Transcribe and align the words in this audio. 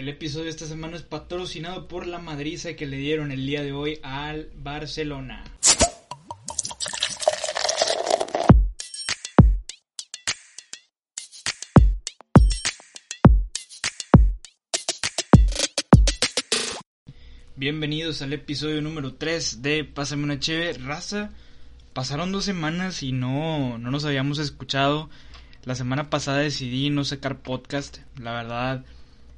El 0.00 0.08
episodio 0.08 0.44
de 0.44 0.50
esta 0.52 0.64
semana 0.64 0.96
es 0.96 1.02
patrocinado 1.02 1.86
por 1.86 2.06
la 2.06 2.18
madriza 2.18 2.72
que 2.72 2.86
le 2.86 2.96
dieron 2.96 3.32
el 3.32 3.44
día 3.44 3.62
de 3.62 3.72
hoy 3.72 3.98
al 4.02 4.48
Barcelona. 4.56 5.44
Bienvenidos 17.56 18.22
al 18.22 18.32
episodio 18.32 18.80
número 18.80 19.16
3 19.16 19.60
de 19.60 19.84
Pásame 19.84 20.24
una 20.24 20.40
cheve, 20.40 20.72
raza. 20.78 21.30
Pasaron 21.92 22.32
dos 22.32 22.46
semanas 22.46 23.02
y 23.02 23.12
no, 23.12 23.76
no 23.76 23.90
nos 23.90 24.06
habíamos 24.06 24.38
escuchado. 24.38 25.10
La 25.64 25.74
semana 25.74 26.08
pasada 26.08 26.38
decidí 26.38 26.88
no 26.88 27.04
sacar 27.04 27.42
podcast. 27.42 27.98
La 28.16 28.32
verdad, 28.32 28.86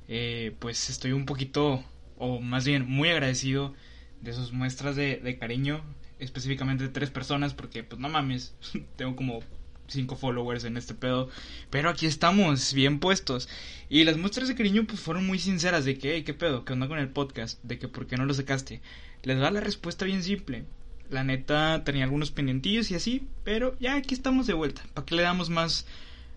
eh, 0.08 0.54
pues 0.58 0.90
estoy 0.90 1.12
un 1.12 1.26
poquito, 1.26 1.84
o 2.18 2.40
más 2.40 2.64
bien 2.64 2.88
muy 2.88 3.08
agradecido 3.08 3.74
de 4.20 4.32
sus 4.32 4.52
muestras 4.52 4.96
de, 4.96 5.36
cariño, 5.38 5.82
específicamente 6.18 6.84
de 6.84 6.90
tres 6.90 7.10
personas, 7.10 7.54
porque 7.54 7.82
pues 7.82 8.00
no 8.00 8.08
mames, 8.08 8.54
tengo 8.96 9.16
como 9.16 9.40
cinco 9.88 10.16
followers 10.16 10.64
en 10.64 10.76
este 10.76 10.94
pedo, 10.94 11.28
pero 11.70 11.90
aquí 11.90 12.06
estamos, 12.06 12.72
bien 12.72 12.98
puestos. 12.98 13.48
Y 13.88 14.04
las 14.04 14.16
muestras 14.16 14.48
de 14.48 14.54
cariño 14.54 14.84
pues 14.86 15.00
fueron 15.00 15.26
muy 15.26 15.38
sinceras 15.38 15.84
de 15.84 15.98
que, 15.98 16.14
hey, 16.14 16.22
qué 16.24 16.34
pedo, 16.34 16.64
qué 16.64 16.72
onda 16.72 16.88
con 16.88 16.98
el 16.98 17.08
podcast, 17.08 17.62
de 17.62 17.78
que 17.78 17.88
por 17.88 18.06
qué 18.06 18.16
no 18.16 18.24
lo 18.24 18.34
sacaste. 18.34 18.80
Les 19.22 19.38
da 19.38 19.50
la 19.50 19.60
respuesta 19.60 20.04
bien 20.04 20.22
simple. 20.22 20.64
La 21.10 21.24
neta 21.24 21.84
tenía 21.84 22.04
algunos 22.04 22.30
pendientillos 22.30 22.90
y 22.90 22.94
así, 22.94 23.28
pero 23.44 23.76
ya 23.78 23.96
aquí 23.96 24.14
estamos 24.14 24.46
de 24.46 24.54
vuelta. 24.54 24.82
¿Para 24.94 25.04
que 25.04 25.14
le 25.14 25.22
damos 25.22 25.50
más, 25.50 25.86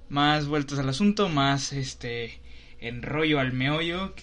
más 0.09 0.47
vueltas 0.47 0.80
al 0.80 0.90
asunto? 0.90 1.30
Más, 1.30 1.72
este, 1.72 2.40
enrollo 2.88 3.39
al 3.39 3.53
meollo. 3.53 4.14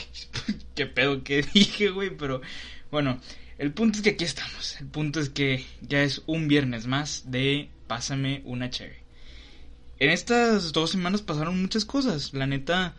Qué 0.74 0.86
pedo 0.86 1.22
que 1.24 1.42
dije, 1.54 1.90
güey, 1.90 2.10
pero 2.10 2.40
bueno, 2.90 3.20
el 3.58 3.72
punto 3.72 3.98
es 3.98 4.02
que 4.02 4.10
aquí 4.10 4.24
estamos. 4.24 4.80
El 4.80 4.86
punto 4.86 5.20
es 5.20 5.30
que 5.30 5.64
ya 5.80 6.02
es 6.02 6.22
un 6.26 6.48
viernes 6.48 6.86
más 6.86 7.30
de 7.30 7.70
Pásame 7.86 8.42
una 8.44 8.68
chévere. 8.70 8.98
En 9.98 10.10
estas 10.10 10.72
dos 10.72 10.90
semanas 10.90 11.22
pasaron 11.22 11.60
muchas 11.60 11.84
cosas. 11.84 12.34
La 12.34 12.46
neta, 12.46 12.94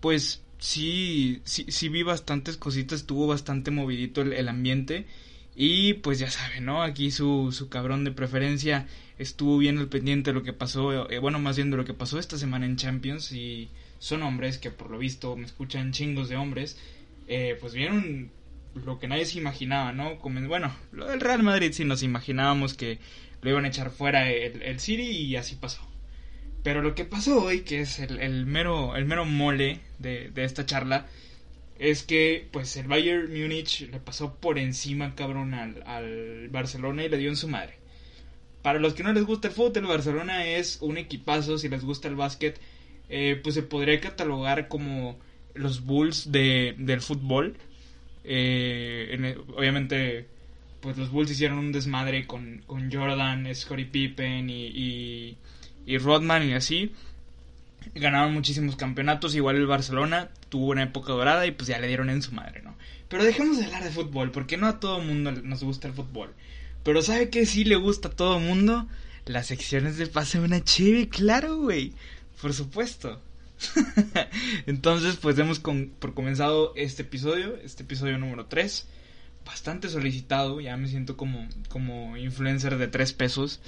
pues 0.00 0.42
sí, 0.58 1.40
sí, 1.44 1.66
sí 1.68 1.88
vi 1.88 2.02
bastantes 2.02 2.56
cositas. 2.56 3.00
Estuvo 3.00 3.26
bastante 3.26 3.70
movidito 3.70 4.22
el, 4.22 4.48
ambiente. 4.48 5.06
Y 5.54 5.94
pues 5.94 6.18
ya 6.18 6.30
saben, 6.30 6.64
¿no? 6.64 6.82
Aquí 6.82 7.10
su, 7.10 7.50
su 7.52 7.68
cabrón 7.68 8.04
de 8.04 8.12
preferencia 8.12 8.86
estuvo 9.18 9.58
bien 9.58 9.78
al 9.78 9.88
pendiente 9.88 10.30
de 10.30 10.34
lo 10.34 10.42
que 10.42 10.52
pasó. 10.52 11.10
Eh, 11.10 11.18
bueno, 11.18 11.38
más 11.38 11.56
bien 11.56 11.70
de 11.70 11.76
lo 11.76 11.84
que 11.84 11.94
pasó 11.94 12.18
esta 12.18 12.38
semana 12.38 12.66
en 12.66 12.76
Champions. 12.76 13.32
Y 13.32 13.70
son 13.98 14.22
hombres 14.22 14.58
que 14.58 14.70
por 14.70 14.90
lo 14.90 14.98
visto 14.98 15.36
me 15.36 15.44
escuchan 15.44 15.92
chingos 15.92 16.28
de 16.28 16.36
hombres, 16.36 16.78
eh, 17.28 17.56
pues 17.60 17.74
vieron 17.74 18.30
lo 18.74 18.98
que 18.98 19.08
nadie 19.08 19.24
se 19.24 19.38
imaginaba, 19.38 19.92
¿no? 19.92 20.18
Como, 20.18 20.46
bueno, 20.48 20.74
lo 20.92 21.06
del 21.06 21.20
Real 21.20 21.42
Madrid 21.42 21.72
sí 21.72 21.84
nos 21.84 22.02
imaginábamos 22.02 22.74
que 22.74 22.98
lo 23.42 23.50
iban 23.50 23.64
a 23.64 23.68
echar 23.68 23.90
fuera 23.90 24.30
el, 24.30 24.62
el 24.62 24.80
City 24.80 25.02
y 25.02 25.36
así 25.36 25.56
pasó. 25.56 25.80
Pero 26.62 26.82
lo 26.82 26.94
que 26.94 27.04
pasó 27.04 27.44
hoy, 27.44 27.60
que 27.60 27.80
es 27.80 28.00
el, 28.00 28.46
mero, 28.46 28.96
el 28.96 29.04
mero 29.04 29.24
mole 29.24 29.80
de, 29.98 30.30
de, 30.30 30.44
esta 30.44 30.66
charla, 30.66 31.06
es 31.78 32.02
que 32.02 32.48
pues 32.50 32.76
el 32.76 32.88
Bayern 32.88 33.30
Múnich 33.30 33.88
le 33.88 34.00
pasó 34.00 34.34
por 34.34 34.58
encima, 34.58 35.14
cabrón, 35.14 35.54
al, 35.54 35.82
al 35.86 36.48
Barcelona 36.48 37.04
y 37.04 37.08
le 37.08 37.18
dio 37.18 37.28
en 37.28 37.36
su 37.36 37.48
madre. 37.48 37.74
Para 38.62 38.80
los 38.80 38.94
que 38.94 39.04
no 39.04 39.12
les 39.12 39.24
gusta 39.24 39.46
el 39.46 39.54
fútbol, 39.54 39.84
el 39.84 39.86
Barcelona 39.86 40.44
es 40.44 40.78
un 40.80 40.98
equipazo, 40.98 41.56
si 41.56 41.68
les 41.68 41.84
gusta 41.84 42.08
el 42.08 42.16
básquet, 42.16 42.60
eh, 43.08 43.40
pues 43.42 43.54
se 43.54 43.62
podría 43.62 44.00
catalogar 44.00 44.68
como 44.68 45.18
los 45.54 45.84
Bulls 45.84 46.30
de, 46.32 46.74
del 46.78 47.00
fútbol. 47.00 47.56
Eh, 48.24 49.16
e, 49.18 49.36
obviamente, 49.56 50.26
pues 50.80 50.96
los 50.96 51.10
Bulls 51.10 51.30
hicieron 51.30 51.58
un 51.58 51.72
desmadre 51.72 52.26
con, 52.26 52.62
con 52.66 52.92
Jordan, 52.92 53.52
Scottie 53.54 53.86
Pippen 53.86 54.50
y, 54.50 55.36
y, 55.86 55.98
Rodman 55.98 56.48
y 56.48 56.54
así. 56.54 56.92
Ganaron 57.94 58.34
muchísimos 58.34 58.76
campeonatos, 58.76 59.34
igual 59.34 59.56
el 59.56 59.66
Barcelona 59.66 60.30
tuvo 60.48 60.70
una 60.70 60.82
época 60.82 61.12
dorada 61.12 61.46
y 61.46 61.52
pues 61.52 61.68
ya 61.68 61.78
le 61.78 61.86
dieron 61.86 62.10
en 62.10 62.20
su 62.20 62.32
madre, 62.32 62.62
¿no? 62.62 62.76
Pero 63.08 63.24
dejemos 63.24 63.58
de 63.58 63.64
hablar 63.64 63.84
de 63.84 63.90
fútbol, 63.90 64.32
porque 64.32 64.56
no 64.56 64.66
a 64.66 64.80
todo 64.80 65.00
mundo 65.00 65.30
nos 65.30 65.62
gusta 65.62 65.86
el 65.86 65.94
fútbol. 65.94 66.34
Pero 66.82 67.02
¿sabe 67.02 67.30
qué 67.30 67.46
sí 67.46 67.64
le 67.64 67.76
gusta 67.76 68.08
a 68.08 68.10
todo 68.12 68.40
mundo? 68.40 68.88
Las 69.24 69.46
secciones 69.46 69.96
de 69.96 70.06
pase 70.06 70.40
una 70.40 70.62
chive, 70.62 71.08
claro, 71.08 71.56
güey. 71.58 71.92
Por 72.40 72.52
supuesto. 72.52 73.20
Entonces, 74.66 75.16
pues 75.16 75.38
hemos 75.38 75.60
por 75.60 76.14
comenzado 76.14 76.72
este 76.76 77.02
episodio, 77.02 77.56
este 77.56 77.82
episodio 77.82 78.18
número 78.18 78.46
3. 78.46 78.86
Bastante 79.44 79.88
solicitado, 79.88 80.60
ya 80.60 80.76
me 80.76 80.88
siento 80.88 81.16
como, 81.16 81.48
como 81.68 82.16
influencer 82.16 82.78
de 82.78 82.88
3 82.88 83.12
pesos. 83.12 83.60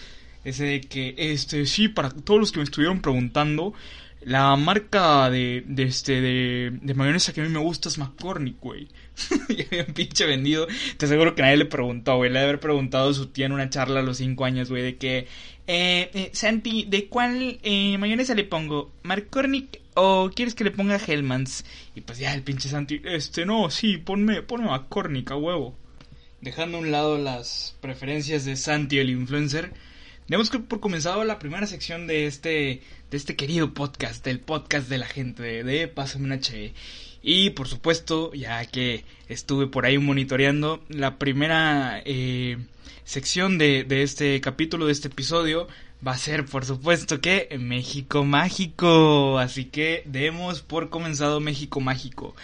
Ese 0.44 0.64
de 0.64 0.80
que, 0.80 1.14
este, 1.16 1.66
sí, 1.66 1.88
para 1.88 2.10
todos 2.10 2.40
los 2.40 2.52
que 2.52 2.58
me 2.58 2.64
estuvieron 2.64 3.00
preguntando, 3.00 3.74
la 4.22 4.54
marca 4.56 5.30
de, 5.30 5.62
de 5.66 5.84
este, 5.84 6.20
de, 6.20 6.78
de 6.82 6.94
mayonesa 6.94 7.32
que 7.32 7.40
a 7.40 7.44
mí 7.44 7.50
me 7.50 7.58
gusta 7.58 7.88
es 7.88 7.98
McCormick, 7.98 8.60
güey. 8.60 8.88
y 9.48 9.62
había 9.62 9.84
un 9.86 9.94
pinche 9.94 10.26
vendido. 10.26 10.66
Te 10.96 11.06
aseguro 11.06 11.34
que 11.34 11.42
nadie 11.42 11.56
le 11.56 11.64
preguntó, 11.64 12.16
güey. 12.16 12.30
Le 12.30 12.38
debe 12.38 12.50
haber 12.50 12.60
preguntado 12.60 13.10
a 13.10 13.14
su 13.14 13.26
tía 13.26 13.46
en 13.46 13.52
una 13.52 13.70
charla 13.70 14.00
a 14.00 14.02
los 14.02 14.18
5 14.18 14.44
años, 14.44 14.70
güey, 14.70 14.82
de 14.82 14.96
que, 14.96 15.26
eh, 15.66 16.10
eh, 16.14 16.30
Santi, 16.32 16.84
¿de 16.88 17.06
cuál 17.06 17.58
eh, 17.62 17.98
mayonesa 17.98 18.34
le 18.34 18.44
pongo? 18.44 18.92
¿McCormick 19.02 19.80
o 19.94 20.30
quieres 20.34 20.54
que 20.54 20.64
le 20.64 20.70
ponga 20.70 21.00
Hellmans? 21.04 21.64
Y 21.94 22.00
pues 22.00 22.18
ya 22.18 22.34
el 22.34 22.42
pinche 22.42 22.68
Santi, 22.68 23.00
este, 23.04 23.44
no, 23.44 23.70
sí, 23.70 23.98
ponme, 23.98 24.42
ponme 24.42 24.66
McCormick 24.66 25.30
a 25.30 25.36
huevo. 25.36 25.76
Dejando 26.40 26.78
a 26.78 26.80
un 26.80 26.92
lado 26.92 27.18
las 27.18 27.76
preferencias 27.80 28.44
de 28.44 28.56
Santi, 28.56 28.98
el 28.98 29.10
influencer 29.10 29.72
Demos 30.28 30.50
por 30.50 30.81
comenzado 30.81 31.25
la 31.25 31.39
primera 31.39 31.66
sección 31.66 32.06
de 32.06 32.27
este, 32.27 32.83
de 33.11 33.16
este 33.16 33.34
querido 33.34 33.72
podcast, 33.72 34.22
del 34.22 34.41
podcast 34.41 34.87
de 34.87 34.99
la 34.99 35.06
gente 35.06 35.43
de, 35.43 35.65
de 35.65 35.89
Pásame 35.89 36.27
una 36.27 36.39
Che. 36.39 36.75
Y 37.22 37.50
por 37.50 37.66
supuesto, 37.66 38.34
ya 38.34 38.62
que 38.66 39.06
estuve 39.31 39.69
por 39.69 39.87
ahí 39.87 39.97
monitoreando, 39.97 40.84
la 40.91 41.16
primera 41.16 42.03
eh, 42.05 42.59
sección 43.05 43.56
de, 43.56 43.84
de 43.84 44.03
este 44.03 44.39
capítulo, 44.43 44.84
de 44.84 44.93
este 44.93 45.09
episodio, 45.09 45.66
va 46.06 46.12
a 46.12 46.19
ser 46.19 46.45
por 46.45 46.66
supuesto 46.66 47.22
que 47.22 47.49
México 47.59 48.22
Mágico. 48.22 49.39
Así 49.39 49.65
que 49.65 50.03
demos 50.05 50.60
por 50.60 50.91
comenzado 50.91 51.41
México 51.41 51.81
Mágico. 51.81 52.37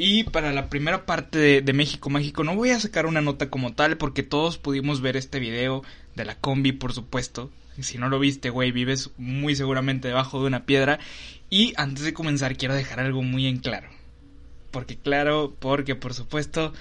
Y 0.00 0.22
para 0.22 0.52
la 0.52 0.68
primera 0.68 1.06
parte 1.06 1.60
de, 1.60 1.72
México 1.72 2.08
Mágico 2.08 2.44
no 2.44 2.54
voy 2.54 2.70
a 2.70 2.78
sacar 2.78 3.04
una 3.04 3.20
nota 3.20 3.50
como 3.50 3.74
tal 3.74 3.96
porque 3.96 4.22
todos 4.22 4.56
pudimos 4.56 5.00
ver 5.00 5.16
este 5.16 5.40
video 5.40 5.82
de 6.14 6.24
la 6.24 6.36
combi, 6.36 6.70
por 6.70 6.92
supuesto. 6.92 7.50
Si 7.80 7.98
no 7.98 8.08
lo 8.08 8.20
viste, 8.20 8.50
güey, 8.50 8.70
vives 8.70 9.10
muy 9.18 9.56
seguramente 9.56 10.06
debajo 10.06 10.40
de 10.40 10.46
una 10.46 10.66
piedra. 10.66 11.00
Y 11.50 11.72
antes 11.76 12.04
de 12.04 12.14
comenzar 12.14 12.56
quiero 12.56 12.76
dejar 12.76 13.00
algo 13.00 13.24
muy 13.24 13.48
en 13.48 13.58
claro. 13.58 13.88
Porque 14.70 14.96
claro, 14.96 15.56
porque 15.58 15.96
por 15.96 16.14
supuesto, 16.14 16.72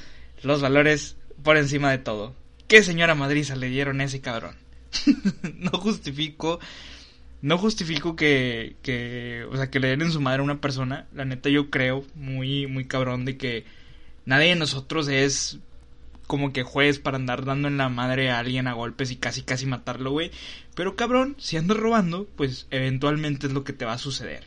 los 0.44 0.62
valores 0.62 1.18
por 1.42 1.58
encima 1.58 1.90
de 1.90 1.98
todo. 1.98 2.36
¿Qué 2.68 2.84
señora 2.84 3.16
Madrid 3.16 3.50
le 3.56 3.70
dieron 3.70 4.00
a 4.00 4.04
ese 4.04 4.22
cabrón? 4.22 4.56
no 5.56 5.72
justifico 5.72 6.60
no 7.42 7.58
justifico 7.58 8.16
que, 8.16 8.76
que, 8.82 9.46
o 9.52 9.56
sea, 9.56 9.70
que 9.70 9.80
le 9.80 9.90
den 9.90 10.02
en 10.02 10.12
su 10.12 10.22
madre 10.22 10.40
a 10.40 10.44
una 10.44 10.62
persona. 10.62 11.08
La 11.14 11.26
neta 11.26 11.50
yo 11.50 11.70
creo 11.70 12.04
muy, 12.16 12.68
muy 12.68 12.86
cabrón 12.86 13.26
de 13.26 13.38
que 13.38 13.66
nadie 14.26 14.50
de 14.50 14.56
nosotros 14.56 15.08
es 15.08 15.60
como 16.28 16.52
que 16.52 16.64
juez 16.64 17.00
para 17.00 17.18
andar 17.18 17.46
dando 17.46 17.68
en 17.68 17.78
la 17.78 17.90
madre 17.90 18.30
a 18.30 18.40
alguien 18.40 18.68
a 18.68 18.74
golpes 18.74 19.12
y 19.12 19.16
casi 19.16 19.42
casi 19.44 19.66
matarlo, 19.66 20.12
güey. 20.12 20.32
Pero 20.76 20.96
cabrón, 20.96 21.36
si 21.40 21.58
andas 21.58 21.78
robando, 21.78 22.28
pues 22.36 22.68
eventualmente 22.70 23.48
es 23.48 23.54
lo 23.54 23.64
que 23.64 23.74
te 23.74 23.86
va 23.86 23.94
a 23.94 23.98
suceder. 23.98 24.46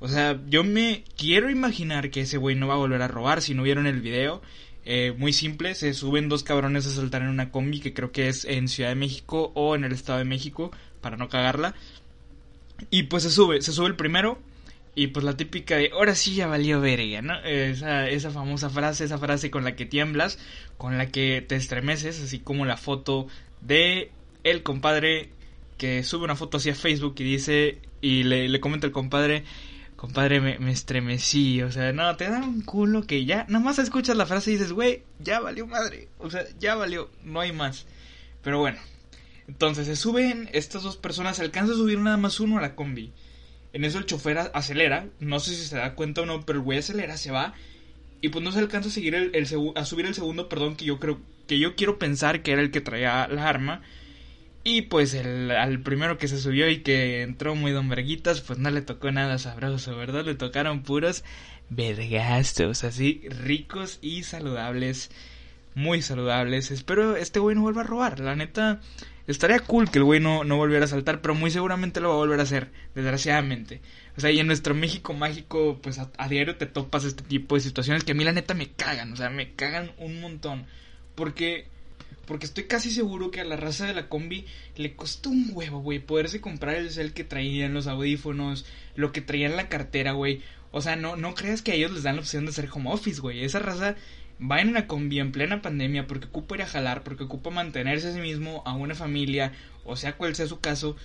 O 0.00 0.08
sea, 0.08 0.40
yo 0.48 0.64
me 0.64 1.04
quiero 1.16 1.50
imaginar 1.50 2.10
que 2.10 2.22
ese 2.22 2.38
güey 2.38 2.56
no 2.56 2.66
va 2.66 2.74
a 2.74 2.78
volver 2.78 3.02
a 3.02 3.08
robar 3.08 3.42
si 3.42 3.54
no 3.54 3.62
vieron 3.62 3.86
el 3.86 4.00
video. 4.00 4.42
Eh, 4.86 5.14
muy 5.16 5.32
simple, 5.32 5.74
se 5.74 5.94
suben 5.94 6.28
dos 6.28 6.42
cabrones 6.42 6.86
a 6.86 6.90
saltar 6.90 7.22
en 7.22 7.28
una 7.28 7.50
combi 7.50 7.80
que 7.80 7.94
creo 7.94 8.12
que 8.12 8.28
es 8.28 8.44
en 8.44 8.68
Ciudad 8.68 8.90
de 8.90 8.96
México 8.96 9.50
o 9.54 9.74
en 9.74 9.84
el 9.84 9.92
Estado 9.92 10.18
de 10.18 10.26
México, 10.26 10.70
para 11.00 11.16
no 11.16 11.28
cagarla. 11.28 11.74
Y 12.90 13.04
pues 13.04 13.22
se 13.22 13.30
sube, 13.30 13.62
se 13.62 13.72
sube 13.72 13.88
el 13.88 13.96
primero 13.96 14.38
Y 14.94 15.08
pues 15.08 15.24
la 15.24 15.36
típica 15.36 15.76
de, 15.76 15.90
ahora 15.92 16.14
sí 16.14 16.34
ya 16.34 16.46
valió 16.46 16.80
verga, 16.80 17.22
¿no? 17.22 17.38
Esa, 17.40 18.08
esa 18.08 18.30
famosa 18.30 18.70
frase, 18.70 19.04
esa 19.04 19.18
frase 19.18 19.50
con 19.50 19.64
la 19.64 19.76
que 19.76 19.86
tiemblas, 19.86 20.38
con 20.76 20.98
la 20.98 21.06
que 21.06 21.44
te 21.46 21.56
estremeces, 21.56 22.20
así 22.22 22.38
como 22.38 22.64
la 22.64 22.76
foto 22.76 23.26
de 23.60 24.10
el 24.44 24.62
compadre 24.62 25.30
que 25.78 26.02
sube 26.04 26.24
una 26.24 26.36
foto 26.36 26.58
hacia 26.58 26.74
Facebook 26.74 27.14
y 27.18 27.24
dice, 27.24 27.78
y 28.00 28.22
le, 28.22 28.48
le 28.48 28.60
comenta 28.60 28.86
el 28.86 28.92
compadre, 28.92 29.44
compadre, 29.96 30.40
me, 30.40 30.58
me, 30.58 30.70
estremecí, 30.70 31.62
o 31.62 31.72
sea, 31.72 31.92
no, 31.92 32.14
te 32.16 32.28
da 32.28 32.38
un 32.38 32.62
culo 32.62 33.06
que 33.06 33.24
ya, 33.24 33.46
nada 33.48 33.82
escuchas 33.82 34.16
la 34.16 34.26
frase 34.26 34.50
y 34.50 34.54
dices, 34.54 34.72
güey, 34.72 35.02
ya 35.18 35.40
valió 35.40 35.66
madre, 35.66 36.08
o 36.18 36.30
sea, 36.30 36.44
ya 36.58 36.74
valió, 36.74 37.10
no 37.24 37.40
hay 37.40 37.52
más. 37.52 37.86
Pero 38.42 38.60
bueno, 38.60 38.78
entonces 39.48 39.86
se 39.86 39.96
suben 39.96 40.48
estas 40.52 40.82
dos 40.82 40.96
personas, 40.96 41.36
se 41.36 41.42
alcanza 41.42 41.72
a 41.72 41.76
subir 41.76 41.98
nada 41.98 42.16
más 42.16 42.40
uno 42.40 42.58
a 42.58 42.62
la 42.62 42.74
combi. 42.74 43.12
En 43.72 43.84
eso 43.84 43.98
el 43.98 44.06
chofer 44.06 44.38
acelera, 44.54 45.08
no 45.18 45.40
sé 45.40 45.54
si 45.54 45.64
se 45.64 45.76
da 45.76 45.94
cuenta 45.94 46.22
o 46.22 46.26
no, 46.26 46.46
pero 46.46 46.58
el 46.58 46.64
güey 46.64 46.78
acelera, 46.78 47.16
se 47.16 47.30
va 47.30 47.54
y 48.24 48.30
pues 48.30 48.42
no 48.42 48.52
se 48.52 48.58
alcanza 48.58 48.88
a 48.88 48.92
seguir 48.92 49.14
el, 49.14 49.46
subir 49.46 50.06
el 50.06 50.14
segundo, 50.14 50.48
perdón, 50.48 50.76
que 50.76 50.86
yo 50.86 50.98
creo 50.98 51.20
que 51.46 51.58
yo 51.58 51.76
quiero 51.76 51.98
pensar 51.98 52.42
que 52.42 52.52
era 52.52 52.62
el 52.62 52.70
que 52.70 52.80
traía 52.80 53.28
la 53.28 53.46
arma. 53.46 53.82
Y 54.66 54.80
pues 54.80 55.14
al 55.14 55.80
primero 55.80 56.16
que 56.16 56.26
se 56.26 56.40
subió 56.40 56.70
y 56.70 56.78
que 56.78 57.20
entró 57.20 57.54
muy 57.54 57.72
don 57.72 57.90
verguitas, 57.90 58.40
pues 58.40 58.58
no 58.58 58.70
le 58.70 58.80
tocó 58.80 59.12
nada 59.12 59.36
sabroso, 59.36 59.94
¿verdad? 59.94 60.24
Le 60.24 60.36
tocaron 60.36 60.84
puros 60.84 61.22
vergastos, 61.68 62.82
así 62.82 63.20
ricos 63.28 63.98
y 64.00 64.22
saludables, 64.22 65.10
muy 65.74 66.02
saludables. 66.02 66.70
Espero 66.70 67.16
este 67.16 67.40
güey 67.40 67.54
no 67.56 67.62
vuelva 67.62 67.82
a 67.82 67.84
robar, 67.84 68.20
la 68.20 68.36
neta 68.36 68.80
Estaría 69.26 69.58
cool 69.60 69.90
que 69.90 69.98
el 69.98 70.04
güey 70.04 70.20
no, 70.20 70.44
volviera 70.44 70.84
a 70.84 70.88
saltar, 70.88 71.22
pero 71.22 71.34
muy 71.34 71.50
seguramente 71.50 72.00
lo 72.00 72.10
va 72.10 72.14
a 72.14 72.18
volver 72.18 72.40
a 72.40 72.42
hacer, 72.42 72.70
desgraciadamente. 72.94 73.80
O 74.18 74.20
sea, 74.20 74.30
y 74.30 74.38
en 74.38 74.46
nuestro 74.46 74.74
México 74.74 75.14
mágico, 75.14 75.78
pues 75.82 75.98
a, 75.98 76.28
diario 76.28 76.56
te 76.56 76.66
topas 76.66 77.04
este 77.04 77.22
tipo 77.22 77.54
de 77.54 77.62
situaciones 77.62 78.04
que 78.04 78.12
a 78.12 78.14
mí 78.14 78.22
la 78.22 78.32
neta 78.32 78.52
me 78.52 78.70
cagan, 78.72 79.14
o 79.14 79.16
sea, 79.16 79.30
me 79.30 79.52
cagan 79.52 79.92
un 79.96 80.20
montón. 80.20 80.66
Porque, 81.14 81.68
porque 82.26 82.44
estoy 82.44 82.64
casi 82.64 82.90
seguro 82.90 83.30
que 83.30 83.40
a 83.40 83.44
la 83.44 83.56
raza 83.56 83.86
de 83.86 83.94
la 83.94 84.10
combi 84.10 84.44
le 84.76 84.94
costó 84.94 85.30
un 85.30 85.48
huevo, 85.52 85.80
güey, 85.80 86.00
poderse 86.00 86.42
comprar 86.42 86.74
el 86.74 86.90
cel 86.90 87.14
que 87.14 87.24
traían, 87.24 87.72
los 87.72 87.86
audífonos, 87.86 88.66
lo 88.94 89.10
que 89.12 89.22
traían 89.22 89.56
la 89.56 89.70
cartera, 89.70 90.12
güey. 90.12 90.42
O 90.70 90.82
sea, 90.82 90.96
no, 90.96 91.16
no 91.16 91.34
creas 91.34 91.62
que 91.62 91.72
a 91.72 91.76
ellos 91.76 91.92
les 91.92 92.02
dan 92.02 92.16
la 92.16 92.22
opción 92.22 92.44
de 92.44 92.50
hacer 92.50 92.68
home 92.70 92.92
office, 92.92 93.22
güey. 93.22 93.42
Esa 93.42 93.58
raza 93.58 93.96
va 94.40 94.60
en 94.60 94.68
una 94.68 94.86
combi 94.86 95.20
en 95.20 95.32
plena 95.32 95.62
pandemia 95.62 96.06
porque 96.06 96.26
ocupa 96.26 96.56
ir 96.56 96.62
a 96.62 96.66
jalar, 96.66 97.02
porque 97.02 97.24
ocupa 97.24 97.50
mantenerse 97.50 98.08
a 98.08 98.12
sí 98.12 98.20
mismo, 98.20 98.62
a 98.66 98.74
una 98.74 98.94
familia, 98.94 99.52
o 99.84 99.96
sea 99.96 100.16
cual 100.16 100.34
sea 100.34 100.46
su 100.46 100.60
caso, 100.60 100.96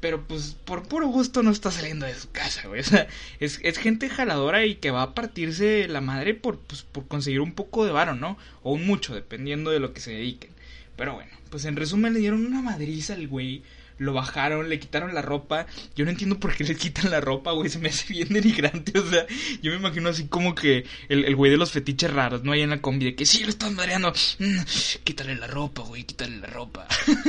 pero 0.00 0.26
pues 0.26 0.56
por 0.64 0.86
puro 0.86 1.08
gusto 1.08 1.42
no 1.42 1.50
está 1.50 1.70
saliendo 1.70 2.04
de 2.06 2.14
su 2.14 2.30
casa, 2.30 2.68
güey. 2.68 2.80
O 2.82 2.84
sea, 2.84 3.06
es, 3.40 3.58
es 3.62 3.78
gente 3.78 4.10
jaladora 4.10 4.66
y 4.66 4.74
que 4.74 4.90
va 4.90 5.02
a 5.02 5.14
partirse 5.14 5.88
la 5.88 6.00
madre 6.00 6.34
por, 6.34 6.58
pues, 6.58 6.82
por 6.82 7.06
conseguir 7.08 7.40
un 7.40 7.52
poco 7.52 7.86
de 7.86 7.92
varo, 7.92 8.14
¿no? 8.14 8.36
O 8.62 8.72
un 8.72 8.86
mucho, 8.86 9.14
dependiendo 9.14 9.70
de 9.70 9.80
lo 9.80 9.94
que 9.94 10.00
se 10.00 10.12
dediquen. 10.12 10.50
Pero 10.96 11.14
bueno, 11.14 11.30
pues 11.50 11.64
en 11.64 11.76
resumen 11.76 12.12
le 12.12 12.20
dieron 12.20 12.44
una 12.44 12.62
madriza 12.62 13.14
al 13.14 13.28
güey 13.28 13.62
lo 13.98 14.12
bajaron, 14.12 14.68
le 14.68 14.78
quitaron 14.78 15.14
la 15.14 15.22
ropa. 15.22 15.66
Yo 15.94 16.04
no 16.04 16.10
entiendo 16.10 16.38
por 16.38 16.54
qué 16.54 16.64
le 16.64 16.76
quitan 16.76 17.10
la 17.10 17.20
ropa, 17.20 17.52
güey. 17.52 17.68
Se 17.68 17.78
me 17.78 17.88
hace 17.88 18.12
bien 18.12 18.28
denigrante. 18.28 18.98
O 18.98 19.08
sea, 19.08 19.26
yo 19.62 19.70
me 19.70 19.78
imagino 19.78 20.08
así 20.08 20.26
como 20.26 20.54
que 20.54 20.84
el, 21.08 21.24
el 21.24 21.36
güey 21.36 21.50
de 21.50 21.56
los 21.56 21.72
fetiches 21.72 22.12
raros, 22.12 22.42
¿no? 22.44 22.52
Ahí 22.52 22.62
en 22.62 22.70
la 22.70 22.80
combi, 22.80 23.04
de 23.04 23.14
que 23.14 23.26
sí, 23.26 23.42
lo 23.42 23.50
están 23.50 23.74
mareando. 23.74 24.12
Mm, 24.38 24.60
quítale 25.04 25.34
la 25.36 25.46
ropa, 25.46 25.82
güey, 25.82 26.04
quítale 26.04 26.36
la 26.38 26.46
ropa. 26.46 26.86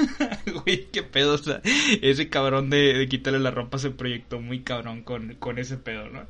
güey, 0.63 0.87
qué 0.91 1.03
pedo. 1.03 1.35
O 1.35 1.37
sea, 1.37 1.61
ese 2.01 2.29
cabrón 2.29 2.69
de, 2.69 2.93
de 2.93 3.07
quitarle 3.07 3.39
la 3.39 3.51
ropa 3.51 3.77
se 3.77 3.91
proyectó 3.91 4.39
muy 4.39 4.61
cabrón 4.61 5.03
con, 5.03 5.35
con 5.35 5.59
ese 5.59 5.77
pedo, 5.77 6.09
¿no? 6.09 6.25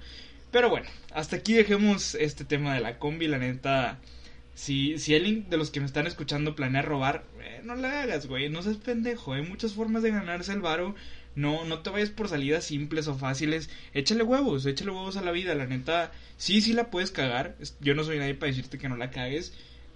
Pero 0.52 0.70
bueno, 0.70 0.88
hasta 1.12 1.36
aquí 1.36 1.54
dejemos 1.54 2.16
este 2.16 2.46
tema 2.46 2.74
de 2.74 2.80
la 2.80 2.98
combi. 2.98 3.28
La 3.28 3.38
neta 3.38 4.00
si, 4.56 4.98
si 5.00 5.14
alguien 5.14 5.50
de 5.50 5.58
los 5.58 5.70
que 5.70 5.82
me 5.82 5.86
están 5.86 6.08
escuchando 6.08 6.56
planea 6.56 6.82
robar, 6.82 7.26
eh, 7.42 7.60
no 7.66 7.76
le 7.76 7.88
hagas, 7.88 8.26
güey. 8.26 8.50
No 8.50 8.64
seas 8.64 8.78
pendejo. 8.78 9.34
Hay 9.34 9.42
muchas 9.42 9.74
formas 9.74 10.02
de 10.02 10.12
ganarse 10.12 10.54
el 10.54 10.62
varo. 10.62 10.96
No, 11.36 11.66
no 11.66 11.80
te 11.80 11.90
vayas 11.90 12.10
por 12.10 12.30
salidas 12.30 12.64
simples 12.64 13.10
o 13.10 13.16
fáciles. 13.16 13.70
Échale 13.94 14.24
huevos, 14.24 14.66
échale 14.66 14.92
huevos 14.92 15.18
a 15.18 15.22
la 15.22 15.34
vida. 15.34 15.54
La 15.56 15.68
neta, 15.68 16.14
sí, 16.38 16.62
sí 16.62 16.72
la 16.72 16.90
puedes 16.90 17.12
cagar. 17.12 17.58
Yo 17.82 17.96
no 17.96 18.06
soy 18.06 18.18
nadie 18.18 18.34
para 18.34 18.50
decirte 18.50 18.78
que 18.78 18.88
no 18.88 18.96
la 18.96 19.12
cagues. 19.12 19.54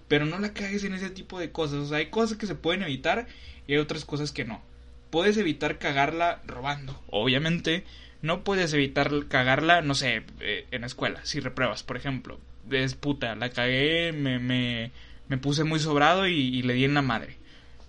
Pero 0.08 0.26
no 0.26 0.38
la 0.38 0.52
cagues 0.52 0.84
en 0.84 0.92
ese 0.92 1.08
tipo 1.08 1.40
de 1.40 1.50
cosas. 1.50 1.78
O 1.78 1.86
sea, 1.88 1.98
hay 1.98 2.10
cosas 2.10 2.36
que 2.36 2.46
se 2.46 2.54
pueden 2.54 2.82
evitar 2.82 3.28
y 3.66 3.72
hay 3.72 3.78
otras 3.78 4.04
cosas 4.04 4.30
que 4.30 4.44
no. 4.44 4.62
Puedes 5.08 5.38
evitar 5.38 5.78
cagarla 5.78 6.42
robando, 6.46 7.02
obviamente. 7.08 7.84
No 8.20 8.44
puedes 8.44 8.74
evitar 8.74 9.10
cagarla, 9.28 9.80
no 9.80 9.94
sé, 9.94 10.22
eh, 10.40 10.66
en 10.70 10.82
la 10.82 10.86
escuela, 10.86 11.24
si 11.24 11.40
repruebas, 11.40 11.82
por 11.82 11.96
ejemplo 11.96 12.38
es 12.70 12.94
puta, 12.94 13.34
la 13.34 13.50
cagué, 13.50 14.12
me, 14.12 14.38
me, 14.38 14.92
me 15.28 15.38
puse 15.38 15.64
muy 15.64 15.78
sobrado 15.78 16.26
y, 16.26 16.62
le 16.62 16.74
di 16.74 16.84
en 16.84 16.94
la 16.94 17.02
madre. 17.02 17.36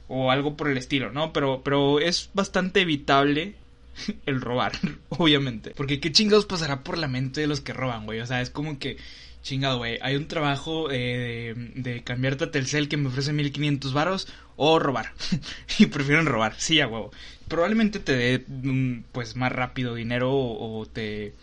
O 0.08 0.30
algo 0.32 0.56
por 0.56 0.70
el 0.70 0.78
estilo, 0.78 1.12
¿no? 1.12 1.34
Pero, 1.34 1.64
pero 1.64 2.00
es 2.00 2.30
bastante 2.34 2.82
evitable 2.82 3.56
el 4.26 4.42
robar, 4.42 4.74
obviamente. 5.10 5.72
Porque 5.72 6.00
qué 6.00 6.12
chingados 6.12 6.46
pasará 6.46 6.84
por 6.84 6.98
la 6.98 7.08
mente 7.08 7.42
de 7.42 7.48
los 7.48 7.62
que 7.62 7.74
roban, 7.74 8.06
güey. 8.06 8.20
O 8.20 8.26
sea, 8.28 8.42
es 8.42 8.52
como 8.52 8.78
que, 8.78 8.98
chingado, 9.42 9.80
güey, 9.80 9.98
hay 10.02 10.16
un 10.16 10.28
trabajo 10.28 10.92
eh, 10.92 11.56
de, 11.74 11.94
de, 11.94 12.04
cambiarte 12.04 12.46
a 12.46 12.52
Telcel 12.52 12.88
que 12.88 12.98
me 12.98 13.08
ofrece 13.08 13.34
1500 13.34 13.92
varos 13.92 14.28
o 14.56 14.78
robar. 14.78 15.14
y 15.80 15.88
prefieren 15.88 16.28
robar, 16.28 16.56
sí, 16.60 16.80
a 16.80 16.88
huevo. 16.88 17.12
Probablemente 17.48 18.00
te 18.00 18.16
dé, 18.16 18.46
mm, 18.48 19.06
pues, 19.12 19.36
más 19.36 19.52
rápido 19.52 19.96
dinero 19.96 20.32
o, 20.32 20.80
o 20.80 20.86
te... 20.86 21.34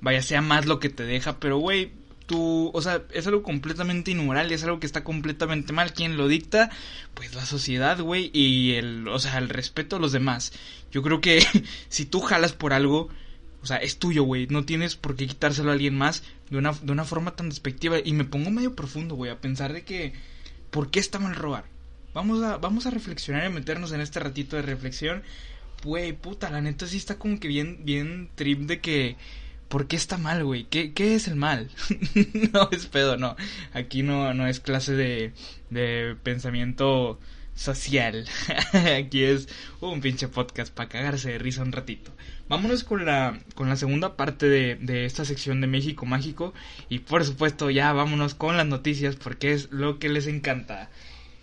Vaya, 0.00 0.22
sea 0.22 0.42
más 0.42 0.66
lo 0.66 0.78
que 0.78 0.88
te 0.88 1.04
deja, 1.04 1.40
pero, 1.40 1.58
güey, 1.58 1.90
tú, 2.26 2.70
o 2.74 2.82
sea, 2.82 3.04
es 3.12 3.26
algo 3.26 3.42
completamente 3.42 4.10
inmoral, 4.10 4.52
es 4.52 4.64
algo 4.64 4.80
que 4.80 4.86
está 4.86 5.04
completamente 5.04 5.72
mal. 5.72 5.92
¿Quién 5.92 6.16
lo 6.16 6.28
dicta? 6.28 6.70
Pues 7.14 7.34
la 7.34 7.46
sociedad, 7.46 7.98
güey, 8.00 8.30
y 8.32 8.74
el, 8.74 9.08
o 9.08 9.18
sea, 9.18 9.38
el 9.38 9.48
respeto 9.48 9.96
a 9.96 9.98
los 9.98 10.12
demás. 10.12 10.52
Yo 10.90 11.02
creo 11.02 11.20
que 11.20 11.44
si 11.88 12.04
tú 12.04 12.20
jalas 12.20 12.52
por 12.52 12.72
algo, 12.72 13.08
o 13.62 13.66
sea, 13.66 13.78
es 13.78 13.98
tuyo, 13.98 14.24
güey, 14.24 14.46
no 14.48 14.64
tienes 14.64 14.96
por 14.96 15.16
qué 15.16 15.26
quitárselo 15.26 15.70
a 15.70 15.72
alguien 15.72 15.96
más 15.96 16.22
de 16.50 16.58
una, 16.58 16.72
de 16.72 16.92
una 16.92 17.04
forma 17.04 17.36
tan 17.36 17.48
despectiva. 17.48 17.98
Y 18.04 18.12
me 18.12 18.24
pongo 18.24 18.50
medio 18.50 18.74
profundo, 18.74 19.14
güey, 19.14 19.30
a 19.30 19.40
pensar 19.40 19.72
de 19.72 19.84
que, 19.84 20.12
¿por 20.70 20.90
qué 20.90 21.00
está 21.00 21.18
mal 21.18 21.34
robar? 21.34 21.64
Vamos 22.14 22.42
a, 22.42 22.56
vamos 22.56 22.86
a 22.86 22.90
reflexionar 22.90 23.48
y 23.48 23.52
meternos 23.52 23.92
en 23.92 24.00
este 24.00 24.20
ratito 24.20 24.56
de 24.56 24.62
reflexión. 24.62 25.22
Güey, 25.84 26.12
puta, 26.14 26.50
la 26.50 26.60
neta 26.60 26.86
sí 26.86 26.96
está 26.96 27.18
como 27.18 27.38
que 27.38 27.48
bien, 27.48 27.80
bien 27.84 28.30
trip 28.34 28.60
de 28.60 28.80
que 28.80 29.16
¿Por 29.68 29.88
qué 29.88 29.96
está 29.96 30.16
mal, 30.16 30.44
güey? 30.44 30.64
¿Qué, 30.64 30.92
¿Qué, 30.92 31.14
es 31.14 31.28
el 31.28 31.36
mal? 31.36 31.70
no 32.52 32.68
es 32.70 32.86
pedo, 32.86 33.16
no. 33.16 33.36
Aquí 33.72 34.02
no, 34.02 34.32
no 34.34 34.46
es 34.46 34.60
clase 34.60 34.94
de, 34.94 35.32
de 35.70 36.16
pensamiento 36.22 37.18
social. 37.54 38.26
Aquí 38.98 39.24
es 39.24 39.48
un 39.80 40.00
pinche 40.00 40.28
podcast 40.28 40.72
para 40.72 40.88
cagarse 40.88 41.32
de 41.32 41.38
risa 41.38 41.62
un 41.62 41.72
ratito. 41.72 42.12
Vámonos 42.48 42.84
con 42.84 43.04
la, 43.04 43.40
con 43.56 43.68
la 43.68 43.76
segunda 43.76 44.16
parte 44.16 44.48
de, 44.48 44.76
de 44.76 45.04
esta 45.04 45.24
sección 45.24 45.60
de 45.60 45.66
México 45.66 46.06
Mágico. 46.06 46.54
Y 46.88 47.00
por 47.00 47.24
supuesto, 47.24 47.70
ya 47.70 47.92
vámonos 47.92 48.34
con 48.34 48.56
las 48.56 48.66
noticias 48.66 49.16
porque 49.16 49.52
es 49.52 49.72
lo 49.72 49.98
que 49.98 50.08
les 50.08 50.28
encanta. 50.28 50.90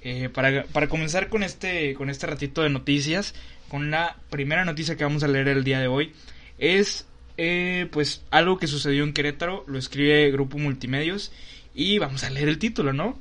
Eh, 0.02 0.30
para, 0.30 0.64
para 0.66 0.88
comenzar 0.88 1.30
con 1.30 1.44
este, 1.44 1.94
con 1.96 2.10
este 2.10 2.28
ratito 2.28 2.62
de 2.62 2.70
noticias, 2.70 3.34
con 3.70 3.90
la 3.90 4.18
primera 4.30 4.66
noticia 4.66 4.96
que 4.96 5.04
vamos 5.04 5.24
a 5.24 5.28
leer 5.28 5.48
el 5.48 5.64
día 5.64 5.80
de 5.80 5.88
hoy, 5.88 6.14
es 6.58 7.08
eh, 7.38 7.88
pues 7.92 8.24
algo 8.32 8.58
que 8.58 8.68
sucedió 8.68 9.04
en 9.04 9.14
Querétaro, 9.14 9.64
lo 9.68 9.80
escribe 9.80 10.32
Grupo 10.32 10.58
Multimedios 10.58 11.32
y 11.74 12.00
vamos 12.00 12.24
a 12.24 12.30
leer 12.30 12.50
el 12.50 12.60
título, 12.60 12.94
¿no? 12.94 13.20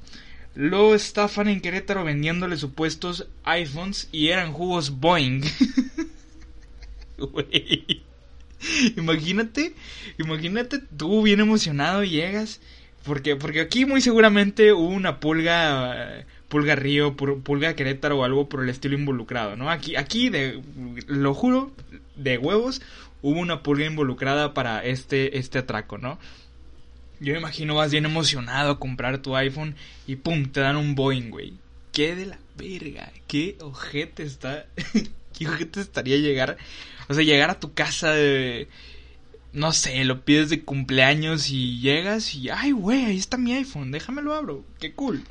Lo 0.55 0.95
estafan 0.95 1.49
en 1.49 1.61
Querétaro 1.61 2.05
vendiéndole 2.05 2.57
supuestos 2.57 3.29
iPhones 3.45 4.09
y 4.13 4.29
eran 4.29 4.53
jugos 4.53 5.01
Boeing. 5.01 5.43
Imagínate, 8.97 9.75
imagínate 10.19 10.79
tú 10.97 11.23
bien 11.23 11.41
emocionado 11.41 12.05
llegas 12.05 12.61
porque 13.05 13.35
porque 13.35 13.61
aquí 13.61 13.87
muy 13.87 14.01
seguramente 14.01 14.73
hubo 14.73 14.89
una 14.89 15.19
pulga 15.19 16.25
pulga 16.49 16.77
Río, 16.77 17.17
pulga 17.17 17.75
Querétaro 17.75 18.19
o 18.19 18.25
algo 18.25 18.49
por 18.49 18.63
el 18.63 18.69
estilo 18.69 18.97
involucrado, 18.97 19.57
¿no? 19.57 19.71
Aquí 19.71 19.97
aquí 19.97 20.29
de 20.29 20.63
lo 21.07 21.35
juro 21.35 21.73
de 22.17 22.39
huevos 22.39 22.83
hubo 23.23 23.41
una 23.41 23.63
pulga 23.63 23.87
involucrada 23.87 24.53
para 24.53 24.85
este, 24.85 25.39
este 25.39 25.61
atraco, 25.61 25.97
¿no? 25.97 26.19
Yo 27.21 27.33
me 27.33 27.39
imagino 27.39 27.77
vas 27.77 27.93
bien 27.93 28.05
emocionado 28.05 28.73
a 28.73 28.79
comprar 28.81 29.19
tu 29.19 29.37
iPhone 29.37 29.77
y 30.07 30.17
pum, 30.17 30.47
te 30.47 30.61
dan 30.61 30.77
un 30.77 30.97
Boeing, 30.97 31.31
güey. 31.31 31.55
¿Qué 31.93 32.17
de 32.17 32.27
la 32.27 32.39
verga? 32.57 33.13
¿Qué 33.29 33.57
ojete 33.61 34.25
está? 34.25 34.67
¿Qué 35.39 35.49
ojete 35.49 35.81
estaría 35.81 36.17
llegar? 36.17 36.57
O 37.09 37.15
sea, 37.15 37.23
llegar 37.23 37.51
a 37.51 37.61
tu 37.61 37.73
casa 37.75 38.11
de... 38.11 38.69
No 39.53 39.73
sé, 39.73 40.03
lo 40.05 40.25
pides 40.25 40.51
de 40.51 40.63
cumpleaños 40.63 41.51
y 41.51 41.79
llegas 41.81 42.35
y... 42.35 42.49
Ay, 42.49 42.73
güey, 42.73 43.05
ahí 43.05 43.19
está 43.19 43.37
mi 43.37 43.53
iPhone, 43.53 43.93
déjamelo 43.93 44.35
abro. 44.35 44.65
Qué 44.81 44.95
cool. 44.95 45.23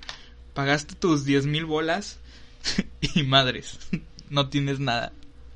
Pagaste 0.54 0.96
tus 0.96 1.26
10 1.26 1.48
mil 1.48 1.66
bolas 1.66 2.20
y 3.16 3.24
madres, 3.24 3.80
no 4.30 4.48
tienes 4.48 4.80
nada 4.80 5.12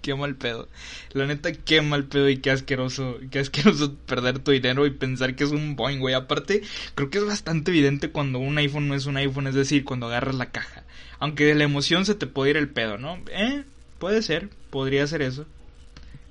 qué 0.05 0.13
mal 0.13 0.35
pedo. 0.35 0.69
La 1.13 1.25
neta, 1.25 1.51
qué 1.51 1.81
mal 1.81 2.05
pedo 2.05 2.29
y 2.29 2.37
qué 2.37 2.51
asqueroso, 2.51 3.17
qué 3.31 3.39
asqueroso 3.39 3.95
perder 4.05 4.37
tu 4.37 4.51
dinero 4.51 4.85
y 4.85 4.91
pensar 4.91 5.35
que 5.35 5.43
es 5.43 5.49
un 5.49 5.75
Boeing, 5.75 5.97
güey. 5.97 6.13
Aparte, 6.13 6.61
creo 6.93 7.09
que 7.09 7.17
es 7.17 7.25
bastante 7.25 7.71
evidente 7.71 8.11
cuando 8.11 8.37
un 8.37 8.55
iPhone 8.59 8.87
no 8.87 8.93
es 8.93 9.07
un 9.07 9.17
iPhone, 9.17 9.47
es 9.47 9.55
decir, 9.55 9.83
cuando 9.83 10.05
agarras 10.05 10.35
la 10.35 10.51
caja. 10.51 10.83
Aunque 11.17 11.45
de 11.45 11.55
la 11.55 11.63
emoción 11.63 12.05
se 12.05 12.13
te 12.13 12.27
puede 12.27 12.51
ir 12.51 12.57
el 12.57 12.69
pedo, 12.69 12.99
¿no? 12.99 13.17
Eh, 13.31 13.63
puede 13.97 14.21
ser, 14.21 14.49
podría 14.69 15.07
ser 15.07 15.23
eso. 15.23 15.47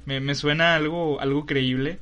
Me, 0.06 0.20
me 0.20 0.36
suena 0.36 0.76
algo, 0.76 1.20
algo 1.20 1.44
creíble. 1.44 1.98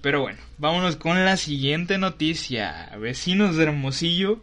Pero 0.00 0.22
bueno, 0.22 0.38
vámonos 0.56 0.96
con 0.96 1.22
la 1.26 1.36
siguiente 1.36 1.98
noticia. 1.98 2.90
Vecinos 2.98 3.56
de 3.56 3.64
Hermosillo 3.64 4.40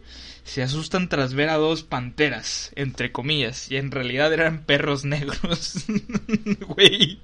se 0.50 0.64
asustan 0.64 1.08
tras 1.08 1.32
ver 1.32 1.48
a 1.48 1.58
dos 1.58 1.84
panteras, 1.84 2.72
entre 2.74 3.12
comillas, 3.12 3.70
y 3.70 3.76
en 3.76 3.92
realidad 3.92 4.32
eran 4.32 4.64
perros 4.64 5.04
negros. 5.04 5.84
Güey, 6.66 7.20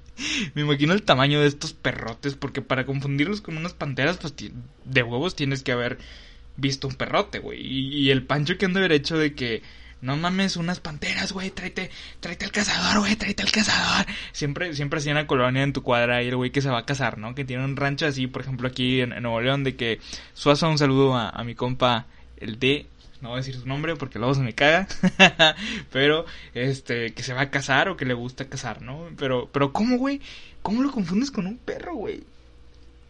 me 0.53 0.61
imagino 0.61 0.93
el 0.93 1.03
tamaño 1.03 1.41
de 1.41 1.47
estos 1.47 1.73
perrotes, 1.73 2.35
porque 2.35 2.61
para 2.61 2.85
confundirlos 2.85 3.41
con 3.41 3.57
unas 3.57 3.73
panteras, 3.73 4.15
pues 4.15 4.33
de 4.85 5.03
huevos 5.03 5.35
tienes 5.35 5.61
que 5.61 5.73
haber 5.73 5.97
visto 6.55 6.87
un 6.87 6.95
perrote, 6.95 7.39
güey. 7.39 7.59
Y, 7.61 8.11
el 8.11 8.23
pancho 8.23 8.57
que 8.57 8.63
ando 8.63 8.79
derecho 8.79 9.17
de 9.17 9.33
que 9.33 9.61
no 9.99 10.15
mames, 10.15 10.55
unas 10.55 10.79
panteras, 10.79 11.33
güey, 11.33 11.51
tráete, 11.51 11.89
tráete 12.21 12.45
al 12.45 12.51
cazador, 12.51 12.99
güey, 12.99 13.17
tráete 13.17 13.43
al 13.43 13.51
cazador. 13.51 14.05
Siempre, 14.31 14.73
siempre 14.73 15.01
en 15.01 15.15
la 15.15 15.27
colonia 15.27 15.63
en 15.63 15.73
tu 15.73 15.83
cuadra 15.83 16.23
y 16.23 16.29
el 16.29 16.37
güey 16.37 16.51
que 16.51 16.61
se 16.61 16.69
va 16.69 16.79
a 16.79 16.85
cazar, 16.85 17.17
¿no? 17.17 17.35
Que 17.35 17.43
tiene 17.43 17.65
un 17.65 17.75
rancho 17.75 18.05
así, 18.05 18.27
por 18.27 18.43
ejemplo, 18.43 18.69
aquí 18.69 19.01
en, 19.01 19.09
Nuevo 19.21 19.41
León, 19.41 19.65
de 19.65 19.75
que 19.75 19.99
Suazo 20.33 20.69
un 20.69 20.77
saludo 20.77 21.17
a, 21.17 21.27
a 21.27 21.43
mi 21.43 21.55
compa, 21.55 22.05
el 22.37 22.57
de 22.57 22.87
no 23.21 23.29
voy 23.29 23.37
a 23.37 23.41
decir 23.41 23.55
su 23.55 23.67
nombre 23.67 23.95
porque 23.95 24.19
luego 24.19 24.35
se 24.35 24.41
me 24.41 24.53
caga, 24.53 24.87
pero 25.91 26.25
este 26.53 27.13
que 27.13 27.23
se 27.23 27.33
va 27.33 27.41
a 27.41 27.51
casar 27.51 27.89
o 27.89 27.97
que 27.97 28.05
le 28.05 28.13
gusta 28.13 28.49
casar, 28.49 28.81
¿no? 28.81 29.09
Pero 29.17 29.49
pero 29.51 29.73
cómo, 29.73 29.97
güey? 29.97 30.21
¿Cómo 30.61 30.83
lo 30.83 30.91
confundes 30.91 31.31
con 31.31 31.47
un 31.47 31.57
perro, 31.57 31.95
güey? 31.95 32.23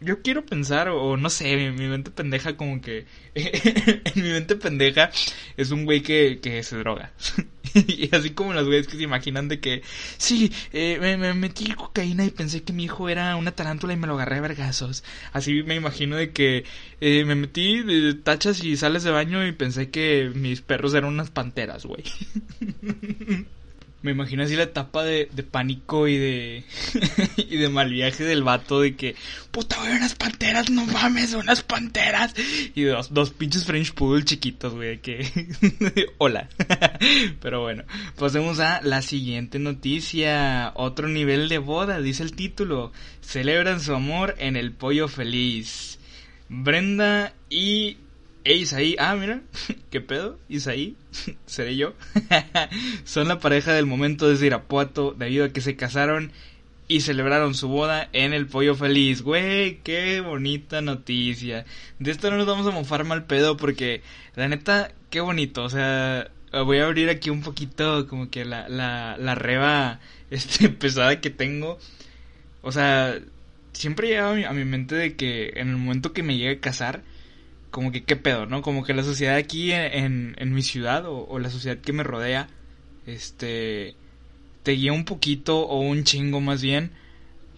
Yo 0.00 0.22
quiero 0.22 0.46
pensar, 0.46 0.88
o, 0.88 1.16
no 1.16 1.30
sé, 1.30 1.56
mi, 1.72 1.88
mente 1.88 2.10
pendeja 2.10 2.56
como 2.56 2.80
que... 2.80 3.06
en 3.34 4.02
mi 4.22 4.30
mente 4.30 4.56
pendeja 4.56 5.10
es 5.56 5.70
un 5.70 5.84
güey 5.84 6.02
que, 6.02 6.38
que 6.40 6.62
se 6.62 6.76
droga. 6.78 7.12
y 7.74 8.14
así 8.14 8.30
como 8.30 8.54
las 8.54 8.64
güeyes 8.64 8.86
que 8.86 8.96
se 8.96 9.02
imaginan 9.02 9.48
de 9.48 9.60
que... 9.60 9.82
Sí, 10.16 10.52
eh, 10.72 10.98
me, 11.00 11.16
me, 11.16 11.34
metí 11.34 11.72
cocaína 11.72 12.24
y 12.24 12.30
pensé 12.30 12.62
que 12.62 12.72
mi 12.72 12.84
hijo 12.84 13.08
era 13.08 13.34
una 13.36 13.52
tarántula 13.52 13.92
y 13.92 13.96
me 13.96 14.06
lo 14.06 14.14
agarré 14.14 14.36
a 14.36 14.42
vergazos. 14.42 15.02
Así 15.32 15.62
me 15.64 15.74
imagino 15.74 16.16
de 16.16 16.30
que 16.32 16.64
eh, 17.00 17.24
me 17.24 17.34
metí 17.34 17.82
de 17.82 18.14
tachas 18.14 18.62
y 18.62 18.76
sales 18.76 19.02
de 19.02 19.10
baño 19.10 19.46
y 19.46 19.52
pensé 19.52 19.90
que 19.90 20.30
mis 20.34 20.60
perros 20.60 20.94
eran 20.94 21.10
unas 21.10 21.30
panteras, 21.30 21.86
güey. 21.86 22.04
Me 24.00 24.12
imagino 24.12 24.44
así 24.44 24.54
la 24.54 24.62
etapa 24.62 25.02
de, 25.02 25.26
pánico 25.50 26.06
y 26.06 26.16
de 26.16 26.64
y 27.36 27.56
de 27.56 27.68
mal 27.68 27.90
viaje 27.90 28.22
del 28.22 28.44
vato 28.44 28.80
de 28.80 28.94
que 28.94 29.16
puta 29.50 29.76
güey 29.80 29.96
unas 29.96 30.14
panteras 30.14 30.70
no 30.70 30.86
mames 30.86 31.34
unas 31.34 31.62
panteras 31.64 32.32
y 32.76 32.82
dos, 32.84 33.12
dos 33.12 33.30
pinches 33.30 33.64
French 33.64 33.94
poodle 33.94 34.24
chiquitos 34.24 34.74
güey 34.74 35.00
que 35.00 35.26
hola. 36.18 36.48
Pero 37.40 37.62
bueno 37.62 37.84
pasemos 38.16 38.60
a 38.60 38.80
la 38.82 39.02
siguiente 39.02 39.58
noticia. 39.58 40.72
Otro 40.76 41.08
nivel 41.08 41.48
de 41.48 41.58
boda 41.58 42.00
dice 42.00 42.22
el 42.22 42.36
título. 42.36 42.92
Celebran 43.20 43.80
su 43.80 43.94
amor 43.94 44.36
en 44.38 44.56
el 44.56 44.72
pollo 44.72 45.08
feliz. 45.08 45.98
Brenda 46.48 47.34
y 47.50 47.96
e 48.44 48.56
Isaí, 48.56 48.96
ah, 48.98 49.14
mira, 49.14 49.42
¿qué 49.90 50.00
pedo? 50.00 50.38
Isaí, 50.48 50.96
seré 51.46 51.76
yo. 51.76 51.94
Son 53.04 53.28
la 53.28 53.38
pareja 53.38 53.72
del 53.72 53.86
momento 53.86 54.28
de 54.28 54.46
Irapuato 54.46 55.14
debido 55.16 55.44
a 55.44 55.48
que 55.50 55.60
se 55.60 55.76
casaron 55.76 56.32
y 56.88 57.02
celebraron 57.02 57.54
su 57.54 57.68
boda 57.68 58.08
en 58.12 58.32
el 58.32 58.46
Pollo 58.46 58.74
Feliz. 58.74 59.22
Güey, 59.22 59.80
qué 59.82 60.20
bonita 60.20 60.80
noticia. 60.80 61.66
De 61.98 62.10
esto 62.10 62.30
no 62.30 62.38
nos 62.38 62.46
vamos 62.46 62.66
a 62.66 62.70
mofar 62.70 63.04
mal 63.04 63.24
pedo 63.26 63.56
porque, 63.56 64.02
la 64.34 64.48
neta, 64.48 64.92
qué 65.10 65.20
bonito. 65.20 65.64
O 65.64 65.70
sea, 65.70 66.30
voy 66.52 66.78
a 66.78 66.86
abrir 66.86 67.10
aquí 67.10 67.28
un 67.28 67.42
poquito 67.42 68.06
como 68.06 68.30
que 68.30 68.46
la, 68.46 68.68
la, 68.68 69.16
la 69.18 69.34
reba 69.34 70.00
este, 70.30 70.68
pesada 70.70 71.20
que 71.20 71.30
tengo. 71.30 71.78
O 72.62 72.72
sea, 72.72 73.18
siempre 73.72 74.08
llega 74.08 74.30
a 74.30 74.34
mi, 74.34 74.44
a 74.44 74.52
mi 74.52 74.64
mente 74.64 74.94
de 74.94 75.14
que 75.14 75.52
en 75.56 75.68
el 75.68 75.76
momento 75.76 76.12
que 76.12 76.22
me 76.22 76.36
llegue 76.36 76.52
a 76.52 76.60
casar 76.60 77.02
como 77.70 77.92
que 77.92 78.04
qué 78.04 78.16
pedo, 78.16 78.46
¿no? 78.46 78.62
Como 78.62 78.84
que 78.84 78.94
la 78.94 79.02
sociedad 79.02 79.36
aquí 79.36 79.72
en, 79.72 80.34
en, 80.38 80.52
mi 80.54 80.62
ciudad 80.62 81.04
o, 81.06 81.38
la 81.38 81.50
sociedad 81.50 81.78
que 81.78 81.92
me 81.92 82.02
rodea, 82.02 82.48
este, 83.06 83.94
te 84.62 84.72
guía 84.72 84.92
un 84.92 85.04
poquito 85.04 85.60
o 85.60 85.80
un 85.80 86.04
chingo 86.04 86.40
más 86.40 86.62
bien 86.62 86.92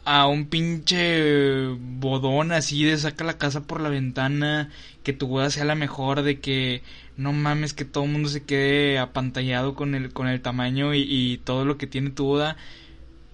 a 0.05 0.26
un 0.26 0.47
pinche 0.47 1.69
bodón 1.79 2.52
así 2.52 2.85
de 2.85 2.97
saca 2.99 3.25
la 3.25 3.38
casa 3.38 3.62
por 3.62 3.81
la 3.81 3.88
ventana, 3.88 4.71
que 5.02 5.12
tu 5.12 5.26
boda 5.29 5.50
sea 5.50 5.64
la 5.64 5.75
mejor, 5.75 6.23
de 6.23 6.40
que 6.40 6.83
no 7.17 7.33
mames 7.33 7.75
que 7.75 7.85
todo 7.85 8.05
el 8.05 8.11
mundo 8.11 8.29
se 8.29 8.45
quede 8.45 8.99
apantallado 8.99 9.75
con 9.75 9.95
el, 9.95 10.12
con 10.12 10.26
el 10.26 10.40
tamaño 10.40 10.95
y, 10.95 11.02
y 11.02 11.38
todo 11.38 11.64
lo 11.64 11.76
que 11.79 11.87
tiene 11.87 12.11
tu 12.11 12.25
boda. 12.25 12.57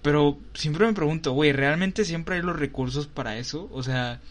Pero 0.01 0.37
siempre 0.53 0.85
me 0.85 0.93
pregunto, 0.93 1.31
güey, 1.31 1.51
¿realmente 1.51 2.05
siempre 2.05 2.35
hay 2.35 2.41
los 2.41 2.57
recursos 2.57 3.07
para 3.07 3.37
eso? 3.37 3.69
O 3.73 3.83
sea, 3.83 4.21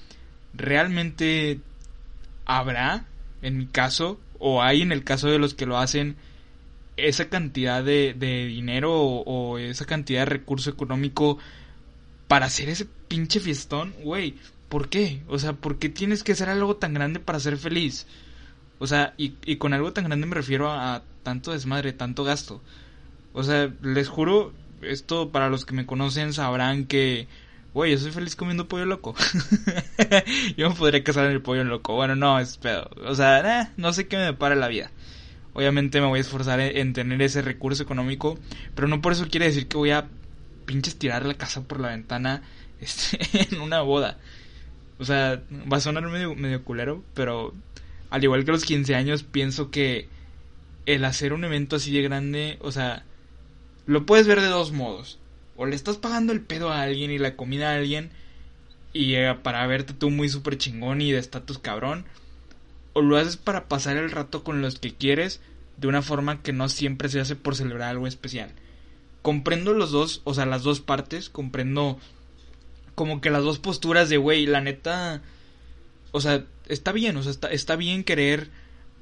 ¿realmente 0.54 1.60
habrá, 2.46 3.04
en 3.42 3.58
mi 3.58 3.66
caso, 3.66 4.18
o 4.38 4.62
hay 4.62 4.82
en 4.82 4.92
el 4.92 5.04
caso 5.04 5.28
de 5.28 5.38
los 5.38 5.54
que 5.54 5.66
lo 5.66 5.76
hacen, 5.78 6.16
esa 6.96 7.28
cantidad 7.28 7.84
de, 7.84 8.14
dinero 8.48 8.94
o, 8.94 9.58
esa 9.58 9.84
cantidad 9.84 10.20
de 10.20 10.26
recurso 10.26 10.70
económico 10.70 11.38
para 12.28 12.46
hacer 12.46 12.68
ese 12.68 12.86
pinche 13.08 13.40
fiestón, 13.40 13.94
güey. 14.02 14.34
¿Por 14.68 14.88
qué? 14.88 15.22
O 15.28 15.38
sea, 15.38 15.52
¿por 15.52 15.78
qué 15.78 15.88
tienes 15.88 16.24
que 16.24 16.32
hacer 16.32 16.48
algo 16.48 16.76
tan 16.76 16.94
grande 16.94 17.20
para 17.20 17.38
ser 17.38 17.56
feliz? 17.56 18.06
O 18.78 18.86
sea, 18.86 19.14
y, 19.16 19.34
y 19.44 19.56
con 19.56 19.74
algo 19.74 19.92
tan 19.92 20.04
grande 20.04 20.26
me 20.26 20.34
refiero 20.34 20.70
a, 20.70 20.96
a 20.96 21.02
tanto 21.22 21.52
desmadre, 21.52 21.92
tanto 21.92 22.24
gasto. 22.24 22.62
O 23.32 23.42
sea, 23.42 23.72
les 23.82 24.08
juro, 24.08 24.52
esto 24.82 25.30
para 25.30 25.48
los 25.48 25.64
que 25.66 25.74
me 25.74 25.86
conocen 25.86 26.32
sabrán 26.32 26.86
que 26.86 27.28
Güey, 27.76 27.92
yo 27.92 27.98
soy 27.98 28.10
feliz 28.10 28.34
comiendo 28.34 28.68
pollo 28.68 28.86
loco. 28.86 29.14
yo 30.56 30.70
me 30.70 30.74
podría 30.74 31.04
casar 31.04 31.26
en 31.26 31.32
el 31.32 31.42
pollo 31.42 31.62
loco. 31.62 31.94
Bueno, 31.94 32.16
no, 32.16 32.40
es 32.40 32.56
pedo. 32.56 32.88
O 33.04 33.14
sea, 33.14 33.60
eh, 33.60 33.68
no 33.76 33.92
sé 33.92 34.08
qué 34.08 34.16
me 34.16 34.22
depara 34.22 34.54
la 34.54 34.68
vida. 34.68 34.90
Obviamente 35.52 36.00
me 36.00 36.06
voy 36.06 36.16
a 36.16 36.22
esforzar 36.22 36.58
en, 36.58 36.94
tener 36.94 37.20
ese 37.20 37.42
recurso 37.42 37.82
económico. 37.82 38.38
Pero 38.74 38.88
no 38.88 39.02
por 39.02 39.12
eso 39.12 39.28
quiere 39.28 39.44
decir 39.44 39.68
que 39.68 39.76
voy 39.76 39.90
a 39.90 40.08
pinches 40.64 40.96
tirar 40.96 41.26
la 41.26 41.34
casa 41.34 41.64
por 41.64 41.78
la 41.78 41.88
ventana 41.88 42.44
este, 42.80 43.18
en 43.52 43.60
una 43.60 43.82
boda. 43.82 44.16
O 44.98 45.04
sea, 45.04 45.42
va 45.70 45.76
a 45.76 45.80
sonar 45.80 46.02
medio, 46.04 46.34
medio 46.34 46.64
culero, 46.64 47.04
pero 47.12 47.52
al 48.08 48.24
igual 48.24 48.46
que 48.46 48.52
los 48.52 48.64
15 48.64 48.94
años, 48.94 49.22
pienso 49.22 49.70
que 49.70 50.08
el 50.86 51.04
hacer 51.04 51.34
un 51.34 51.44
evento 51.44 51.76
así 51.76 51.92
de 51.92 52.00
grande, 52.00 52.56
o 52.62 52.72
sea, 52.72 53.04
lo 53.84 54.06
puedes 54.06 54.26
ver 54.26 54.40
de 54.40 54.46
dos 54.46 54.72
modos 54.72 55.18
o 55.56 55.66
le 55.66 55.76
estás 55.76 55.96
pagando 55.96 56.32
el 56.32 56.40
pedo 56.40 56.70
a 56.70 56.82
alguien 56.82 57.10
y 57.10 57.18
la 57.18 57.36
comida 57.36 57.70
a 57.70 57.76
alguien 57.76 58.10
y 58.96 59.14
eh, 59.14 59.34
para 59.42 59.66
verte 59.66 59.92
tú 59.92 60.10
muy 60.10 60.28
súper 60.28 60.56
chingón 60.56 61.00
y 61.00 61.12
de 61.12 61.18
estatus 61.18 61.58
cabrón, 61.58 62.06
o 62.94 63.02
lo 63.02 63.16
haces 63.18 63.36
para 63.36 63.68
pasar 63.68 63.96
el 63.96 64.10
rato 64.10 64.42
con 64.42 64.62
los 64.62 64.78
que 64.78 64.94
quieres 64.94 65.40
de 65.76 65.88
una 65.88 66.00
forma 66.00 66.42
que 66.42 66.52
no 66.52 66.68
siempre 66.68 67.08
se 67.08 67.20
hace 67.20 67.36
por 67.36 67.56
celebrar 67.56 67.90
algo 67.90 68.06
especial. 68.06 68.52
Comprendo 69.20 69.74
los 69.74 69.90
dos, 69.90 70.22
o 70.24 70.32
sea, 70.32 70.46
las 70.46 70.62
dos 70.62 70.80
partes, 70.80 71.28
comprendo 71.28 71.98
como 72.94 73.20
que 73.20 73.28
las 73.28 73.42
dos 73.42 73.58
posturas 73.58 74.08
de, 74.08 74.16
güey, 74.16 74.46
la 74.46 74.62
neta, 74.62 75.20
o 76.12 76.20
sea, 76.22 76.44
está 76.68 76.92
bien, 76.92 77.16
o 77.18 77.22
sea, 77.22 77.32
está, 77.32 77.48
está 77.48 77.76
bien 77.76 78.02
querer 78.02 78.48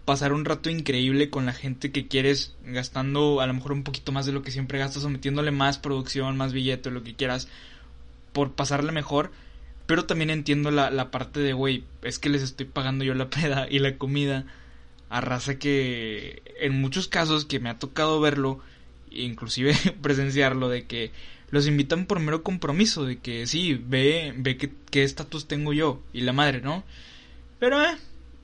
pasar 0.04 0.32
un 0.32 0.44
rato 0.44 0.70
increíble 0.70 1.30
con 1.30 1.46
la 1.46 1.52
gente 1.52 1.90
que 1.90 2.06
quieres, 2.06 2.54
gastando 2.64 3.40
a 3.40 3.46
lo 3.46 3.54
mejor 3.54 3.72
un 3.72 3.84
poquito 3.84 4.12
más 4.12 4.26
de 4.26 4.32
lo 4.32 4.42
que 4.42 4.50
siempre 4.50 4.78
gastas 4.78 5.04
o 5.04 5.10
metiéndole 5.10 5.50
más 5.50 5.78
producción, 5.78 6.36
más 6.36 6.52
billete, 6.52 6.90
lo 6.90 7.02
que 7.02 7.14
quieras, 7.14 7.48
por 8.32 8.52
pasarle 8.52 8.92
mejor. 8.92 9.30
Pero 9.86 10.04
también 10.04 10.30
entiendo 10.30 10.70
la, 10.70 10.90
la 10.90 11.10
parte 11.10 11.40
de, 11.40 11.52
güey, 11.52 11.84
es 12.02 12.18
que 12.18 12.28
les 12.28 12.42
estoy 12.42 12.66
pagando 12.66 13.04
yo 13.04 13.14
la 13.14 13.30
peda 13.30 13.66
y 13.70 13.78
la 13.78 13.96
comida 13.96 14.44
a 15.08 15.20
raza 15.20 15.58
que 15.58 16.42
en 16.60 16.80
muchos 16.80 17.08
casos 17.08 17.44
que 17.44 17.60
me 17.60 17.70
ha 17.70 17.78
tocado 17.78 18.20
verlo, 18.20 18.60
inclusive 19.10 19.74
presenciarlo, 20.02 20.68
de 20.68 20.84
que 20.84 21.12
los 21.50 21.66
invitan 21.66 22.06
por 22.06 22.20
mero 22.20 22.42
compromiso, 22.42 23.04
de 23.04 23.18
que 23.18 23.46
sí, 23.46 23.74
ve, 23.74 24.34
ve 24.36 24.56
qué 24.56 25.02
estatus 25.02 25.46
tengo 25.46 25.72
yo 25.72 26.02
y 26.12 26.22
la 26.22 26.32
madre, 26.32 26.60
¿no? 26.60 26.84
Pero, 27.58 27.82
eh, 27.82 27.96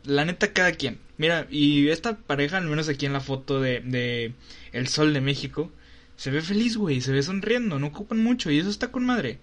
la 0.05 0.25
neta 0.25 0.53
cada 0.53 0.73
quien. 0.73 0.99
Mira, 1.21 1.47
y 1.51 1.89
esta 1.89 2.17
pareja, 2.17 2.57
al 2.57 2.65
menos 2.65 2.89
aquí 2.89 3.05
en 3.05 3.13
la 3.13 3.21
foto 3.21 3.61
de, 3.61 3.81
de 3.81 4.33
El 4.73 4.89
Sol 4.89 5.13
de 5.13 5.21
México, 5.21 5.71
se 6.17 6.31
ve 6.31 6.41
feliz, 6.41 6.79
güey, 6.79 7.03
se 7.03 7.13
ve 7.13 7.23
sonriendo, 7.23 7.79
no 7.79 7.89
ocupan 7.89 8.23
mucho 8.23 8.51
y 8.51 8.59
eso 8.59 8.71
está 8.71 8.91
con 8.91 9.05
madre. 9.05 9.39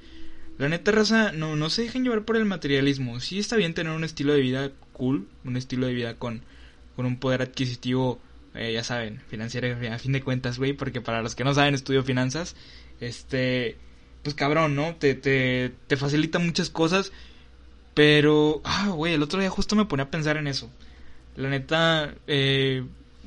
La 0.58 0.70
neta 0.70 0.92
raza, 0.92 1.34
no, 1.34 1.56
no 1.56 1.70
se 1.70 1.84
dejen 1.84 2.04
llevar 2.04 2.26
por 2.26 2.36
el 2.36 2.46
materialismo. 2.46 3.20
Sí 3.20 3.38
está 3.38 3.58
bien 3.58 3.76
tener 3.76 3.94
un 3.94 4.04
estilo 4.04 4.34
de 4.34 4.42
vida 4.42 4.72
cool, 4.92 5.28
un 5.46 5.56
estilo 5.56 5.86
de 5.86 5.94
vida 5.94 6.16
con, 6.16 6.42
con 6.96 7.06
un 7.06 7.20
poder 7.20 7.44
adquisitivo, 7.44 8.20
eh, 8.56 8.74
ya 8.74 8.84
saben, 8.84 9.22
financiero 9.28 9.68
a 9.94 10.00
fin 10.00 10.14
de 10.14 10.24
cuentas, 10.24 10.58
güey, 10.58 10.74
porque 10.74 11.02
para 11.02 11.22
los 11.22 11.36
que 11.36 11.44
no 11.44 11.54
saben 11.54 11.76
estudio 11.76 12.04
finanzas, 12.04 12.56
este, 13.02 13.78
pues 14.24 14.34
cabrón, 14.34 14.76
¿no? 14.76 14.96
Te, 14.96 15.14
te, 15.14 15.74
te 15.86 15.96
facilita 15.96 16.40
muchas 16.40 16.72
cosas. 16.72 17.12
Pero, 17.94 18.62
ah, 18.64 18.90
güey, 18.96 19.14
el 19.14 19.22
otro 19.22 19.40
día 19.40 19.52
justo 19.52 19.76
me 19.76 19.86
pone 19.86 20.02
a 20.02 20.10
pensar 20.10 20.38
en 20.38 20.48
eso. 20.48 20.72
La 21.38 21.50
neta, 21.50 22.16
eh, 22.26 22.84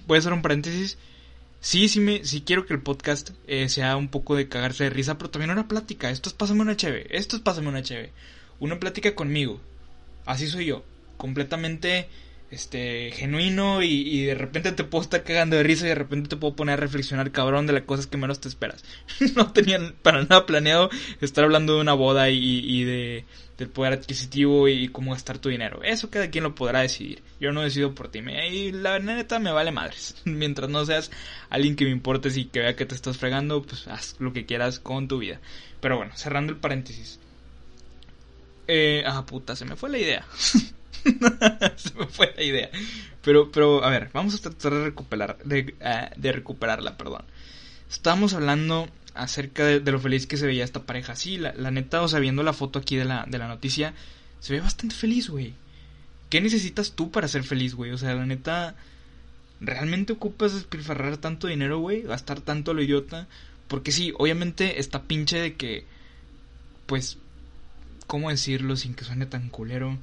voy 0.09 0.17
a 0.17 0.19
hacer 0.19 0.33
un 0.33 0.43
paréntesis. 0.43 0.99
Sí, 1.61 1.88
sí, 1.88 2.00
me, 2.00 2.25
sí 2.25 2.43
quiero 2.43 2.67
que 2.67 2.75
el 2.75 2.83
podcast 2.83 3.31
eh, 3.47 3.69
sea 3.69 3.97
un 3.97 4.09
poco 4.09 4.35
de 4.35 4.49
cagarse 4.49 4.85
de 4.85 4.90
risa, 4.90 5.17
pero 5.17 5.31
también 5.31 5.52
una 5.52 5.69
plática. 5.69 6.11
Esto 6.11 6.29
es 6.29 6.35
pásame 6.35 6.62
una 6.62 6.76
cheve. 6.76 7.07
Esto 7.17 7.37
es 7.37 7.43
pásame 7.43 7.69
una 7.69 7.85
cheve. 7.85 8.11
Una 8.59 8.81
plática 8.81 9.14
conmigo. 9.14 9.61
Así 10.26 10.49
soy 10.49 10.67
yo. 10.67 10.85
Completamente 11.19 12.09
este 12.50 13.12
genuino 13.12 13.83
y, 13.83 14.25
de 14.25 14.35
repente 14.35 14.73
te 14.73 14.85
puedo 14.85 15.02
estar 15.02 15.23
cagando 15.23 15.57
de 15.57 15.62
risa 15.62 15.87
y 15.87 15.90
de 15.90 15.95
repente 15.95 16.28
te 16.28 16.37
puedo 16.37 16.57
poner 16.57 16.75
a 16.75 16.76
reflexionar 16.76 17.30
cabrón 17.30 17.66
de 17.66 17.73
las 17.73 17.83
cosas 17.83 18.07
que 18.07 18.16
menos 18.16 18.40
te 18.40 18.49
esperas. 18.49 18.85
no 19.37 19.52
tenían 19.52 19.95
para 20.02 20.23
nada 20.23 20.47
planeado 20.47 20.90
estar 21.21 21.45
hablando 21.45 21.75
de 21.75 21.80
una 21.80 21.95
boda 21.95 22.28
y, 22.30 22.85
de 22.85 23.25
del 23.57 23.69
poder 23.69 23.92
adquisitivo 23.92 24.69
y 24.69 24.88
cómo 24.88 25.12
gastar 25.12 25.37
tu 25.37 25.50
dinero. 25.50 25.83
Eso 25.83 26.09
cada 26.09 26.30
quien 26.30 26.45
lo 26.45 26.54
podrá 26.54 26.80
decidir. 26.80 27.23
Yo 27.40 27.52
no 27.52 27.61
decido 27.61 27.95
por 27.95 28.09
ti. 28.09 28.21
y 28.21 28.73
la 28.73 28.99
neta 29.00 29.38
me 29.38 29.52
vale 29.52 29.71
madres. 29.71 30.16
Mientras 30.25 30.71
no 30.71 30.85
seas 30.87 31.11
alguien 31.50 31.76
que 31.76 31.85
me 31.85 31.90
importes 31.90 32.38
y 32.38 32.47
que 32.47 32.61
vea 32.61 32.75
que 32.75 32.87
te 32.87 32.95
estás 32.95 33.19
fregando, 33.19 33.62
pues 33.62 33.87
haz 33.87 34.16
lo 34.19 34.33
que 34.33 34.47
quieras 34.47 34.80
con 34.80 35.09
tu 35.09 35.19
vida. 35.19 35.40
Pero 35.80 35.99
bueno, 35.99 36.12
cerrando 36.16 36.52
el 36.54 36.59
paréntesis. 36.59 37.21
Eh, 38.66 39.02
ah, 39.07 39.26
puta, 39.26 39.54
se 39.54 39.66
me 39.66 39.76
fue 39.76 39.90
la 39.90 39.99
idea. 39.99 40.26
Se 41.76 41.95
me 41.95 42.07
fue 42.07 42.33
la 42.37 42.42
idea. 42.42 42.71
Pero, 43.23 43.50
pero, 43.52 43.85
a 43.85 43.90
ver, 43.90 44.11
vamos 44.12 44.35
a 44.35 44.38
tratar 44.38 44.73
de 44.73 44.85
recuperar, 44.85 45.38
de, 45.45 45.75
ah, 45.83 46.11
recuperarla, 46.16 46.97
perdón. 46.97 47.25
Estábamos 47.90 48.35
hablando 48.35 48.88
acerca 49.14 49.64
de, 49.64 49.80
lo 49.80 50.00
feliz 50.00 50.26
que 50.26 50.37
se 50.37 50.47
veía 50.47 50.64
esta 50.64 50.85
pareja. 50.85 51.16
Sí, 51.16 51.37
la, 51.37 51.71
neta, 51.71 52.02
o 52.02 52.09
sea, 52.09 52.21
viendo 52.21 52.42
la 52.42 52.52
foto 52.52 52.78
aquí 52.78 52.97
de 52.97 53.04
la, 53.04 53.26
de 53.28 53.38
la 53.38 53.49
noticia, 53.49 53.95
se 54.40 54.54
ve 54.54 54.61
bastante 54.61 54.95
feliz, 54.95 55.28
güey. 55.28 55.54
¿Qué 56.30 56.40
necesitas 56.40 56.92
tú 56.92 57.11
para 57.11 57.28
ser 57.28 57.42
feliz, 57.42 57.75
güey? 57.75 57.90
O 57.90 57.99
sea, 57.99 58.14
la 58.14 58.25
neta, 58.25 58.76
¿realmente 59.61 60.12
ocupas 60.12 60.54
despilfarrar 60.54 61.16
tanto 61.19 61.49
dinero, 61.49 61.78
güey? 61.80 62.02
Gastar 62.02 62.40
tanto 62.40 62.71
a 62.71 62.75
lo 62.75 62.83
idiota. 62.83 63.26
Porque 63.69 63.92
sí, 63.92 64.12
obviamente 64.19 64.80
está 64.80 65.02
pinche 65.02 65.38
de 65.38 65.54
que, 65.54 65.85
pues, 66.87 67.19
¿cómo 68.07 68.30
decirlo 68.30 68.76
sin 68.76 68.95
que 68.95 69.04
suene 69.04 69.26
tan 69.26 69.49
culero? 69.49 69.99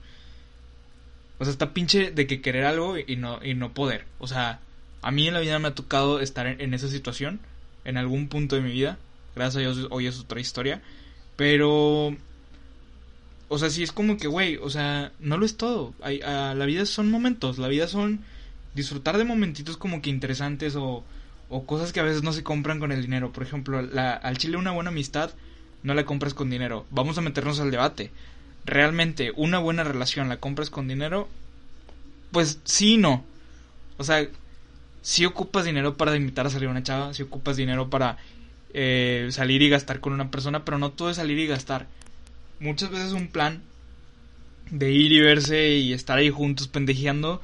O 1.40 1.46
sea, 1.46 1.52
está 1.52 1.74
pinche 1.74 2.12
de 2.12 2.28
que 2.28 2.42
querer 2.42 2.66
algo 2.66 2.98
y 2.98 3.16
no, 3.16 3.40
y 3.44 3.54
no 3.54 3.74
poder. 3.74 4.06
O 4.20 4.28
sea, 4.28 4.60
a 5.02 5.12
mí 5.12 5.28
en 5.28 5.34
la 5.34 5.40
vida 5.40 5.60
me 5.60 5.68
ha 5.68 5.76
tocado 5.76 6.20
estar 6.20 6.48
en, 6.48 6.74
esa 6.74 6.88
situación, 6.88 7.40
en 7.86 7.98
algún 7.98 8.28
punto 8.28 8.56
de 8.56 8.62
mi 8.62 8.72
vida. 8.72 8.98
Gracias 9.36 9.58
a 9.58 9.60
Dios 9.60 9.88
hoy 9.92 10.08
es 10.08 10.20
otra 10.20 10.40
historia. 10.40 10.82
Pero... 11.36 12.16
O 13.50 13.58
sea, 13.58 13.70
sí 13.70 13.82
es 13.82 13.94
como 13.94 14.18
que, 14.18 14.28
güey, 14.28 14.58
o 14.58 14.70
sea, 14.70 15.14
no 15.20 15.38
lo 15.38 15.46
es 15.46 15.56
todo. 15.56 15.94
Hay, 16.02 16.20
la 16.20 16.66
vida 16.66 16.86
son 16.86 17.10
momentos, 17.10 17.58
la 17.58 17.70
vida 17.70 17.88
son 17.88 18.20
disfrutar 18.76 19.18
de 19.18 19.24
momentitos 19.24 19.78
como 19.78 20.02
que 20.02 20.10
interesantes 20.10 20.76
o, 20.76 21.06
o 21.48 21.66
cosas 21.66 21.94
que 21.94 22.02
a 22.02 22.04
veces 22.04 22.24
no 22.24 22.34
se 22.34 22.44
compran 22.44 22.80
con 22.80 22.92
el 22.92 23.02
dinero. 23.02 23.32
Por 23.32 23.44
ejemplo, 23.44 23.82
la, 23.82 24.14
al 24.14 24.38
chile 24.38 24.58
una 24.58 24.72
buena 24.72 24.90
amistad 24.90 25.32
no 25.82 25.94
la 25.94 26.06
compras 26.06 26.34
con 26.34 26.50
dinero. 26.50 26.86
Vamos 26.90 27.18
a 27.18 27.22
meternos 27.22 27.62
al 27.62 27.72
debate 27.72 28.12
realmente 28.68 29.32
una 29.36 29.58
buena 29.58 29.84
relación 29.84 30.30
la 30.30 30.38
compras 30.38 30.70
con 30.70 30.88
dinero, 30.88 31.28
pues 32.32 32.60
sí 32.64 32.98
no. 32.98 33.24
O 33.98 34.04
sea, 34.04 34.28
si 35.02 35.26
ocupas 35.26 35.66
dinero 35.66 35.98
para 35.98 36.16
invitar 36.16 36.46
a 36.46 36.52
salir 36.52 36.68
a 36.68 36.72
una 36.72 36.84
chava, 36.84 37.14
si 37.14 37.24
ocupas 37.24 37.58
dinero 37.58 37.90
para 37.90 38.18
eh, 38.74 39.28
salir 39.32 39.64
y 39.64 39.70
gastar 39.70 40.00
con 40.00 40.14
una 40.14 40.30
persona, 40.30 40.64
pero 40.66 40.78
no 40.78 40.92
todo 40.92 41.10
es 41.10 41.16
salir 41.16 41.40
y 41.40 41.48
gastar. 41.48 41.88
Muchas 42.60 42.92
veces 42.92 43.14
un 43.14 43.30
plan 43.30 43.64
de 44.70 44.92
ir 44.92 45.12
y 45.12 45.22
verse 45.22 45.70
y 45.78 45.94
estar 45.94 46.18
ahí 46.18 46.30
juntos 46.30 46.68
pendejeando 46.68 47.42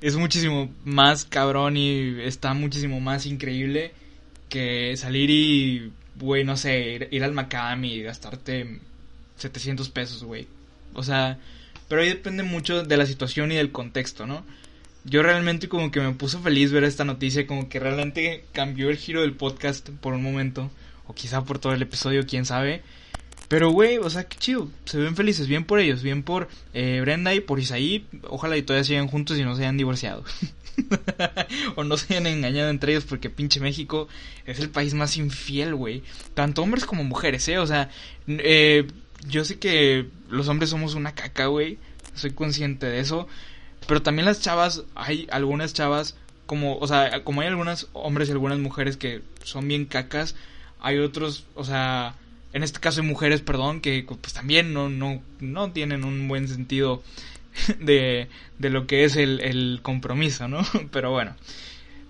es 0.00 0.16
muchísimo 0.16 0.70
más 0.84 1.24
cabrón 1.24 1.76
y 1.76 2.20
está 2.22 2.54
muchísimo 2.54 3.00
más 3.00 3.26
increíble 3.26 3.92
que 4.48 4.96
salir 4.96 5.30
y, 5.30 5.92
güey, 6.16 6.44
no 6.44 6.56
sé, 6.56 7.08
ir, 7.10 7.24
al 7.24 7.32
Macami 7.32 7.94
y 7.94 8.02
gastarte 8.02 8.80
700 9.40 9.88
pesos, 9.90 10.24
güey. 10.24 10.46
O 10.94 11.02
sea, 11.02 11.38
pero 11.88 12.02
ahí 12.02 12.08
depende 12.08 12.42
mucho 12.42 12.84
de 12.84 12.96
la 12.96 13.06
situación 13.06 13.52
y 13.52 13.56
del 13.56 13.72
contexto, 13.72 14.26
¿no? 14.26 14.44
Yo 15.04 15.22
realmente 15.22 15.68
como 15.68 15.90
que 15.90 16.00
me 16.00 16.12
puso 16.12 16.40
feliz 16.40 16.72
ver 16.72 16.84
esta 16.84 17.04
noticia, 17.04 17.46
como 17.46 17.68
que 17.68 17.80
realmente 17.80 18.44
cambió 18.52 18.90
el 18.90 18.96
giro 18.96 19.22
del 19.22 19.32
podcast 19.34 19.88
por 19.88 20.12
un 20.12 20.22
momento, 20.22 20.70
o 21.06 21.14
quizá 21.14 21.44
por 21.44 21.58
todo 21.58 21.72
el 21.72 21.82
episodio, 21.82 22.26
quién 22.26 22.44
sabe. 22.44 22.82
Pero, 23.48 23.70
güey, 23.70 23.98
o 23.98 24.08
sea, 24.08 24.28
qué 24.28 24.36
chido. 24.38 24.70
Se 24.84 24.98
ven 24.98 25.16
felices, 25.16 25.48
bien 25.48 25.64
por 25.64 25.80
ellos, 25.80 26.04
bien 26.04 26.22
por 26.22 26.48
eh, 26.72 27.00
Brenda 27.00 27.34
y 27.34 27.40
por 27.40 27.58
Isaí. 27.58 28.06
Ojalá 28.28 28.56
y 28.56 28.62
todavía 28.62 28.84
sigan 28.84 29.08
juntos 29.08 29.36
y 29.38 29.42
no 29.42 29.56
se 29.56 29.62
hayan 29.62 29.76
divorciado. 29.76 30.22
o 31.74 31.82
no 31.82 31.96
se 31.96 32.14
hayan 32.14 32.28
engañado 32.28 32.70
entre 32.70 32.92
ellos 32.92 33.04
porque 33.04 33.28
pinche 33.28 33.58
México 33.58 34.06
es 34.46 34.60
el 34.60 34.70
país 34.70 34.94
más 34.94 35.16
infiel, 35.16 35.74
güey. 35.74 36.04
Tanto 36.34 36.62
hombres 36.62 36.84
como 36.84 37.02
mujeres, 37.02 37.48
¿eh? 37.48 37.58
O 37.58 37.66
sea, 37.66 37.90
eh, 38.28 38.86
yo 39.28 39.44
sé 39.44 39.58
que 39.58 40.06
los 40.28 40.48
hombres 40.48 40.70
somos 40.70 40.94
una 40.94 41.14
caca, 41.14 41.46
güey. 41.46 41.78
Soy 42.14 42.32
consciente 42.32 42.86
de 42.86 43.00
eso. 43.00 43.28
Pero 43.86 44.02
también 44.02 44.26
las 44.26 44.40
chavas, 44.40 44.84
hay 44.94 45.26
algunas 45.30 45.72
chavas, 45.72 46.16
como, 46.46 46.76
o 46.78 46.86
sea, 46.86 47.24
como 47.24 47.40
hay 47.40 47.48
algunos 47.48 47.88
hombres 47.92 48.28
y 48.28 48.32
algunas 48.32 48.58
mujeres 48.58 48.96
que 48.96 49.22
son 49.42 49.66
bien 49.68 49.86
cacas, 49.86 50.36
hay 50.80 50.98
otros, 50.98 51.46
o 51.54 51.64
sea, 51.64 52.14
en 52.52 52.62
este 52.62 52.80
caso 52.80 53.00
hay 53.00 53.06
mujeres, 53.06 53.40
perdón, 53.40 53.80
que 53.80 54.04
pues 54.04 54.32
también 54.32 54.72
no, 54.72 54.88
no, 54.88 55.22
no 55.40 55.72
tienen 55.72 56.04
un 56.04 56.28
buen 56.28 56.48
sentido 56.48 57.02
de, 57.80 58.28
de 58.58 58.70
lo 58.70 58.86
que 58.86 59.04
es 59.04 59.16
el, 59.16 59.40
el 59.40 59.80
compromiso, 59.82 60.48
¿no? 60.48 60.60
Pero 60.92 61.10
bueno, 61.10 61.34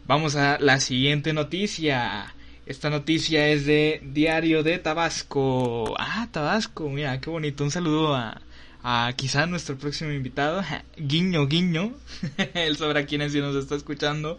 vamos 0.07 0.37
a 0.37 0.59
la 0.59 0.81
siguiente 0.81 1.33
noticia. 1.33 2.35
Esta 2.71 2.89
noticia 2.89 3.49
es 3.49 3.67
de 3.67 4.01
Diario 4.01 4.63
de 4.63 4.79
Tabasco. 4.79 5.93
Ah, 5.99 6.29
Tabasco, 6.31 6.89
mira, 6.89 7.21
qué 7.21 7.29
bonito. 7.29 7.65
Un 7.65 7.73
saludo 7.73 8.15
a, 8.15 8.41
a 8.85 9.13
quizá 9.17 9.47
nuestro 9.47 9.77
próximo 9.77 10.13
invitado, 10.13 10.63
Guiño 10.97 11.49
Guiño. 11.49 11.93
Él 12.55 12.77
sabrá 12.77 13.07
quién 13.07 13.23
es 13.23 13.35
y 13.35 13.41
nos 13.41 13.57
está 13.57 13.75
escuchando. 13.75 14.39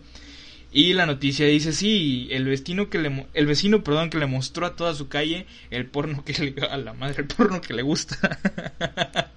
Y 0.72 0.94
la 0.94 1.06
noticia 1.06 1.46
dice, 1.46 1.74
sí, 1.74 2.30
el 2.32 2.46
vecino 2.46 2.90
que 2.90 3.00
le, 3.00 3.28
el 3.34 3.46
vecino, 3.48 3.84
perdón, 3.84 4.10
que 4.10 4.18
le 4.18 4.28
mostró 4.28 4.66
a 4.66 4.78
toda 4.78 4.96
su 4.96 5.10
calle 5.10 5.46
el 5.70 5.88
porno 5.88 6.24
que 6.24 6.32
le, 6.42 6.66
a 6.68 6.78
la 6.78 6.94
madre, 6.94 7.24
el 7.24 7.28
porno 7.28 7.60
que 7.60 7.74
le 7.74 7.82
gusta. 7.82 8.40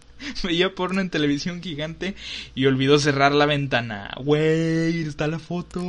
Veía 0.45 0.73
porno 0.73 1.01
en 1.01 1.11
televisión 1.11 1.61
gigante 1.61 2.15
y 2.55 2.67
olvidó 2.67 3.01
cerrar 3.01 3.33
la 3.33 3.47
ventana. 3.47 4.15
Güey, 4.23 5.03
está 5.03 5.27
la 5.27 5.41
foto. 5.41 5.83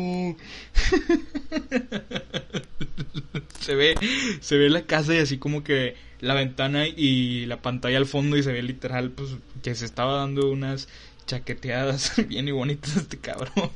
Se 3.65 3.75
ve, 3.75 3.95
se 4.41 4.57
ve 4.57 4.69
la 4.69 4.83
casa 4.83 5.15
y 5.15 5.17
así 5.17 5.39
como 5.39 5.63
que 5.63 5.95
la 6.21 6.35
ventana 6.35 6.87
y 6.87 7.45
la 7.47 7.61
pantalla 7.61 7.97
al 7.97 8.05
fondo 8.05 8.37
y 8.37 8.43
se 8.43 8.53
ve 8.53 8.61
literal 8.61 9.11
pues 9.11 9.31
que 9.63 9.73
se 9.73 9.85
estaba 9.85 10.17
dando 10.17 10.51
unas 10.51 10.87
chaqueteadas 11.25 12.13
bien 12.27 12.47
y 12.47 12.51
bonitas 12.51 12.95
este 12.95 13.17
cabrón. 13.17 13.71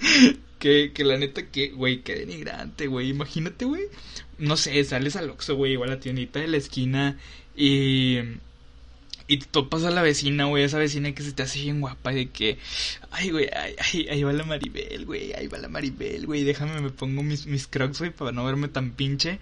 que, 0.58 0.92
que 0.92 1.04
la 1.04 1.16
neta 1.16 1.46
que, 1.46 1.70
güey, 1.70 2.02
qué 2.02 2.16
denigrante, 2.16 2.86
güey. 2.86 3.08
Imagínate, 3.08 3.64
güey. 3.64 3.84
No 4.38 4.58
sé, 4.58 4.84
sales 4.84 5.16
al 5.16 5.30
Oxxo, 5.30 5.56
güey, 5.56 5.72
igual 5.72 5.90
a 5.90 5.94
la 5.94 6.00
tiendita 6.00 6.40
de 6.40 6.48
la 6.48 6.58
esquina 6.58 7.18
y 7.56 8.18
y 9.30 9.36
te 9.38 9.46
topas 9.46 9.84
a 9.84 9.92
la 9.92 10.02
vecina, 10.02 10.46
güey, 10.46 10.64
esa 10.64 10.78
vecina 10.78 11.12
que 11.12 11.22
se 11.22 11.30
te 11.30 11.44
hace 11.44 11.60
bien 11.60 11.80
guapa, 11.80 12.10
de 12.10 12.30
que, 12.30 12.58
ay, 13.12 13.30
güey, 13.30 13.48
ay, 13.54 13.76
ay, 13.78 14.08
ahí 14.10 14.24
va 14.24 14.32
la 14.32 14.42
Maribel, 14.42 15.06
güey, 15.06 15.32
ahí 15.34 15.46
va 15.46 15.58
la 15.58 15.68
Maribel, 15.68 16.26
güey, 16.26 16.42
déjame, 16.42 16.80
me 16.80 16.90
pongo 16.90 17.22
mis, 17.22 17.46
mis 17.46 17.68
crocs, 17.68 18.00
güey, 18.00 18.10
para 18.10 18.32
no 18.32 18.44
verme 18.44 18.66
tan 18.66 18.90
pinche. 18.90 19.38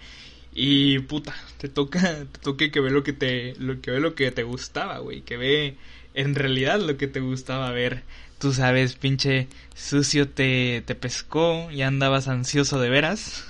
Y 0.53 0.99
puta, 0.99 1.33
te 1.57 1.69
toca, 1.69 1.99
te 2.31 2.39
toca 2.39 2.69
que 2.69 2.79
ve 2.79 2.91
lo 2.91 3.01
que 3.01 3.13
te, 3.13 3.55
lo 3.57 3.81
que 3.81 3.89
ve 3.89 3.99
lo 3.99 4.13
que 4.13 4.29
te 4.29 4.43
gustaba, 4.43 4.99
güey, 4.99 5.21
que 5.21 5.37
ve 5.37 5.75
en 6.13 6.35
realidad 6.35 6.79
lo 6.79 6.95
que 6.95 7.07
te 7.07 7.19
gustaba 7.19 7.71
ver. 7.71 8.03
Tú 8.37 8.53
sabes, 8.53 8.93
pinche 8.93 9.47
sucio 9.73 10.29
te, 10.29 10.83
te 10.85 10.93
pescó 10.93 11.71
y 11.71 11.81
andabas 11.81 12.27
ansioso 12.27 12.79
de 12.79 12.89
veras. 12.91 13.43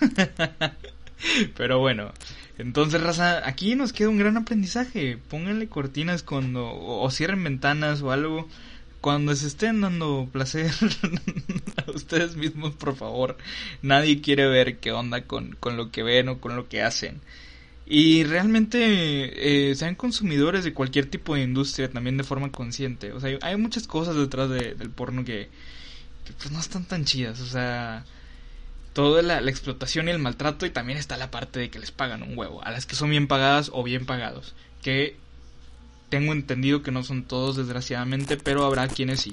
Pero 1.58 1.80
bueno, 1.80 2.14
entonces, 2.60 3.02
raza, 3.02 3.48
aquí 3.48 3.76
nos 3.76 3.94
queda 3.94 4.10
un 4.10 4.18
gran 4.18 4.36
aprendizaje. 4.36 5.18
Pónganle 5.30 5.70
cortinas 5.70 6.24
cuando, 6.24 6.70
o, 6.70 7.10
cierren 7.10 7.42
ventanas 7.44 8.02
o 8.02 8.12
algo. 8.12 8.50
Cuando 9.00 9.34
se 9.34 9.48
estén 9.48 9.80
dando 9.80 10.28
placer 10.30 10.70
a 11.88 11.92
ustedes 11.92 12.36
mismos, 12.36 12.74
por 12.74 12.98
favor. 12.98 13.38
Nadie 13.82 14.20
quiere 14.20 14.48
ver 14.50 14.80
qué 14.80 14.92
onda 14.92 15.24
con, 15.24 15.56
con 15.62 15.78
lo 15.78 15.90
que 15.90 16.04
ven 16.04 16.28
o 16.28 16.40
con 16.42 16.58
lo 16.58 16.68
que 16.68 16.82
hacen. 16.84 17.22
Y 17.86 18.26
realmente 18.26 19.70
eh, 19.70 19.76
sean 19.76 19.96
consumidores 19.96 20.66
de 20.66 20.74
cualquier 20.74 21.06
tipo 21.06 21.36
de 21.36 21.44
industria 21.44 21.90
también 21.90 22.18
de 22.18 22.26
forma 22.26 22.52
consciente. 22.52 23.14
O 23.14 23.22
sea, 23.22 23.38
hay 23.42 23.56
muchas 23.56 23.88
cosas 23.88 24.18
detrás 24.18 24.50
del 24.50 24.90
porno 24.90 25.24
que, 25.24 25.48
que 26.26 26.34
pues 26.34 26.52
no 26.52 26.60
están 26.60 26.84
tan 26.84 27.06
chidas. 27.06 27.40
O 27.40 27.46
sea, 27.46 28.04
toda 29.00 29.22
la, 29.22 29.40
la, 29.40 29.50
explotación 29.50 30.10
y 30.10 30.12
el 30.12 30.20
maltrato 30.20 30.66
y 30.66 30.72
también 30.72 31.00
está 31.00 31.16
la 31.16 31.32
parte 31.32 31.58
de 31.58 31.70
que 31.70 31.80
les 31.80 31.90
pagan 31.90 32.22
un 32.22 32.38
huevo, 32.38 32.62
a 32.66 32.70
las 32.70 32.86
que 32.86 32.98
son 32.98 33.10
bien 33.10 33.30
pagadas 33.30 33.72
o 33.74 33.82
bien 33.82 34.06
pagados, 34.06 34.56
que 34.82 35.16
tengo 36.10 36.34
entendido 36.34 36.84
que 36.84 36.92
no 36.92 37.02
son 37.04 37.24
todos 37.24 37.56
desgraciadamente, 37.56 38.36
pero 38.36 38.66
habrá 38.66 38.90
quienes 38.90 39.22
sí. 39.22 39.32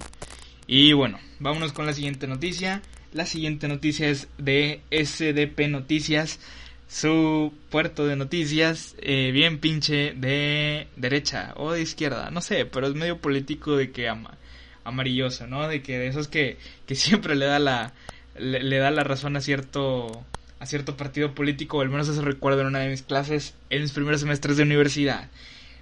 Y 0.68 0.92
bueno, 0.92 1.18
vámonos 1.40 1.72
con 1.72 1.84
la 1.84 1.94
siguiente 1.94 2.28
noticia. 2.28 2.80
La 3.12 3.26
siguiente 3.26 3.66
noticia 3.66 4.08
es 4.08 4.28
de 4.38 4.82
SDP 4.92 5.68
Noticias, 5.68 6.38
su 6.86 7.52
puerto 7.68 8.06
de 8.06 8.14
noticias, 8.14 8.94
eh, 9.00 9.32
bien 9.32 9.58
pinche 9.58 10.14
de 10.14 10.86
derecha 10.94 11.54
o 11.56 11.72
de 11.72 11.82
izquierda, 11.82 12.30
no 12.30 12.40
sé, 12.40 12.66
pero 12.66 12.86
es 12.86 12.94
medio 12.94 13.20
político 13.20 13.74
de 13.74 13.90
que 13.90 14.08
ama, 14.08 14.38
amarilloso, 14.84 15.48
¿no? 15.48 15.66
De 15.66 15.82
que 15.82 15.98
de 15.98 16.06
esos 16.06 16.28
que, 16.28 16.56
que 16.86 16.94
siempre 16.94 17.34
le 17.34 17.46
da 17.46 17.58
la, 17.58 17.94
le, 18.38 18.78
da 18.78 18.90
la 18.90 19.04
razón 19.04 19.36
a 19.36 19.40
cierto 19.40 20.24
a 20.58 20.66
cierto 20.66 20.96
partido 20.96 21.34
político, 21.34 21.80
al 21.80 21.90
menos 21.90 22.08
eso 22.08 22.22
recuerdo 22.22 22.62
en 22.62 22.68
una 22.68 22.78
de 22.78 22.88
mis 22.88 23.02
clases 23.02 23.54
en 23.70 23.82
mis 23.82 23.92
primeros 23.92 24.20
semestres 24.20 24.56
de 24.56 24.62
universidad. 24.62 25.28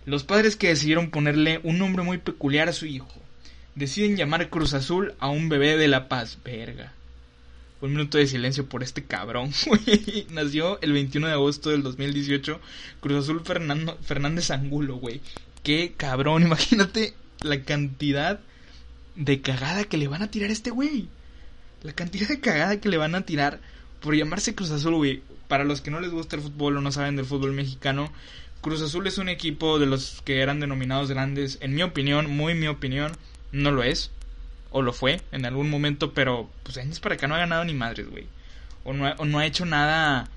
Los 0.05 0.25
padres 0.25 0.57
que 0.57 0.69
decidieron 0.69 1.11
ponerle 1.11 1.61
un 1.63 1.79
nombre 1.79 2.03
muy 2.03 2.19
peculiar 2.19 2.69
a 2.69 2.73
su 2.73 2.87
hijo 2.87 3.25
deciden 3.75 4.17
llamar 4.17 4.51
Cruz 4.51 4.75
Azul 4.75 5.15
a 5.19 5.29
un 5.29 5.49
bebé 5.49 5.77
de 5.77 5.89
La 5.89 6.09
Paz. 6.09 6.39
Verga. 6.45 6.93
Un 7.81 7.91
minuto 7.91 8.19
de 8.19 8.27
silencio 8.27 8.67
por 8.67 8.83
este 8.83 9.05
cabrón, 9.05 9.53
güey. 9.67 10.27
Nació 10.31 10.81
el 10.81 10.93
21 10.93 11.27
de 11.27 11.33
agosto 11.33 11.71
del 11.71 11.83
2018. 11.83 12.61
Cruz 13.01 13.25
Azul 13.25 13.43
Fernando, 13.45 13.99
Fernández 14.03 14.51
Angulo, 14.51 14.97
güey. 14.97 15.21
Qué 15.63 15.95
cabrón. 15.97 16.43
Imagínate 16.47 17.15
la 17.43 17.63
cantidad 17.63 18.41
de 19.17 19.41
cagada 19.41 19.85
que 19.85 19.97
le 19.97 20.09
van 20.09 20.23
a 20.23 20.31
tirar 20.31 20.51
a 20.51 20.53
este 20.53 20.71
güey. 20.71 21.09
La 21.85 21.93
cantidad 21.93 22.27
de 22.27 22.41
cagada 22.41 22.81
que 22.81 22.89
le 22.89 22.97
van 22.97 23.15
a 23.15 23.27
tirar 23.27 23.61
por 24.01 24.17
llamarse 24.17 24.55
Cruz 24.55 24.71
Azul, 24.71 24.95
güey. 24.95 25.23
Para 25.49 25.65
los 25.65 25.83
que 25.83 25.91
no 25.91 26.01
les 26.01 26.11
gusta 26.11 26.35
el 26.35 26.43
fútbol 26.43 26.79
o 26.79 26.81
no 26.81 26.91
saben 26.91 27.15
del 27.15 27.27
fútbol 27.27 27.53
mexicano, 27.53 28.11
Cruz 28.63 28.81
Azul 28.81 29.07
es 29.07 29.19
un 29.19 29.29
equipo 29.29 29.79
de 29.79 29.85
los 29.85 30.23
que 30.25 30.41
eran 30.41 30.61
denominados 30.61 31.11
grandes. 31.11 31.59
En 31.61 31.75
mi 31.75 31.83
opinión, 31.83 32.31
muy 32.31 32.55
mi 32.55 32.69
opinión 32.69 33.13
no 33.53 33.71
lo 33.71 33.83
es. 33.83 34.11
O 34.71 34.81
lo 34.81 34.95
fue 34.95 35.21
en 35.31 35.45
algún 35.45 35.69
momento, 35.69 36.15
pero 36.15 36.51
pues 36.63 36.79
años 36.79 37.01
para 37.01 37.17
acá 37.17 37.29
no 37.29 37.35
ha 37.35 37.39
ganado 37.39 37.65
ni 37.67 37.75
madres, 37.75 38.09
güey. 38.09 38.27
O 38.83 38.95
no, 38.95 39.07
ha, 39.07 39.15
o 39.19 39.27
no 39.27 39.39
ha 39.39 39.47
hecho 39.47 39.67
nada 39.67 40.31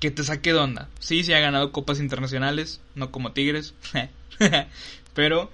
que 0.00 0.10
te 0.10 0.24
saque 0.24 0.52
de 0.52 0.58
onda. 0.58 0.88
Sí, 0.98 1.22
sí 1.22 1.32
ha 1.32 1.38
ganado 1.38 1.70
copas 1.70 2.00
internacionales, 2.00 2.80
no 2.96 3.12
como 3.12 3.30
Tigres. 3.30 3.72
pero, 5.14 5.52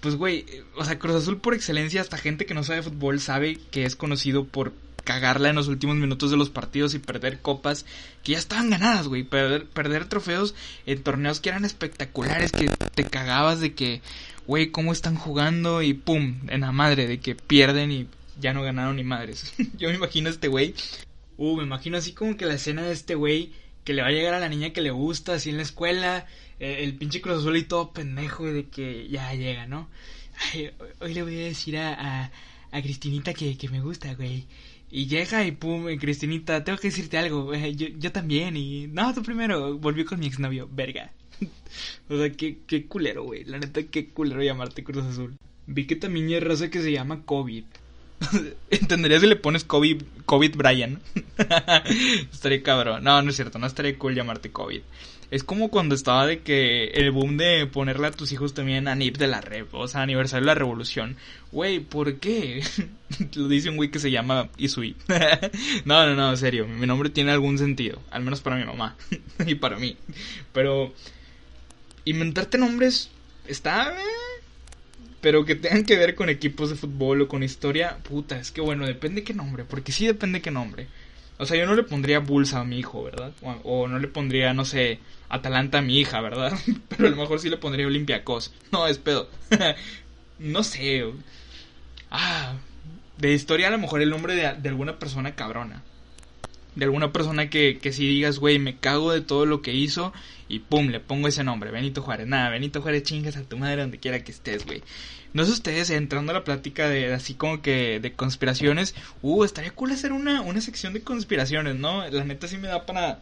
pues, 0.00 0.16
güey, 0.16 0.46
o 0.76 0.84
sea, 0.84 0.98
Cruz 0.98 1.16
Azul 1.16 1.40
por 1.40 1.54
excelencia, 1.54 2.00
hasta 2.00 2.18
gente 2.18 2.46
que 2.46 2.54
no 2.54 2.64
sabe 2.64 2.82
fútbol 2.82 3.20
sabe 3.20 3.58
que 3.70 3.84
es 3.84 3.96
conocido 3.96 4.44
por 4.44 4.72
cagarla 5.08 5.48
en 5.48 5.56
los 5.56 5.68
últimos 5.68 5.96
minutos 5.96 6.30
de 6.30 6.36
los 6.36 6.50
partidos 6.50 6.92
y 6.92 6.98
perder 6.98 7.40
copas 7.40 7.86
que 8.22 8.32
ya 8.32 8.38
estaban 8.38 8.68
ganadas, 8.68 9.08
güey. 9.08 9.22
Perder, 9.22 10.04
trofeos 10.04 10.54
en 10.84 11.02
torneos 11.02 11.40
que 11.40 11.48
eran 11.48 11.64
espectaculares, 11.64 12.52
que 12.52 12.68
te 12.68 13.04
cagabas 13.04 13.58
de 13.60 13.72
que, 13.72 14.02
güey, 14.46 14.70
cómo 14.70 14.92
están 14.92 15.16
jugando 15.16 15.80
y 15.80 15.94
pum, 15.94 16.40
en 16.48 16.60
la 16.60 16.72
madre, 16.72 17.06
de 17.06 17.20
que 17.20 17.34
pierden 17.34 17.90
y 17.90 18.06
ya 18.38 18.52
no 18.52 18.62
ganaron 18.62 18.96
ni 18.96 19.04
madres. 19.04 19.54
Yo 19.78 19.88
me 19.88 19.94
imagino 19.94 20.28
a 20.28 20.32
este 20.32 20.48
güey. 20.48 20.74
Uh, 21.38 21.56
me 21.56 21.62
imagino 21.62 21.96
así 21.96 22.12
como 22.12 22.36
que 22.36 22.44
la 22.44 22.54
escena 22.54 22.82
de 22.82 22.92
este 22.92 23.14
güey 23.14 23.52
que 23.84 23.94
le 23.94 24.02
va 24.02 24.08
a 24.08 24.12
llegar 24.12 24.34
a 24.34 24.40
la 24.40 24.50
niña 24.50 24.74
que 24.74 24.82
le 24.82 24.90
gusta, 24.90 25.32
así 25.32 25.48
en 25.48 25.56
la 25.56 25.62
escuela, 25.62 26.26
eh, 26.60 26.78
el 26.80 26.94
pinche 26.94 27.20
Cruz 27.20 27.38
Azul 27.38 27.56
y 27.56 27.64
todo 27.64 27.92
pendejo 27.92 28.46
de 28.46 28.66
que 28.66 29.08
ya 29.08 29.32
llega, 29.34 29.66
¿no? 29.66 29.88
Ay, 30.52 30.70
hoy 31.00 31.14
le 31.14 31.22
voy 31.22 31.36
a 31.36 31.44
decir 31.44 31.76
a, 31.78 31.94
a, 31.94 32.32
a 32.70 32.82
Cristinita 32.82 33.34
que, 33.34 33.56
que 33.56 33.68
me 33.68 33.80
gusta, 33.80 34.14
güey. 34.14 34.46
Y 34.90 35.06
llega 35.06 35.44
y 35.44 35.52
pum, 35.52 35.86
Cristinita, 35.98 36.64
tengo 36.64 36.78
que 36.78 36.88
decirte 36.88 37.18
algo. 37.18 37.52
Eh, 37.52 37.74
yo, 37.74 37.88
yo 37.98 38.10
también. 38.10 38.56
Y 38.56 38.86
no, 38.86 39.12
tú 39.14 39.22
primero. 39.22 39.76
Volvió 39.76 40.06
con 40.06 40.18
mi 40.18 40.26
exnovio. 40.26 40.68
Verga. 40.72 41.12
o 42.08 42.16
sea, 42.16 42.32
qué, 42.32 42.58
qué 42.66 42.86
culero, 42.86 43.24
güey. 43.24 43.44
La 43.44 43.58
neta, 43.58 43.82
qué 43.82 44.08
culero 44.08 44.42
llamarte 44.42 44.84
Cruz 44.84 45.04
Azul. 45.04 45.36
Vi 45.66 45.86
que 45.86 45.96
también 45.96 46.28
hay 46.28 46.40
raza 46.40 46.70
que 46.70 46.80
se 46.80 46.92
llama 46.92 47.22
COVID. 47.24 47.64
Entendería 48.70 49.20
si 49.20 49.26
le 49.26 49.36
pones 49.36 49.64
COVID, 49.64 50.02
COVID 50.24 50.56
Brian. 50.56 51.00
estaría 52.32 52.62
cabrón. 52.62 53.04
No, 53.04 53.20
no 53.20 53.30
es 53.30 53.36
cierto. 53.36 53.58
No 53.58 53.66
estaría 53.66 53.98
cool 53.98 54.14
llamarte 54.14 54.50
COVID. 54.50 54.80
Es 55.30 55.44
como 55.44 55.68
cuando 55.68 55.94
estaba 55.94 56.26
de 56.26 56.40
que 56.40 56.86
el 56.86 57.10
boom 57.10 57.36
de 57.36 57.66
ponerle 57.66 58.06
a 58.06 58.12
tus 58.12 58.32
hijos 58.32 58.54
también 58.54 58.88
a 58.88 58.94
NIP 58.94 59.18
de 59.18 59.26
la 59.26 59.42
Rev, 59.42 59.68
o 59.72 59.86
sea, 59.86 60.02
aniversario 60.02 60.44
de 60.44 60.46
la 60.46 60.54
revolución. 60.54 61.16
Güey, 61.52 61.80
¿por 61.80 62.16
qué? 62.16 62.62
Lo 63.34 63.46
dice 63.48 63.68
un 63.68 63.76
güey 63.76 63.90
que 63.90 63.98
se 63.98 64.10
llama 64.10 64.48
Isui. 64.56 64.96
no, 65.84 66.06
no, 66.06 66.14
no, 66.14 66.30
en 66.30 66.36
serio, 66.38 66.66
mi 66.66 66.86
nombre 66.86 67.10
tiene 67.10 67.32
algún 67.32 67.58
sentido, 67.58 68.00
al 68.10 68.22
menos 68.22 68.40
para 68.40 68.56
mi 68.56 68.64
mamá 68.64 68.96
y 69.46 69.54
para 69.56 69.78
mí. 69.78 69.96
Pero 70.54 70.94
inventarte 72.06 72.56
nombres 72.56 73.10
está 73.46 73.92
eh, 73.92 74.38
pero 75.20 75.44
que 75.44 75.56
tengan 75.56 75.84
que 75.84 75.96
ver 75.96 76.14
con 76.14 76.30
equipos 76.30 76.70
de 76.70 76.76
fútbol 76.76 77.22
o 77.22 77.28
con 77.28 77.42
historia, 77.42 77.98
puta, 78.02 78.38
es 78.38 78.50
que 78.50 78.60
bueno, 78.60 78.86
depende 78.86 79.24
qué 79.24 79.34
nombre, 79.34 79.64
porque 79.64 79.92
sí 79.92 80.06
depende 80.06 80.40
qué 80.40 80.50
nombre. 80.50 80.86
O 81.38 81.46
sea, 81.46 81.56
yo 81.56 81.66
no 81.66 81.74
le 81.74 81.84
pondría 81.84 82.18
Bulls 82.18 82.54
a 82.54 82.64
mi 82.64 82.78
hijo, 82.78 83.04
¿verdad? 83.04 83.32
O, 83.62 83.86
no 83.86 83.98
le 83.98 84.08
pondría, 84.08 84.52
no 84.54 84.64
sé, 84.64 84.98
Atalanta 85.28 85.78
a 85.78 85.82
mi 85.82 85.98
hija, 85.98 86.20
¿verdad? 86.20 86.52
Pero 86.88 87.06
a 87.06 87.10
lo 87.10 87.16
mejor 87.16 87.38
sí 87.38 87.48
le 87.48 87.56
pondría 87.56 87.86
Olympiacos. 87.86 88.52
No, 88.72 88.86
es 88.86 88.98
pedo. 88.98 89.28
no 90.38 90.64
sé. 90.64 91.04
Ah, 92.10 92.54
de 93.18 93.32
historia 93.32 93.68
a 93.68 93.70
lo 93.70 93.78
mejor 93.78 94.02
el 94.02 94.10
nombre 94.10 94.34
de, 94.34 94.52
de 94.52 94.68
alguna 94.68 94.98
persona 94.98 95.34
cabrona. 95.34 95.82
De 96.78 96.84
alguna 96.84 97.12
persona 97.12 97.50
que, 97.50 97.78
que 97.78 97.92
si 97.92 98.06
digas, 98.06 98.38
güey, 98.38 98.60
me 98.60 98.76
cago 98.76 99.12
de 99.12 99.20
todo 99.20 99.46
lo 99.46 99.62
que 99.62 99.74
hizo 99.74 100.12
y 100.48 100.60
pum, 100.60 100.88
le 100.88 101.00
pongo 101.00 101.26
ese 101.26 101.42
nombre, 101.42 101.72
Benito 101.72 102.02
Juárez. 102.02 102.28
Nada, 102.28 102.50
Benito 102.50 102.80
Juárez 102.80 103.02
chingas 103.02 103.36
a 103.36 103.42
tu 103.42 103.58
madre 103.58 103.82
donde 103.82 103.98
quiera 103.98 104.22
que 104.22 104.30
estés, 104.30 104.64
güey. 104.64 104.82
No 105.34 105.44
sé 105.44 105.50
ustedes, 105.50 105.90
entrando 105.90 106.30
a 106.30 106.36
la 106.36 106.44
plática 106.44 106.88
de 106.88 107.12
así 107.12 107.34
como 107.34 107.60
que 107.60 107.98
de 108.00 108.12
conspiraciones, 108.12 108.94
uh, 109.22 109.44
estaría 109.44 109.72
cool 109.72 109.90
hacer 109.90 110.12
una, 110.12 110.40
una 110.40 110.60
sección 110.60 110.92
de 110.92 111.02
conspiraciones, 111.02 111.76
¿no? 111.76 112.08
La 112.08 112.24
neta 112.24 112.46
sí 112.46 112.56
me 112.56 112.68
da 112.68 112.86
para, 112.86 113.20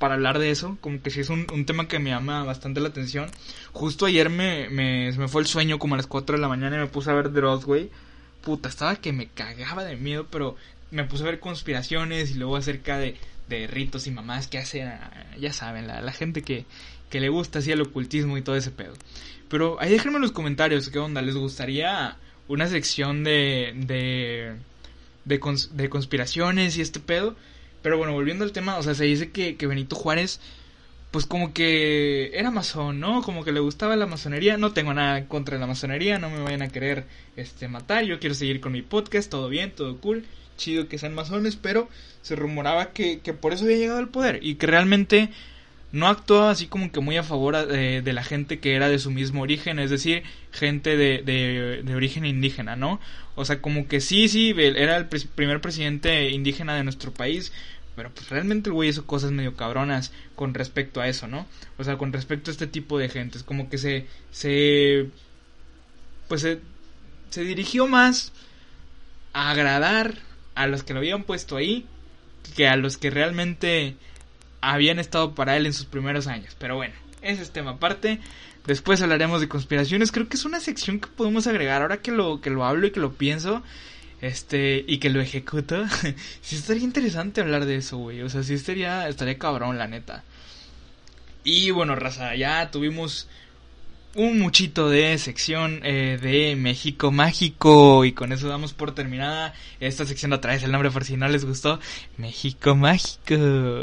para 0.00 0.14
hablar 0.14 0.38
de 0.38 0.50
eso, 0.50 0.76
como 0.80 1.00
que 1.00 1.10
sí 1.10 1.20
es 1.20 1.30
un, 1.30 1.46
un 1.52 1.66
tema 1.66 1.86
que 1.86 2.00
me 2.00 2.10
llama 2.10 2.42
bastante 2.42 2.80
la 2.80 2.88
atención. 2.88 3.30
Justo 3.72 4.06
ayer 4.06 4.28
me, 4.28 4.68
me, 4.70 5.12
me 5.12 5.28
fue 5.28 5.40
el 5.40 5.46
sueño 5.46 5.78
como 5.78 5.94
a 5.94 5.98
las 5.98 6.06
4 6.06 6.36
de 6.36 6.42
la 6.42 6.48
mañana 6.48 6.76
y 6.76 6.80
me 6.80 6.86
puse 6.88 7.10
a 7.10 7.14
ver 7.14 7.32
Dross, 7.32 7.64
güey. 7.64 7.90
Puta, 8.42 8.68
estaba 8.68 8.96
que 8.96 9.12
me 9.12 9.28
cagaba 9.28 9.84
de 9.84 9.96
miedo, 9.96 10.26
pero 10.30 10.56
me 10.90 11.04
puse 11.04 11.22
a 11.22 11.26
ver 11.26 11.40
conspiraciones 11.40 12.30
y 12.30 12.34
luego 12.34 12.56
acerca 12.56 12.98
de, 12.98 13.16
de 13.48 13.66
ritos 13.66 14.06
y 14.06 14.10
mamás 14.10 14.48
que 14.48 14.58
hacen, 14.58 14.90
ya 15.38 15.52
saben, 15.52 15.86
la, 15.86 16.00
la 16.00 16.12
gente 16.12 16.42
que, 16.42 16.64
que 17.10 17.20
le 17.20 17.28
gusta 17.28 17.58
así 17.58 17.72
el 17.72 17.82
ocultismo 17.82 18.38
y 18.38 18.42
todo 18.42 18.56
ese 18.56 18.70
pedo. 18.70 18.94
Pero 19.48 19.80
ahí 19.80 19.90
déjenme 19.90 20.16
en 20.16 20.22
los 20.22 20.32
comentarios 20.32 20.90
qué 20.90 20.98
onda, 20.98 21.22
¿les 21.22 21.36
gustaría 21.36 22.16
una 22.48 22.66
sección 22.68 23.24
de, 23.24 23.72
de, 23.76 24.56
de, 25.24 25.40
de 25.72 25.88
conspiraciones 25.88 26.76
y 26.76 26.82
este 26.82 27.00
pedo? 27.00 27.36
Pero 27.82 27.96
bueno, 27.96 28.12
volviendo 28.12 28.44
al 28.44 28.52
tema, 28.52 28.76
o 28.76 28.82
sea, 28.82 28.94
se 28.94 29.04
dice 29.04 29.30
que, 29.30 29.56
que 29.56 29.66
Benito 29.66 29.96
Juárez, 29.96 30.40
pues 31.10 31.24
como 31.24 31.54
que 31.54 32.30
era 32.34 32.50
masón, 32.50 33.00
¿no? 33.00 33.22
Como 33.22 33.44
que 33.44 33.52
le 33.52 33.60
gustaba 33.60 33.96
la 33.96 34.06
masonería. 34.06 34.58
No 34.58 34.72
tengo 34.72 34.92
nada 34.92 35.26
contra 35.26 35.58
la 35.58 35.66
masonería, 35.66 36.18
no 36.18 36.28
me 36.28 36.40
vayan 36.40 36.62
a 36.62 36.68
querer 36.68 37.06
este, 37.36 37.68
matar. 37.68 38.04
Yo 38.04 38.18
quiero 38.18 38.34
seguir 38.34 38.60
con 38.60 38.72
mi 38.72 38.82
podcast, 38.82 39.30
todo 39.30 39.48
bien, 39.48 39.70
todo 39.70 39.96
cool. 39.98 40.24
Chido 40.58 40.88
que 40.88 40.98
sean 40.98 41.14
masones, 41.14 41.56
pero 41.56 41.88
se 42.20 42.36
rumoraba 42.36 42.92
que, 42.92 43.20
que 43.20 43.32
por 43.32 43.54
eso 43.54 43.64
había 43.64 43.78
llegado 43.78 43.98
al 43.98 44.10
poder 44.10 44.40
y 44.42 44.56
que 44.56 44.66
realmente 44.66 45.30
no 45.90 46.06
actuaba 46.06 46.50
así 46.50 46.66
como 46.66 46.92
que 46.92 47.00
muy 47.00 47.16
a 47.16 47.22
favor 47.22 47.66
de, 47.66 48.02
de, 48.02 48.12
la 48.12 48.22
gente 48.22 48.58
que 48.58 48.74
era 48.74 48.88
de 48.88 48.98
su 48.98 49.10
mismo 49.10 49.42
origen, 49.42 49.78
es 49.78 49.90
decir, 49.90 50.22
gente 50.52 50.96
de, 50.96 51.22
de, 51.22 51.82
de, 51.82 51.94
origen 51.94 52.26
indígena, 52.26 52.76
¿no? 52.76 53.00
O 53.36 53.44
sea, 53.44 53.62
como 53.62 53.88
que 53.88 54.00
sí, 54.00 54.28
sí, 54.28 54.54
era 54.58 54.96
el 54.98 55.06
primer 55.06 55.60
presidente 55.60 56.30
indígena 56.30 56.74
de 56.74 56.84
nuestro 56.84 57.12
país, 57.12 57.52
pero 57.96 58.10
pues 58.10 58.28
realmente 58.28 58.68
el 58.68 58.74
güey 58.74 58.90
hizo 58.90 59.06
cosas 59.06 59.30
medio 59.30 59.56
cabronas 59.56 60.12
con 60.34 60.54
respecto 60.54 61.00
a 61.00 61.08
eso, 61.08 61.26
¿no? 61.26 61.46
O 61.78 61.84
sea, 61.84 61.96
con 61.96 62.12
respecto 62.12 62.50
a 62.50 62.52
este 62.52 62.66
tipo 62.66 62.98
de 62.98 63.08
gente, 63.08 63.38
es 63.38 63.44
como 63.44 63.70
que 63.70 63.78
se, 63.78 64.06
se, 64.30 65.08
pues 66.28 66.42
se, 66.42 66.60
se 67.30 67.44
dirigió 67.44 67.86
más 67.86 68.32
a 69.32 69.50
agradar 69.50 70.27
a 70.58 70.66
los 70.66 70.82
que 70.82 70.92
lo 70.92 70.98
habían 70.98 71.22
puesto 71.22 71.56
ahí 71.56 71.86
que 72.56 72.66
a 72.66 72.76
los 72.76 72.96
que 72.96 73.10
realmente 73.10 73.94
habían 74.60 74.98
estado 74.98 75.34
para 75.34 75.56
él 75.56 75.66
en 75.66 75.72
sus 75.72 75.86
primeros 75.86 76.26
años. 76.26 76.56
Pero 76.58 76.74
bueno, 76.74 76.94
ese 77.22 77.42
es 77.42 77.52
tema 77.52 77.72
aparte. 77.72 78.18
Después 78.66 79.00
hablaremos 79.00 79.40
de 79.40 79.48
conspiraciones. 79.48 80.10
Creo 80.10 80.28
que 80.28 80.36
es 80.36 80.44
una 80.44 80.58
sección 80.58 80.98
que 80.98 81.08
podemos 81.08 81.46
agregar 81.46 81.82
ahora 81.82 82.02
que 82.02 82.10
lo, 82.10 82.40
que 82.40 82.50
lo 82.50 82.64
hablo 82.64 82.88
y 82.88 82.90
que 82.90 83.00
lo 83.00 83.12
pienso. 83.12 83.62
Este, 84.20 84.84
y 84.88 84.98
que 84.98 85.10
lo 85.10 85.20
ejecuto. 85.20 85.86
sí 86.42 86.56
estaría 86.56 86.82
interesante 86.82 87.40
hablar 87.40 87.64
de 87.64 87.76
eso, 87.76 87.98
güey. 87.98 88.22
O 88.22 88.28
sea, 88.28 88.42
sí 88.42 88.54
estaría, 88.54 89.08
estaría 89.08 89.38
cabrón, 89.38 89.78
la 89.78 89.86
neta. 89.86 90.24
Y 91.44 91.70
bueno, 91.70 91.94
raza, 91.94 92.34
ya 92.34 92.70
tuvimos 92.72 93.28
un 94.14 94.38
muchito 94.38 94.88
de 94.88 95.16
sección 95.18 95.80
eh, 95.84 96.18
de 96.20 96.56
México 96.56 97.12
Mágico 97.12 98.04
y 98.04 98.12
con 98.12 98.32
eso 98.32 98.48
damos 98.48 98.72
por 98.72 98.94
terminada. 98.94 99.54
Esta 99.80 100.04
sección 100.04 100.32
otra 100.32 100.52
vez 100.52 100.62
el 100.62 100.72
nombre 100.72 100.90
por 100.90 101.04
si 101.04 101.16
no 101.16 101.28
les 101.28 101.44
gustó. 101.44 101.78
México 102.16 102.74
Mágico. 102.74 103.34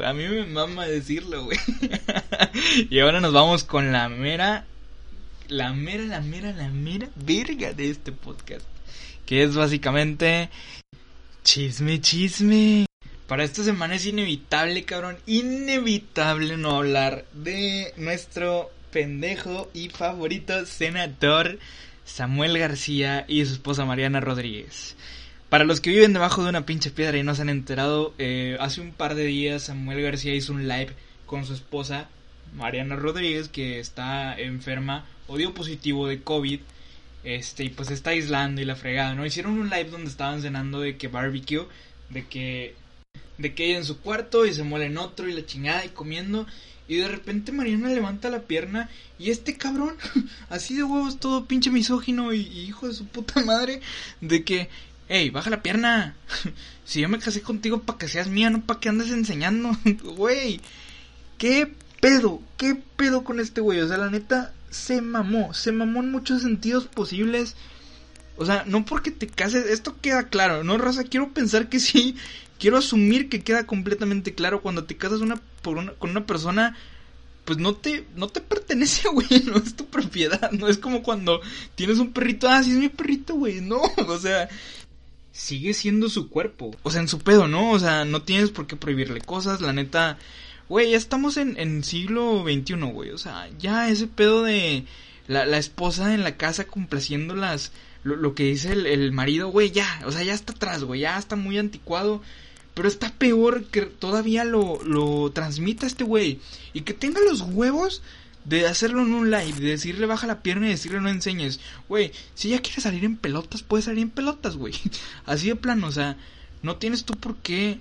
A 0.03 0.13
mí 0.13 0.27
me 0.27 0.45
mama 0.45 0.85
decirlo 0.85 1.45
güey. 1.45 1.57
Y 2.89 2.99
ahora 2.99 3.19
nos 3.19 3.33
vamos 3.33 3.63
con 3.63 3.91
la 3.91 4.09
mera 4.09 4.65
la 5.47 5.73
mera 5.73 6.03
la 6.03 6.21
mera 6.21 6.51
la 6.53 6.69
mera 6.69 7.07
verga 7.15 7.73
de 7.73 7.91
este 7.91 8.11
podcast 8.11 8.65
que 9.25 9.43
es 9.43 9.55
básicamente 9.55 10.49
chisme 11.43 11.99
chisme. 12.01 12.85
Para 13.27 13.43
esta 13.43 13.63
semana 13.63 13.95
es 13.95 14.05
inevitable, 14.05 14.83
cabrón, 14.83 15.17
inevitable 15.25 16.57
no 16.57 16.77
hablar 16.77 17.25
de 17.33 17.91
nuestro 17.97 18.69
pendejo 18.95 19.69
y 19.73 19.89
favorito 19.89 20.65
senador 20.65 21.59
Samuel 22.05 22.57
García 22.57 23.25
y 23.27 23.43
su 23.45 23.51
esposa 23.51 23.83
Mariana 23.83 24.21
Rodríguez. 24.21 24.95
Para 25.49 25.65
los 25.65 25.81
que 25.81 25.89
viven 25.89 26.13
debajo 26.13 26.43
de 26.43 26.49
una 26.49 26.65
pinche 26.65 26.91
piedra 26.91 27.17
y 27.17 27.23
no 27.23 27.35
se 27.35 27.41
han 27.41 27.49
enterado, 27.49 28.13
eh, 28.19 28.55
hace 28.61 28.79
un 28.79 28.93
par 28.93 29.15
de 29.15 29.25
días 29.25 29.63
Samuel 29.63 30.01
García 30.01 30.33
hizo 30.33 30.53
un 30.53 30.69
live 30.69 30.93
con 31.25 31.45
su 31.45 31.53
esposa 31.53 32.07
Mariana 32.53 32.95
Rodríguez 32.95 33.49
que 33.49 33.81
está 33.81 34.39
enferma 34.39 35.05
o 35.27 35.35
dio 35.35 35.53
positivo 35.53 36.07
de 36.07 36.21
COVID. 36.21 36.61
Este, 37.25 37.65
y 37.65 37.69
pues 37.71 37.91
está 37.91 38.11
aislando 38.11 38.61
y 38.61 38.65
la 38.65 38.77
fregada, 38.77 39.13
¿no? 39.13 39.25
Hicieron 39.25 39.59
un 39.59 39.69
live 39.69 39.89
donde 39.89 40.09
estaban 40.09 40.41
cenando 40.41 40.79
de 40.79 40.95
que 40.95 41.09
barbecue, 41.09 41.67
de 42.09 42.25
que 42.27 42.75
de 43.37 43.53
que 43.53 43.65
ella 43.65 43.79
en 43.79 43.83
su 43.83 43.99
cuarto 43.99 44.45
y 44.45 44.53
se 44.53 44.63
muele 44.63 44.85
en 44.85 44.97
otro 44.97 45.27
y 45.27 45.33
la 45.33 45.45
chingada 45.45 45.83
y 45.83 45.89
comiendo 45.89 46.47
y 46.87 46.97
de 46.97 47.07
repente 47.07 47.51
Mariana 47.51 47.89
levanta 47.89 48.29
la 48.29 48.41
pierna 48.41 48.89
y 49.17 49.31
este 49.31 49.55
cabrón, 49.55 49.95
así 50.49 50.75
de 50.75 50.83
huevos, 50.83 51.19
todo 51.19 51.45
pinche 51.45 51.71
misógino 51.71 52.33
y, 52.33 52.41
hijo 52.41 52.87
de 52.87 52.93
su 52.93 53.05
puta 53.05 53.43
madre, 53.43 53.81
de 54.21 54.43
que, 54.43 54.69
hey, 55.07 55.29
baja 55.29 55.49
la 55.49 55.63
pierna. 55.63 56.15
si 56.85 57.01
yo 57.01 57.09
me 57.09 57.19
casé 57.19 57.41
contigo 57.41 57.81
para 57.81 57.97
que 57.97 58.07
seas 58.07 58.27
mía, 58.27 58.49
no 58.49 58.61
para 58.61 58.79
que 58.79 58.89
andes 58.89 59.11
enseñando, 59.11 59.71
güey. 60.15 60.61
¿Qué 61.37 61.71
pedo? 61.99 62.41
¿Qué 62.57 62.75
pedo 62.95 63.23
con 63.23 63.39
este 63.39 63.61
güey? 63.61 63.79
O 63.79 63.87
sea, 63.87 63.97
la 63.97 64.09
neta, 64.09 64.53
se 64.69 65.01
mamó, 65.01 65.53
se 65.53 65.71
mamó 65.71 66.01
en 66.01 66.11
muchos 66.11 66.41
sentidos 66.41 66.85
posibles. 66.85 67.55
O 68.37 68.45
sea, 68.45 68.63
no 68.67 68.85
porque 68.85 69.11
te 69.11 69.27
cases, 69.27 69.65
esto 69.67 69.95
queda 70.01 70.29
claro, 70.29 70.63
¿no, 70.63 70.77
Raza? 70.77 71.03
Quiero 71.03 71.33
pensar 71.33 71.69
que 71.69 71.79
sí, 71.79 72.15
quiero 72.59 72.77
asumir 72.77 73.29
que 73.29 73.41
queda 73.41 73.65
completamente 73.65 74.33
claro 74.33 74.61
cuando 74.61 74.83
te 74.83 74.97
casas 74.97 75.21
una, 75.21 75.41
con 75.63 76.09
una 76.09 76.25
persona 76.25 76.75
pues 77.45 77.59
no 77.59 77.75
te 77.75 78.05
no 78.15 78.27
te 78.27 78.41
pertenece, 78.41 79.07
güey, 79.13 79.43
no 79.45 79.57
es 79.57 79.75
tu 79.75 79.85
propiedad, 79.85 80.51
no 80.51 80.67
es 80.67 80.77
como 80.77 81.03
cuando 81.03 81.41
tienes 81.75 81.99
un 81.99 82.11
perrito, 82.11 82.49
ah, 82.49 82.61
sí 82.63 82.71
es 82.71 82.77
mi 82.77 82.89
perrito, 82.89 83.35
güey, 83.35 83.61
no, 83.61 83.79
o 84.07 84.17
sea, 84.17 84.49
sigue 85.31 85.73
siendo 85.73 86.09
su 86.09 86.29
cuerpo, 86.29 86.75
o 86.83 86.91
sea, 86.91 87.01
en 87.01 87.07
su 87.07 87.19
pedo, 87.19 87.47
¿no? 87.47 87.71
O 87.71 87.79
sea, 87.79 88.03
no 88.03 88.23
tienes 88.23 88.49
por 88.49 88.67
qué 88.67 88.75
prohibirle 88.75 89.21
cosas, 89.21 89.61
la 89.61 89.73
neta, 89.73 90.17
güey, 90.67 90.91
ya 90.91 90.97
estamos 90.97 91.37
en, 91.37 91.57
en 91.59 91.83
siglo 91.83 92.43
XXI, 92.43 92.73
güey, 92.91 93.11
o 93.11 93.17
sea, 93.17 93.47
ya 93.59 93.89
ese 93.89 94.07
pedo 94.07 94.43
de 94.43 94.85
la, 95.27 95.45
la 95.45 95.57
esposa 95.57 96.13
en 96.13 96.23
la 96.23 96.37
casa 96.37 96.65
complaciendo 96.65 97.35
las, 97.35 97.71
lo, 98.05 98.15
lo 98.15 98.35
que 98.35 98.43
dice 98.43 98.71
el, 98.71 98.85
el 98.85 99.11
marido, 99.11 99.49
güey, 99.49 99.71
ya, 99.71 100.01
o 100.05 100.11
sea, 100.11 100.23
ya 100.23 100.33
está 100.33 100.53
atrás, 100.53 100.83
güey, 100.83 101.01
ya 101.01 101.17
está 101.17 101.35
muy 101.35 101.57
anticuado, 101.57 102.21
pero 102.75 102.87
está 102.87 103.11
peor 103.11 103.65
que 103.65 103.81
todavía 103.81 104.45
lo, 104.45 104.81
lo 104.83 105.31
transmita 105.31 105.87
este 105.87 106.03
güey. 106.03 106.39
Y 106.73 106.81
que 106.81 106.93
tenga 106.93 107.19
los 107.19 107.41
huevos 107.41 108.03
de 108.45 108.67
hacerlo 108.67 109.01
en 109.01 109.13
un 109.13 109.31
live, 109.31 109.59
de 109.59 109.69
decirle 109.69 110.05
baja 110.05 110.27
la 110.27 110.43
pierna 110.43 110.67
y 110.67 110.71
decirle 110.71 111.01
no 111.01 111.09
enseñes. 111.09 111.59
Güey, 111.89 112.11
si 112.35 112.49
ella 112.49 112.61
quiere 112.61 112.79
salir 112.79 113.03
en 113.05 113.17
pelotas, 113.17 113.63
puede 113.63 113.81
salir 113.81 114.03
en 114.03 114.11
pelotas, 114.11 114.55
güey. 114.55 114.75
Así 115.25 115.47
de 115.47 115.55
plano, 115.55 115.87
o 115.87 115.91
sea, 115.91 116.15
no 116.61 116.75
tienes 116.75 117.05
tú 117.05 117.15
por 117.15 117.37
qué 117.37 117.79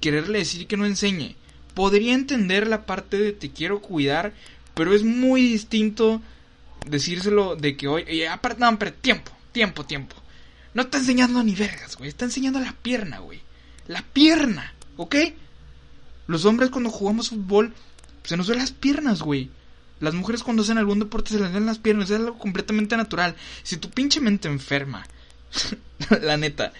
quererle 0.00 0.40
decir 0.40 0.66
que 0.66 0.76
no 0.76 0.86
enseñe. 0.86 1.36
Podría 1.72 2.14
entender 2.14 2.66
la 2.66 2.84
parte 2.84 3.16
de 3.16 3.32
te 3.32 3.52
quiero 3.52 3.80
cuidar, 3.80 4.34
pero 4.74 4.92
es 4.92 5.04
muy 5.04 5.42
distinto 5.42 6.20
decírselo 6.84 7.54
de 7.54 7.76
que 7.76 7.86
hoy... 7.86 8.24
aparte, 8.24 8.60
no, 8.60 8.76
tiempo, 9.00 9.35
tiempo, 9.56 9.86
tiempo. 9.86 10.16
No 10.74 10.82
está 10.82 10.98
enseñando 10.98 11.42
ni 11.42 11.54
vergas, 11.54 11.96
güey. 11.96 12.10
Está 12.10 12.26
enseñando 12.26 12.60
la 12.60 12.72
pierna, 12.72 13.20
güey 13.20 13.40
la 13.88 14.02
pierna, 14.02 14.74
¿ok? 14.96 15.16
Los 16.26 16.44
hombres 16.44 16.70
cuando 16.70 16.90
jugamos 16.90 17.30
fútbol 17.30 17.72
se 18.24 18.36
nos 18.36 18.48
ven 18.48 18.58
las 18.58 18.72
piernas, 18.72 19.22
güey. 19.22 19.50
Las 20.00 20.14
mujeres 20.14 20.42
cuando 20.42 20.62
hacen 20.62 20.78
algún 20.78 20.98
deporte 20.98 21.30
se 21.30 21.40
les 21.40 21.52
ven 21.52 21.66
las 21.66 21.78
piernas, 21.78 22.10
es 22.10 22.16
algo 22.18 22.38
completamente 22.38 22.96
natural. 22.96 23.36
Si 23.62 23.76
tu 23.76 23.90
pinche 23.90 24.20
mente 24.20 24.48
enferma, 24.48 25.06
la 26.22 26.36
neta, 26.36 26.72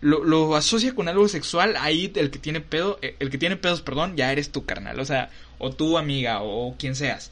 lo, 0.00 0.24
lo, 0.24 0.56
asocia 0.56 0.94
con 0.94 1.08
algo 1.08 1.28
sexual, 1.28 1.76
ahí 1.78 2.12
el 2.16 2.30
que 2.30 2.38
tiene 2.38 2.60
pedo, 2.60 2.98
eh, 3.00 3.16
el 3.20 3.30
que 3.30 3.38
tiene 3.38 3.56
pedos, 3.56 3.80
perdón, 3.80 4.16
ya 4.16 4.32
eres 4.32 4.50
tu 4.50 4.66
carnal, 4.66 4.98
o 5.00 5.04
sea, 5.04 5.30
o 5.58 5.70
tu 5.72 5.96
amiga, 5.96 6.42
o, 6.42 6.76
quien 6.76 6.96
seas. 6.96 7.30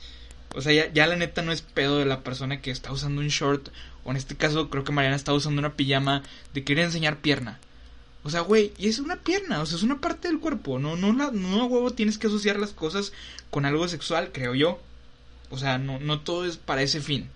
O 0.55 0.63
sea, 0.63 0.91
ya, 0.91 1.07
la 1.07 1.17
neta 1.17 1.43
no 1.43 1.53
es 1.53 1.61
pedo 1.61 1.99
de 1.99 2.07
la 2.07 2.23
persona 2.23 2.63
que 2.63 2.71
está 2.71 2.91
usando 2.93 3.21
un 3.21 3.29
short, 3.29 3.69
o 4.09 4.11
en 4.11 4.17
este 4.17 4.37
caso 4.37 4.71
creo 4.71 4.85
que 4.85 4.93
Mariana 4.93 5.17
está 5.17 5.35
usando 5.35 5.59
una 5.59 5.75
pijama 5.75 6.23
de 6.55 6.65
querer 6.65 6.87
enseñar 6.87 7.19
pierna. 7.19 7.59
O 8.23 8.31
sea, 8.31 8.41
güey, 8.41 8.73
y 8.79 8.89
es 8.89 9.01
una 9.01 9.17
pierna, 9.17 9.61
o 9.61 9.67
sea, 9.67 9.77
es 9.77 9.83
una 9.83 10.01
parte 10.01 10.29
del 10.29 10.41
cuerpo. 10.41 10.79
No, 10.79 10.97
no, 10.97 11.13
la, 11.13 11.31
no, 11.31 11.67
huevo, 11.67 11.91
tienes 11.91 12.17
que 12.17 12.27
asociar 12.27 12.59
las 12.59 12.71
cosas 12.71 13.13
con 13.51 13.67
algo 13.67 13.87
sexual, 13.87 14.31
creo 14.33 14.55
yo. 14.55 14.81
O 15.51 15.59
sea, 15.59 15.77
no, 15.77 16.01
no 16.01 16.21
todo 16.21 16.47
es 16.47 16.57
para 16.57 16.81
ese 16.81 17.03
fin. 17.03 17.29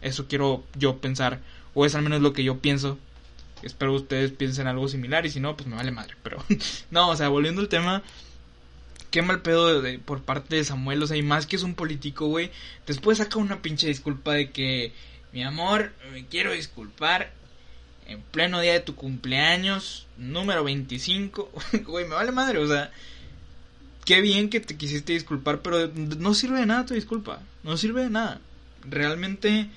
Eso 0.00 0.26
quiero 0.26 0.64
yo 0.74 0.96
pensar, 1.02 1.40
o 1.74 1.84
es 1.84 1.94
al 1.94 2.00
menos 2.00 2.22
lo 2.22 2.32
que 2.32 2.44
yo 2.44 2.60
pienso. 2.60 2.98
Espero 3.62 3.92
ustedes 3.92 4.32
piensen 4.32 4.68
algo 4.68 4.88
similar, 4.88 5.26
y 5.26 5.30
si 5.30 5.38
no, 5.38 5.54
pues 5.54 5.68
me 5.68 5.76
vale 5.76 5.90
madre. 5.90 6.14
Pero, 6.22 6.42
no, 6.90 7.10
o 7.10 7.16
sea, 7.16 7.28
volviendo 7.28 7.60
al 7.60 7.68
tema, 7.68 8.02
qué 9.10 9.20
mal 9.20 9.42
pedo 9.42 9.82
por 10.06 10.22
parte 10.22 10.56
de 10.56 10.64
Samuel. 10.64 11.02
O 11.02 11.06
sea, 11.06 11.18
y 11.18 11.22
más 11.22 11.44
que 11.44 11.56
es 11.56 11.62
un 11.62 11.74
político, 11.74 12.26
güey. 12.26 12.50
Después 12.86 13.18
saca 13.18 13.38
una 13.38 13.60
pinche 13.60 13.86
disculpa 13.86 14.32
de 14.32 14.50
que, 14.50 14.94
mi 15.32 15.42
amor, 15.42 15.92
me 16.12 16.26
quiero 16.26 16.52
disculpar 16.52 17.32
en 18.06 18.20
pleno 18.22 18.60
día 18.60 18.72
de 18.72 18.80
tu 18.80 18.96
cumpleaños, 18.96 20.06
número 20.16 20.64
25. 20.64 21.50
Güey, 21.86 22.06
me 22.06 22.14
vale 22.14 22.32
madre, 22.32 22.58
o 22.58 22.66
sea, 22.66 22.90
qué 24.04 24.20
bien 24.20 24.50
que 24.50 24.60
te 24.60 24.76
quisiste 24.76 25.12
disculpar, 25.12 25.60
pero 25.60 25.88
no 25.88 26.34
sirve 26.34 26.60
de 26.60 26.66
nada 26.66 26.86
tu 26.86 26.94
disculpa, 26.94 27.42
no 27.62 27.76
sirve 27.76 28.02
de 28.02 28.10
nada. 28.10 28.40
Realmente, 28.82 29.68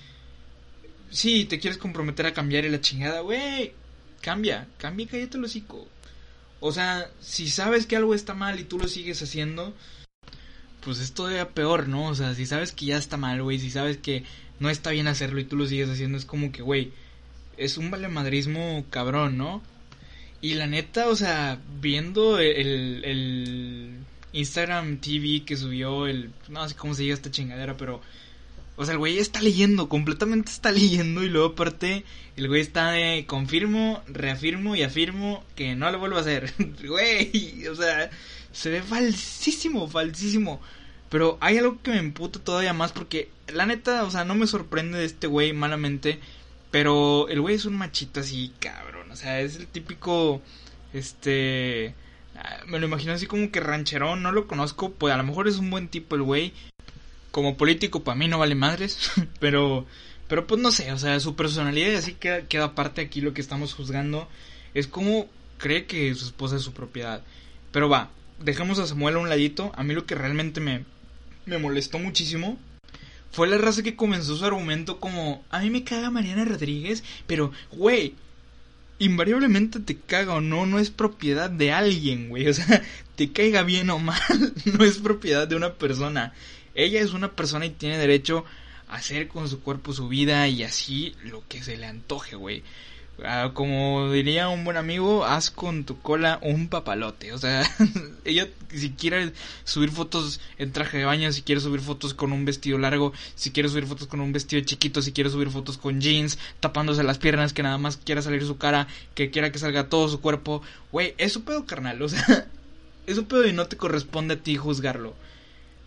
sí, 1.12 1.46
te 1.46 1.60
quieres 1.60 1.78
comprometer 1.78 2.26
a 2.26 2.34
cambiar 2.34 2.66
y 2.66 2.70
la 2.70 2.82
chingada, 2.82 3.20
güey, 3.20 3.74
cambia, 4.22 4.68
cambia 4.78 5.04
y 5.04 5.08
cállate 5.08 5.38
el 5.38 5.44
hocico. 5.44 5.88
O 6.60 6.72
sea, 6.72 7.12
si 7.20 7.50
sabes 7.50 7.86
que 7.86 7.98
algo 7.98 8.16
está 8.16 8.34
mal 8.34 8.60
y 8.60 8.64
tú 8.64 8.80
lo 8.80 8.88
sigues 8.88 9.22
haciendo, 9.22 9.76
pues 10.80 11.00
es 11.00 11.14
todavía 11.14 11.50
peor, 11.50 11.88
¿no? 11.88 12.08
O 12.08 12.16
sea, 12.16 12.34
si 12.34 12.46
sabes 12.46 12.72
que 12.72 12.86
ya 12.86 12.98
está 12.98 13.18
mal, 13.18 13.44
güey, 13.44 13.60
si 13.60 13.70
sabes 13.70 13.98
que 13.98 14.24
no 14.64 14.70
está 14.70 14.92
bien 14.92 15.08
hacerlo 15.08 15.42
y 15.42 15.44
tú 15.44 15.58
lo 15.58 15.68
sigues 15.68 15.90
haciendo, 15.90 16.18
es 16.18 16.24
como 16.24 16.54
que, 16.54 16.62
güey, 16.62 16.94
es 17.58 17.78
un 17.78 17.92
valemadrismo 17.92 18.86
cabrón, 18.90 19.38
¿no? 19.38 19.62
Y 20.40 20.54
la 20.54 20.68
neta, 20.68 21.10
o 21.10 21.18
sea, 21.18 21.60
viendo 21.82 22.40
el, 22.40 23.04
el 23.04 23.98
Instagram 24.32 25.00
TV 25.00 25.44
que 25.46 25.58
subió 25.58 26.08
el... 26.08 26.32
No 26.48 26.68
sé 26.68 26.76
cómo 26.76 26.94
se 26.94 27.04
llama 27.04 27.16
esta 27.16 27.30
chingadera, 27.30 27.76
pero... 27.76 28.00
O 28.78 28.86
sea, 28.86 28.94
el 28.94 29.00
güey 29.00 29.18
está 29.18 29.42
leyendo, 29.42 29.90
completamente 29.90 30.50
está 30.50 30.72
leyendo 30.80 31.24
y 31.24 31.30
luego 31.30 31.50
aparte 31.50 32.06
el 32.38 32.48
güey 32.48 32.62
está 32.62 32.92
de 32.92 33.26
confirmo, 33.28 34.02
reafirmo 34.08 34.78
y 34.78 34.84
afirmo 34.84 35.44
que 35.56 35.76
no 35.76 35.92
lo 35.92 36.00
vuelvo 36.00 36.20
a 36.20 36.22
hacer. 36.22 36.54
güey, 36.88 37.68
o 37.68 37.76
sea, 37.76 38.10
se 38.54 38.70
ve 38.70 38.82
falsísimo, 38.82 39.90
falsísimo. 39.90 40.62
Pero 41.10 41.38
hay 41.42 41.58
algo 41.58 41.82
que 41.82 41.92
me 41.92 41.98
emputa 41.98 42.40
todavía 42.40 42.72
más 42.72 42.94
porque 42.94 43.30
la 43.54 43.66
neta, 43.66 44.04
o 44.04 44.12
sea, 44.12 44.26
no 44.26 44.36
me 44.36 44.48
sorprende 44.48 45.00
de 45.00 45.06
este 45.06 45.28
güey 45.28 45.54
malamente 45.54 46.20
pero 46.74 47.28
el 47.30 47.40
güey 47.40 47.54
es 47.54 47.66
un 47.66 47.76
machito 47.76 48.22
así, 48.22 48.52
cabrón. 48.60 49.12
O 49.12 49.16
sea, 49.16 49.42
es 49.42 49.58
el 49.58 49.68
típico. 49.68 50.42
Este. 50.92 51.94
Ah, 52.36 52.62
me 52.66 52.80
lo 52.80 52.88
imagino 52.88 53.14
así 53.14 53.28
como 53.28 53.52
que 53.52 53.60
rancherón. 53.60 54.24
No 54.24 54.32
lo 54.32 54.48
conozco. 54.48 54.90
Pues 54.90 55.14
a 55.14 55.18
lo 55.18 55.24
mejor 55.24 55.48
es 55.48 55.60
un 55.60 55.70
buen 55.70 55.88
tipo 55.88 56.16
el 56.16 56.24
güey. 56.24 56.52
Como 57.30 57.58
político, 57.58 58.04
para 58.04 58.18
mí 58.18 58.28
no 58.28 58.40
vale 58.40 58.56
madres. 58.56 59.12
pero. 59.40 59.86
Pero 60.28 60.48
pues 60.48 60.60
no 60.60 60.72
sé. 60.72 60.92
O 60.94 60.98
sea, 60.98 61.20
su 61.20 61.36
personalidad 61.36 61.92
y 61.92 61.96
así 61.96 62.16
queda, 62.16 62.48
queda 62.48 62.64
aparte 62.64 63.02
aquí 63.02 63.22
lo 63.22 63.36
que 63.36 63.42
estamos 63.42 63.76
juzgando. 63.76 64.28
Es 64.74 64.88
como 64.88 65.28
cree 65.60 65.86
que 65.86 66.16
su 66.16 66.26
esposa 66.26 66.56
es 66.56 66.64
su 66.64 66.74
propiedad. 66.74 67.22
Pero 67.72 67.88
va. 67.88 68.10
Dejemos 68.40 68.80
a 68.80 68.88
Samuel 68.88 69.18
a 69.18 69.20
un 69.20 69.30
ladito. 69.30 69.72
A 69.76 69.84
mí 69.84 69.94
lo 69.94 70.08
que 70.08 70.16
realmente 70.16 70.60
me. 70.60 70.86
Me 71.46 71.60
molestó 71.60 72.00
muchísimo 72.00 72.58
fue 73.34 73.48
la 73.48 73.58
raza 73.58 73.82
que 73.82 73.96
comenzó 73.96 74.38
su 74.38 74.46
argumento 74.46 75.00
como, 75.00 75.44
a 75.50 75.60
mí 75.60 75.72
me 75.72 75.84
caga 75.84 76.12
Mariana 76.12 76.46
Rodríguez, 76.46 77.04
pero, 77.26 77.52
güey, 77.72 78.14
invariablemente 79.00 79.80
te 79.80 79.98
caga 79.98 80.36
o 80.36 80.42
no, 80.42 80.68
no 80.68 80.78
es 80.78 80.92
propiedad 80.92 81.50
de 81.50 81.72
alguien, 81.72 82.30
güey. 82.30 82.48
O 82.54 82.54
sea, 82.54 82.84
te 83.16 83.32
caiga 83.32 83.64
bien 83.64 83.90
o 83.90 83.98
mal, 83.98 84.22
no 84.66 84.86
es 84.86 85.00
propiedad 85.00 85.48
de 85.48 85.56
una 85.56 85.74
persona. 85.74 86.34
Ella 86.76 87.02
es 87.02 87.14
una 87.14 87.32
persona 87.32 87.66
y 87.66 87.72
tiene 87.72 87.98
derecho 87.98 88.46
hacer 88.88 89.28
con 89.28 89.50
su 89.50 89.62
cuerpo 89.62 89.94
su 89.94 90.08
vida 90.08 90.48
y 90.48 90.62
así 90.62 91.16
lo 91.24 91.44
que 91.48 91.64
se 91.64 91.76
le 91.76 91.88
antoje, 91.88 92.36
güey. 92.36 92.62
Ah, 93.22 93.52
como 93.54 94.12
diría 94.12 94.50
un 94.50 94.66
buen 94.66 94.76
amigo, 94.76 95.24
haz 95.24 95.52
con 95.52 95.84
tu 95.84 96.00
cola 96.00 96.40
un 96.42 96.68
papalote. 96.68 97.32
O 97.32 97.38
sea, 97.38 97.64
ella 98.26 98.50
si 98.70 98.92
quiere 98.92 99.34
subir 99.64 99.92
fotos 99.92 100.42
en 100.58 100.72
traje 100.72 100.98
de 100.98 101.06
baño, 101.06 101.32
si 101.32 101.44
quiere 101.44 101.62
subir 101.62 101.82
fotos 101.82 102.16
con 102.16 102.32
un 102.32 102.44
vestido 102.44 102.78
largo, 102.80 103.14
si 103.36 103.52
quiere 103.52 103.70
subir 103.70 103.86
fotos 103.86 104.08
con 104.08 104.20
un 104.20 104.34
vestido 104.34 104.64
chiquito, 104.64 105.02
si 105.02 105.12
quiere 105.12 105.30
subir 105.30 105.52
fotos 105.52 105.78
con 105.78 106.02
jeans, 106.02 106.40
tapándose 106.60 107.04
las 107.04 107.20
piernas, 107.20 107.54
que 107.54 107.64
nada 107.64 107.78
más 107.78 107.98
quiera 107.98 108.24
salir 108.24 108.44
su 108.46 108.58
cara, 108.58 108.88
que 109.14 109.30
quiera 109.30 109.52
que 109.52 109.60
salga 109.60 109.90
todo 109.90 110.10
su 110.10 110.20
cuerpo. 110.20 110.64
Güey, 110.92 111.14
es 111.20 111.34
su 111.34 111.44
pedo 111.44 111.66
carnal. 111.66 112.02
O 112.02 112.10
sea, 112.10 112.48
es 113.06 113.18
un 113.18 113.26
pedo 113.26 113.48
y 113.48 113.54
no 113.54 113.68
te 113.68 113.78
corresponde 113.78 114.34
a 114.36 114.40
ti 114.40 114.58
juzgarlo. 114.58 115.14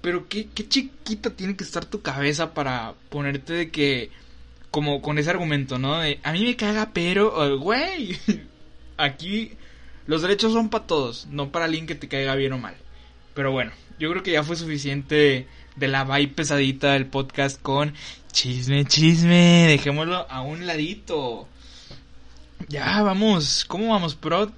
Pero 0.00 0.28
qué, 0.28 0.46
qué 0.54 0.68
chiquita 0.68 1.30
tiene 1.30 1.56
que 1.56 1.64
estar 1.64 1.84
tu 1.84 2.02
cabeza 2.02 2.54
para 2.54 2.94
ponerte 3.10 3.52
de 3.52 3.70
que 3.70 4.10
como 4.76 5.00
con 5.00 5.18
ese 5.18 5.30
argumento, 5.30 5.78
¿no? 5.78 6.00
De, 6.00 6.20
a 6.22 6.32
mí 6.32 6.44
me 6.44 6.54
caga, 6.54 6.90
pero, 6.92 7.58
güey, 7.58 8.18
aquí 8.98 9.52
los 10.06 10.20
derechos 10.20 10.52
son 10.52 10.68
para 10.68 10.86
todos, 10.86 11.28
no 11.30 11.50
para 11.50 11.64
alguien 11.64 11.86
que 11.86 11.94
te 11.94 12.08
caiga 12.08 12.34
bien 12.34 12.52
o 12.52 12.58
mal. 12.58 12.74
Pero 13.32 13.52
bueno, 13.52 13.72
yo 13.98 14.10
creo 14.10 14.22
que 14.22 14.32
ya 14.32 14.42
fue 14.42 14.54
suficiente 14.54 15.46
de 15.76 15.88
la 15.88 16.04
vibe 16.04 16.34
pesadita 16.34 16.92
del 16.92 17.06
podcast 17.06 17.58
con 17.62 17.94
chisme, 18.32 18.84
chisme, 18.84 19.64
dejémoslo 19.66 20.30
a 20.30 20.42
un 20.42 20.66
ladito. 20.66 21.48
Ya, 22.68 23.00
vamos, 23.00 23.64
¿cómo 23.64 23.92
vamos, 23.92 24.14
Prod? 24.14 24.50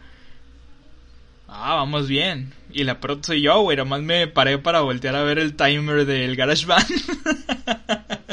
Ah, 1.47 1.77
vamos 1.77 2.09
bien. 2.09 2.53
Y 2.73 2.83
la 2.83 2.99
Prod 2.99 3.23
soy 3.23 3.43
yo, 3.43 3.61
güey, 3.61 3.77
nomás 3.77 4.03
me 4.03 4.27
paré 4.27 4.59
para 4.59 4.81
voltear 4.81 5.15
a 5.15 5.23
ver 5.23 5.39
el 5.39 5.55
timer 5.55 6.07
del 6.07 6.35
GarageBand. 6.35 6.89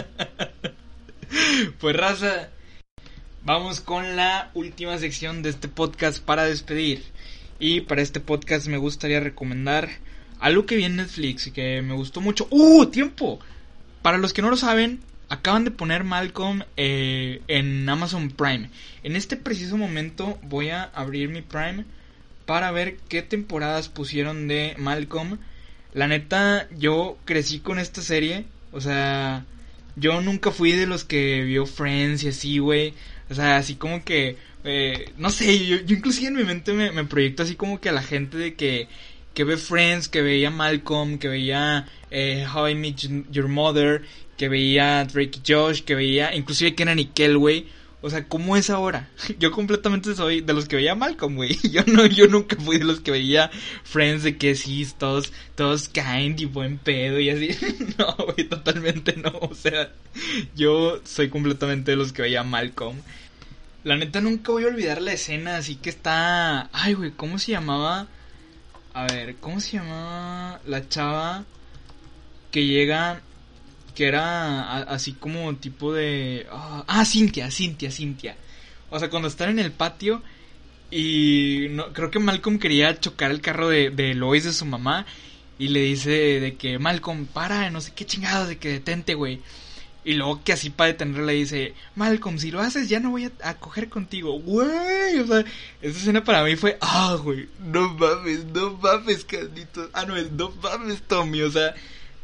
Pues 1.79 1.95
raza, 1.95 2.49
vamos 3.43 3.81
con 3.81 4.15
la 4.15 4.51
última 4.53 4.97
sección 4.97 5.41
de 5.41 5.49
este 5.49 5.67
podcast 5.67 6.23
para 6.23 6.45
despedir. 6.45 7.03
Y 7.59 7.81
para 7.81 8.01
este 8.01 8.19
podcast 8.19 8.67
me 8.67 8.77
gustaría 8.77 9.19
recomendar 9.19 9.89
algo 10.39 10.65
que 10.65 10.75
vi 10.75 10.85
en 10.85 10.97
Netflix 10.97 11.47
y 11.47 11.51
que 11.51 11.81
me 11.81 11.93
gustó 11.93 12.21
mucho. 12.21 12.47
¡Uh! 12.51 12.85
¡Tiempo! 12.87 13.39
Para 14.01 14.17
los 14.17 14.33
que 14.33 14.41
no 14.41 14.49
lo 14.49 14.57
saben, 14.57 14.99
acaban 15.29 15.65
de 15.65 15.71
poner 15.71 16.03
Malcolm 16.03 16.63
eh, 16.77 17.41
en 17.47 17.87
Amazon 17.87 18.29
Prime. 18.29 18.69
En 19.03 19.15
este 19.15 19.37
preciso 19.37 19.77
momento 19.77 20.37
voy 20.43 20.69
a 20.69 20.83
abrir 20.83 21.29
mi 21.29 21.41
Prime 21.41 21.85
para 22.45 22.71
ver 22.71 22.97
qué 23.09 23.21
temporadas 23.21 23.89
pusieron 23.89 24.47
de 24.47 24.75
Malcolm. 24.77 25.39
La 25.93 26.07
neta, 26.07 26.67
yo 26.77 27.17
crecí 27.25 27.59
con 27.59 27.79
esta 27.79 28.01
serie. 28.01 28.45
O 28.71 28.81
sea, 28.81 29.45
yo 29.95 30.21
nunca 30.21 30.51
fui 30.51 30.73
de 30.73 30.87
los 30.87 31.03
que 31.03 31.43
vio 31.43 31.65
Friends 31.65 32.23
y 32.23 32.29
así, 32.29 32.57
güey. 32.59 32.93
O 33.29 33.33
sea, 33.33 33.57
así 33.57 33.75
como 33.75 34.03
que, 34.03 34.37
eh, 34.63 35.11
no 35.17 35.29
sé, 35.29 35.65
yo, 35.65 35.77
yo, 35.77 35.95
inclusive 35.95 36.27
en 36.27 36.35
mi 36.35 36.43
mente 36.43 36.73
me, 36.73 36.91
me, 36.91 37.05
proyecto 37.05 37.43
así 37.43 37.55
como 37.55 37.79
que 37.79 37.89
a 37.89 37.93
la 37.93 38.03
gente 38.03 38.37
de 38.37 38.55
que, 38.55 38.87
que 39.33 39.43
ve 39.43 39.57
Friends, 39.57 40.07
que 40.07 40.21
veía 40.21 40.51
Malcolm, 40.51 41.17
que 41.17 41.27
veía 41.27 41.87
eh, 42.11 42.45
How 42.53 42.69
I 42.69 42.75
Met 42.75 42.95
Your 43.31 43.47
Mother, 43.47 44.03
que 44.37 44.49
veía 44.49 45.05
Drake 45.05 45.39
y 45.43 45.51
Josh, 45.51 45.81
que 45.81 45.95
veía 45.95 46.35
inclusive 46.35 46.75
Kenan 46.75 46.99
y 46.99 47.05
Kel, 47.05 47.37
güey. 47.37 47.67
O 48.05 48.09
sea, 48.11 48.27
¿cómo 48.27 48.55
es 48.55 48.69
ahora? 48.69 49.09
Yo 49.39 49.49
completamente 49.49 50.13
soy 50.13 50.41
de 50.41 50.53
los 50.53 50.67
que 50.67 50.75
veía 50.75 50.93
Malcolm, 50.93 51.37
güey. 51.37 51.57
Yo 51.71 51.81
no, 51.87 52.05
yo 52.05 52.27
nunca 52.27 52.55
fui 52.55 52.77
de 52.77 52.83
los 52.83 52.99
que 52.99 53.09
veía 53.09 53.49
Friends 53.83 54.21
de 54.21 54.37
que 54.37 54.53
sí, 54.53 54.87
todos, 54.99 55.33
todos 55.55 55.89
kind 55.89 56.39
y 56.39 56.45
buen 56.45 56.77
pedo 56.77 57.19
y 57.19 57.31
así. 57.31 57.49
No, 57.97 58.15
güey, 58.15 58.47
totalmente 58.47 59.15
no. 59.17 59.31
O 59.41 59.55
sea, 59.55 59.91
yo 60.55 61.01
soy 61.03 61.29
completamente 61.29 61.91
de 61.91 61.97
los 61.97 62.13
que 62.13 62.21
veía 62.21 62.43
Malcolm. 62.43 62.95
La 63.83 63.97
neta 63.97 64.21
nunca 64.21 64.51
voy 64.51 64.65
a 64.65 64.67
olvidar 64.67 65.01
la 65.01 65.13
escena, 65.13 65.57
así 65.57 65.75
que 65.75 65.89
está... 65.89 66.69
Ay, 66.73 66.93
güey, 66.93 67.09
¿cómo 67.09 67.39
se 67.39 67.53
llamaba? 67.53 68.05
A 68.93 69.07
ver, 69.07 69.37
¿cómo 69.37 69.59
se 69.59 69.77
llamaba 69.77 70.61
la 70.67 70.87
chava 70.87 71.43
que 72.51 72.67
llega 72.67 73.23
que 73.95 74.07
era 74.07 74.81
así 74.83 75.13
como 75.13 75.55
tipo 75.55 75.93
de... 75.93 76.45
Uh, 76.51 76.83
ah, 76.87 77.05
Cintia, 77.05 77.49
Cintia, 77.49 77.89
Cintia. 77.89 78.35
O 78.89 78.99
sea, 78.99 79.09
cuando 79.09 79.27
están 79.27 79.49
en 79.49 79.59
el 79.59 79.71
patio 79.71 80.21
y 80.91 81.67
no, 81.71 81.91
creo 81.93 82.11
que 82.11 82.19
Malcolm 82.19 82.59
quería 82.59 82.99
chocar 82.99 83.31
el 83.31 83.41
carro 83.41 83.69
de, 83.69 83.89
de 83.89 84.13
Lois 84.13 84.43
de 84.43 84.53
su 84.53 84.65
mamá 84.65 85.05
y 85.57 85.69
le 85.69 85.81
dice 85.81 86.09
de 86.39 86.55
que 86.55 86.79
Malcolm, 86.79 87.25
para, 87.25 87.69
no 87.69 87.81
sé 87.81 87.93
qué 87.95 88.05
chingados, 88.05 88.47
de 88.47 88.57
que 88.57 88.69
detente, 88.69 89.15
güey. 89.15 89.41
Y 90.03 90.13
luego 90.13 90.43
que 90.43 90.53
así 90.53 90.69
para 90.69 90.89
detenerla 90.91 91.27
le 91.27 91.33
dice, 91.33 91.73
Malcolm, 91.95 92.37
si 92.37 92.51
lo 92.51 92.61
haces 92.61 92.89
ya 92.89 92.99
no 92.99 93.09
voy 93.09 93.31
a, 93.41 93.53
coger 93.55 93.89
contigo. 93.89 94.39
Güey, 94.39 95.19
o 95.19 95.27
sea, 95.27 95.39
esa 95.81 95.99
escena 95.99 96.23
para 96.23 96.43
mí 96.43 96.55
fue, 96.55 96.77
ah, 96.79 97.17
güey, 97.21 97.49
no 97.59 97.89
mames, 97.95 98.45
no 98.45 98.73
mames, 98.73 99.25
Carlitos. 99.25 99.89
Ah, 99.93 100.05
no, 100.05 100.15
no 100.15 100.51
mames, 100.61 101.01
Tommy, 101.07 101.41
o 101.41 101.49
sea, 101.49 101.73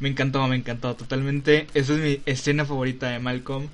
me 0.02 0.08
encantó, 0.08 0.46
me 0.48 0.56
encantó 0.56 0.96
totalmente. 0.96 1.68
Esa 1.74 1.94
es 1.94 2.00
mi 2.00 2.20
escena 2.26 2.64
favorita 2.64 3.08
de 3.08 3.20
Malcolm. 3.20 3.68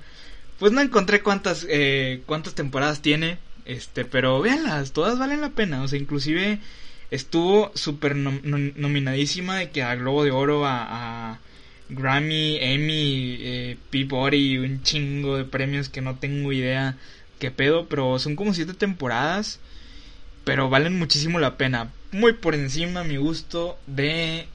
Pues 0.59 0.71
no 0.71 0.79
encontré 0.79 1.21
cuántas, 1.23 1.65
eh, 1.67 2.21
cuántas 2.27 2.53
temporadas 2.53 3.01
tiene, 3.01 3.39
este, 3.65 4.05
pero 4.05 4.39
véanlas, 4.39 4.91
todas 4.91 5.17
valen 5.17 5.41
la 5.41 5.49
pena. 5.49 5.81
O 5.81 5.87
sea, 5.87 5.97
inclusive 5.97 6.59
estuvo 7.09 7.71
súper 7.73 8.15
nominadísima 8.15 9.57
de 9.57 9.71
que 9.71 9.81
a 9.81 9.95
Globo 9.95 10.23
de 10.23 10.31
Oro, 10.31 10.65
a, 10.67 11.39
Grammy, 11.89 12.59
Emmy, 12.61 13.37
eh, 13.39 13.77
Peabody, 13.89 14.59
un 14.59 14.83
chingo 14.83 15.37
de 15.37 15.45
premios 15.45 15.89
que 15.89 16.01
no 16.01 16.17
tengo 16.17 16.53
idea 16.53 16.95
qué 17.39 17.49
pedo, 17.49 17.87
pero 17.87 18.19
son 18.19 18.35
como 18.35 18.53
siete 18.53 18.75
temporadas, 18.75 19.59
pero 20.43 20.69
valen 20.69 20.99
muchísimo 20.99 21.39
la 21.39 21.57
pena. 21.57 21.91
Muy 22.11 22.33
por 22.33 22.53
encima, 22.53 23.03
mi 23.03 23.17
gusto, 23.17 23.79
de 23.87 24.45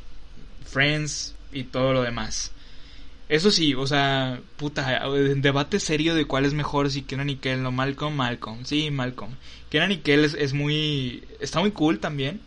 Friends, 0.64 1.33
y 1.54 1.64
todo 1.64 1.92
lo 1.92 2.02
demás. 2.02 2.52
Eso 3.28 3.50
sí, 3.50 3.74
o 3.74 3.86
sea, 3.86 4.40
puta, 4.56 5.08
debate 5.36 5.80
serio 5.80 6.14
de 6.14 6.26
cuál 6.26 6.44
es 6.44 6.52
mejor, 6.52 6.90
si 6.90 7.02
Kenan 7.02 7.30
y 7.30 7.36
Kel 7.36 7.64
o 7.64 7.72
Malcolm, 7.72 8.14
Malcolm, 8.14 8.64
sí, 8.64 8.90
Malcolm. 8.90 9.32
Kenan 9.70 9.92
y 9.92 10.00
es, 10.04 10.34
es, 10.34 10.52
muy, 10.52 11.24
está 11.40 11.60
muy 11.60 11.70
cool 11.70 12.00
también. 12.00 12.40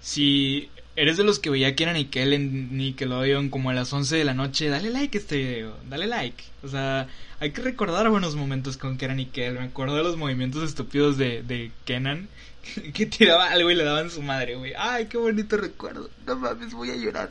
Si 0.00 0.68
eres 0.96 1.16
de 1.16 1.24
los 1.24 1.38
que 1.38 1.50
veía 1.50 1.76
Kenan 1.76 1.96
y 1.96 2.08
en 2.12 2.76
Nickelodeon 2.76 3.48
como 3.48 3.70
a 3.70 3.74
las 3.74 3.92
11 3.92 4.16
de 4.16 4.24
la 4.24 4.34
noche, 4.34 4.68
dale 4.68 4.90
like 4.90 5.16
a 5.16 5.20
este 5.20 5.36
video, 5.36 5.76
dale 5.88 6.08
like. 6.08 6.42
O 6.64 6.68
sea, 6.68 7.06
hay 7.38 7.52
que 7.52 7.62
recordar 7.62 8.10
buenos 8.10 8.34
momentos 8.34 8.76
con 8.76 8.98
Kenan 8.98 9.20
y 9.20 9.26
Kel. 9.26 9.54
Me 9.54 9.66
acuerdo 9.66 9.94
de 9.94 10.02
los 10.02 10.16
movimientos 10.16 10.64
estúpidos 10.64 11.16
de, 11.16 11.44
de 11.44 11.70
Kenan, 11.84 12.28
que 12.92 13.06
tiraba 13.06 13.46
algo 13.46 13.70
y 13.70 13.76
le 13.76 13.84
daban 13.84 14.10
su 14.10 14.20
madre, 14.22 14.56
güey. 14.56 14.72
Ay, 14.76 15.06
qué 15.06 15.16
bonito 15.16 15.56
recuerdo. 15.56 16.10
No 16.26 16.34
mames, 16.34 16.74
voy 16.74 16.90
a 16.90 16.96
llorar. 16.96 17.30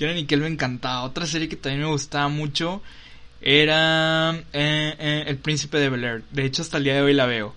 Kieran 0.00 0.16
y 0.16 0.24
Kel 0.24 0.40
me 0.40 0.46
encantaba. 0.46 1.02
Otra 1.02 1.26
serie 1.26 1.50
que 1.50 1.56
también 1.56 1.82
me 1.82 1.90
gustaba 1.90 2.28
mucho 2.28 2.80
era 3.42 4.34
eh, 4.54 4.94
eh, 4.98 5.24
El 5.26 5.36
Príncipe 5.36 5.76
de 5.76 5.90
Bel 5.90 6.04
Air. 6.04 6.22
De 6.30 6.46
hecho, 6.46 6.62
hasta 6.62 6.78
el 6.78 6.84
día 6.84 6.94
de 6.94 7.02
hoy 7.02 7.12
la 7.12 7.26
veo. 7.26 7.54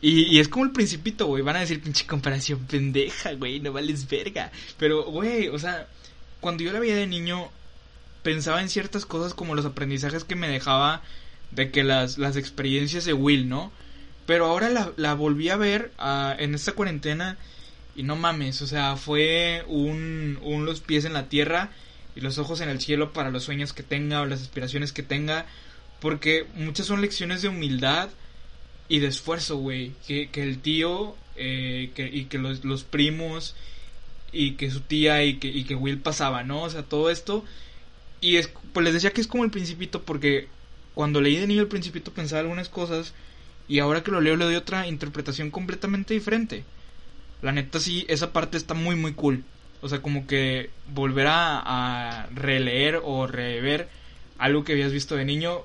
Y, 0.00 0.38
es 0.38 0.46
como 0.46 0.64
el 0.64 0.70
Principito, 0.70 1.26
güey. 1.26 1.42
Van 1.42 1.56
a 1.56 1.60
decir 1.60 1.82
pinche 1.82 2.06
comparación 2.06 2.60
pendeja, 2.60 3.32
güey. 3.32 3.58
No 3.58 3.72
vales 3.72 4.08
verga. 4.08 4.52
Pero, 4.78 5.02
güey, 5.06 5.48
o 5.48 5.58
sea, 5.58 5.88
cuando 6.38 6.62
yo 6.62 6.72
la 6.72 6.78
veía 6.78 6.94
de 6.94 7.08
niño, 7.08 7.48
pensaba 8.22 8.62
en 8.62 8.68
ciertas 8.68 9.04
cosas 9.04 9.34
como 9.34 9.56
los 9.56 9.64
aprendizajes 9.64 10.22
que 10.22 10.36
me 10.36 10.48
dejaba 10.48 11.02
de 11.50 11.72
que 11.72 11.82
las, 11.82 12.18
las 12.18 12.36
experiencias 12.36 13.04
de 13.04 13.14
Will, 13.14 13.48
¿no? 13.48 13.72
Pero 14.26 14.46
ahora 14.46 14.92
la, 14.96 15.14
volví 15.14 15.48
a 15.48 15.56
ver 15.56 15.90
uh, 15.98 16.40
en 16.40 16.54
esta 16.54 16.70
cuarentena 16.70 17.36
y 17.96 18.02
no 18.02 18.16
mames, 18.16 18.62
o 18.62 18.66
sea, 18.66 18.96
fue 18.96 19.64
un, 19.66 20.38
un 20.42 20.64
los 20.64 20.80
pies 20.80 21.04
en 21.04 21.12
la 21.12 21.28
tierra 21.28 21.70
y 22.14 22.20
los 22.20 22.38
ojos 22.38 22.60
en 22.60 22.68
el 22.68 22.80
cielo 22.80 23.12
para 23.12 23.30
los 23.30 23.44
sueños 23.44 23.72
que 23.72 23.82
tenga 23.82 24.20
o 24.20 24.26
las 24.26 24.42
aspiraciones 24.42 24.92
que 24.92 25.02
tenga. 25.02 25.46
Porque 26.00 26.46
muchas 26.54 26.86
son 26.86 27.02
lecciones 27.02 27.42
de 27.42 27.48
humildad 27.48 28.08
y 28.88 29.00
de 29.00 29.08
esfuerzo, 29.08 29.56
güey. 29.58 29.92
Que, 30.06 30.30
que, 30.30 30.42
el 30.42 30.60
tío 30.60 31.14
eh, 31.36 31.90
que, 31.94 32.06
y 32.06 32.24
que 32.24 32.38
los, 32.38 32.64
los, 32.64 32.84
primos 32.84 33.54
y 34.32 34.52
que 34.52 34.70
su 34.70 34.80
tía 34.80 35.24
y 35.24 35.38
que, 35.38 35.48
y 35.48 35.64
que 35.64 35.74
Will 35.74 35.98
pasaba, 35.98 36.42
¿no? 36.42 36.62
O 36.62 36.70
sea, 36.70 36.82
todo 36.82 37.10
esto. 37.10 37.44
Y 38.20 38.36
es, 38.36 38.50
pues 38.72 38.84
les 38.84 38.94
decía 38.94 39.12
que 39.12 39.20
es 39.20 39.26
como 39.26 39.44
el 39.44 39.50
principito 39.50 40.02
porque 40.02 40.48
cuando 40.94 41.20
leí 41.20 41.36
de 41.36 41.46
niño 41.46 41.62
el 41.62 41.68
principito 41.68 42.12
pensaba 42.12 42.40
algunas 42.40 42.68
cosas 42.68 43.14
y 43.68 43.78
ahora 43.78 44.02
que 44.02 44.10
lo 44.10 44.20
leo 44.20 44.36
le 44.36 44.44
doy 44.44 44.56
otra 44.56 44.86
interpretación 44.86 45.50
completamente 45.50 46.14
diferente. 46.14 46.64
La 47.42 47.52
neta 47.52 47.80
sí, 47.80 48.04
esa 48.08 48.32
parte 48.32 48.56
está 48.56 48.74
muy 48.74 48.96
muy 48.96 49.14
cool. 49.14 49.44
O 49.82 49.88
sea, 49.88 50.02
como 50.02 50.26
que 50.26 50.70
volver 50.92 51.26
a, 51.28 52.28
releer 52.34 53.00
o 53.02 53.26
rever 53.26 53.88
algo 54.38 54.64
que 54.64 54.72
habías 54.72 54.92
visto 54.92 55.16
de 55.16 55.24
niño 55.24 55.62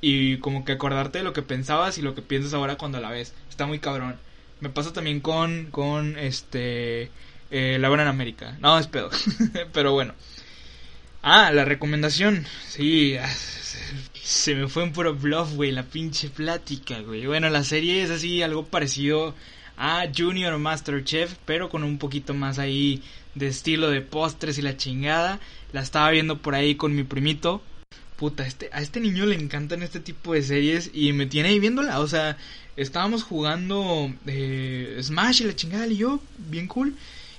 y 0.00 0.38
como 0.38 0.64
que 0.64 0.72
acordarte 0.72 1.18
de 1.18 1.24
lo 1.24 1.32
que 1.32 1.42
pensabas 1.42 1.98
y 1.98 2.02
lo 2.02 2.14
que 2.14 2.22
piensas 2.22 2.54
ahora 2.54 2.76
cuando 2.76 3.00
la 3.00 3.10
ves. 3.10 3.34
Está 3.50 3.66
muy 3.66 3.78
cabrón. 3.78 4.16
Me 4.60 4.70
pasa 4.70 4.92
también 4.92 5.20
con, 5.20 5.66
con 5.70 6.18
este, 6.18 7.10
eh, 7.50 7.78
La 7.78 7.88
Buena 7.88 8.04
en 8.04 8.08
América. 8.08 8.56
No, 8.60 8.78
es 8.78 8.86
pedo. 8.86 9.10
Pero 9.72 9.92
bueno. 9.92 10.14
Ah, 11.22 11.50
la 11.52 11.64
recomendación. 11.64 12.46
Sí, 12.68 13.16
Se 14.14 14.54
me 14.54 14.68
fue 14.68 14.84
en 14.84 14.92
puro 14.92 15.14
bluff, 15.14 15.54
güey, 15.54 15.72
la 15.72 15.82
pinche 15.82 16.28
plática, 16.28 17.00
güey. 17.00 17.26
Bueno, 17.26 17.50
la 17.50 17.64
serie 17.64 18.02
es 18.02 18.10
así, 18.10 18.42
algo 18.42 18.66
parecido 18.66 19.34
a 19.78 20.08
Junior 20.14 20.58
Masterchef, 20.58 21.36
pero 21.44 21.68
con 21.68 21.84
un 21.84 21.98
poquito 21.98 22.34
más 22.34 22.58
ahí 22.58 23.02
de 23.36 23.46
estilo 23.46 23.88
de 23.88 24.00
postres 24.00 24.58
y 24.58 24.62
la 24.62 24.76
chingada. 24.76 25.38
La 25.72 25.80
estaba 25.80 26.10
viendo 26.10 26.38
por 26.38 26.54
ahí 26.54 26.74
con 26.74 26.94
mi 26.94 27.04
primito. 27.04 27.62
Puta, 28.16 28.44
este, 28.44 28.68
a 28.72 28.82
este 28.82 28.98
niño 28.98 29.24
le 29.24 29.36
encantan 29.36 29.84
este 29.84 30.00
tipo 30.00 30.34
de 30.34 30.42
series 30.42 30.90
y 30.92 31.12
me 31.12 31.26
tiene 31.26 31.50
ahí 31.50 31.60
viéndola. 31.60 32.00
O 32.00 32.08
sea, 32.08 32.36
estábamos 32.76 33.22
jugando 33.22 34.12
eh, 34.26 34.98
Smash 35.00 35.42
y 35.42 35.44
la 35.44 35.54
chingada 35.54 35.86
y 35.86 35.98
yo, 35.98 36.20
bien 36.38 36.66
cool. 36.66 36.96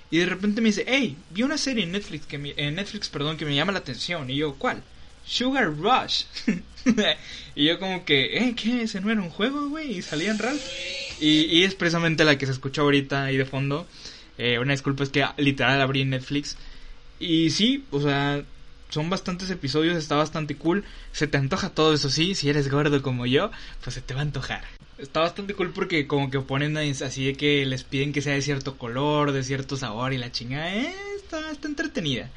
Y 0.10 0.18
de 0.20 0.26
repente 0.26 0.62
me 0.62 0.70
dice, 0.70 0.86
hey, 0.88 1.18
vi 1.32 1.44
una 1.44 1.58
serie 1.58 1.84
en 1.84 1.92
Netflix 1.92 2.26
que 2.26 2.38
me, 2.38 2.54
en 2.56 2.76
Netflix, 2.76 3.10
perdón, 3.10 3.36
que 3.36 3.46
me 3.46 3.56
llama 3.56 3.74
la 3.74 3.80
atención. 3.80 4.30
Y 4.30 4.38
yo, 4.38 4.56
¿cuál? 4.56 4.82
Sugar 5.26 5.76
Rush. 5.76 6.24
y 7.56 7.66
yo 7.66 7.80
como 7.80 8.06
que, 8.06 8.38
¿eh? 8.38 8.56
¿Qué? 8.56 8.84
¿Ese 8.84 9.02
no 9.02 9.12
era 9.12 9.22
un 9.22 9.30
juego, 9.30 9.70
güey? 9.70 9.98
Y 9.98 10.02
salía 10.02 10.32
en 10.32 10.40
Ralph. 10.40 10.64
Y, 11.20 11.46
y, 11.46 11.64
es 11.64 11.76
precisamente 11.76 12.24
la 12.24 12.38
que 12.38 12.46
se 12.46 12.52
escucha 12.52 12.82
ahorita 12.82 13.26
ahí 13.26 13.38
de 13.38 13.46
fondo. 13.46 13.88
Eh, 14.38 14.58
una 14.58 14.72
disculpa 14.72 15.04
es 15.04 15.10
que 15.10 15.26
literal 15.38 15.82
abrí 15.82 16.06
Netflix. 16.06 16.58
Y 17.20 17.50
sí, 17.50 17.84
o 17.92 18.02
sea, 18.02 18.42
son 18.90 19.10
bastantes 19.10 19.50
episodios, 19.50 19.98
está 19.98 20.16
bastante 20.16 20.56
cool. 20.56 20.86
Se 21.12 21.28
te 21.28 21.38
antoja 21.38 21.70
todo 21.70 21.94
eso, 21.94 22.10
sí. 22.10 22.36
Si 22.36 22.50
eres 22.50 22.72
gordo 22.72 23.02
como 23.02 23.26
yo, 23.26 23.52
pues 23.84 23.96
se 23.96 24.02
te 24.02 24.14
va 24.14 24.22
a 24.22 24.24
antojar. 24.24 24.64
Está 24.98 25.22
bastante 25.22 25.54
cool 25.54 25.72
porque 25.72 26.08
como 26.08 26.30
que 26.32 26.40
ponen 26.40 26.76
así 26.78 27.26
de 27.26 27.34
que 27.34 27.66
les 27.66 27.84
piden 27.84 28.14
que 28.14 28.22
sea 28.22 28.34
de 28.34 28.42
cierto 28.42 28.78
color, 28.78 29.32
de 29.32 29.44
cierto 29.44 29.78
sabor 29.78 30.14
y 30.14 30.18
la 30.18 30.32
chingada. 30.32 30.74
Eh, 30.74 30.94
está, 31.18 31.52
está 31.52 31.68
entretenida. 31.68 32.30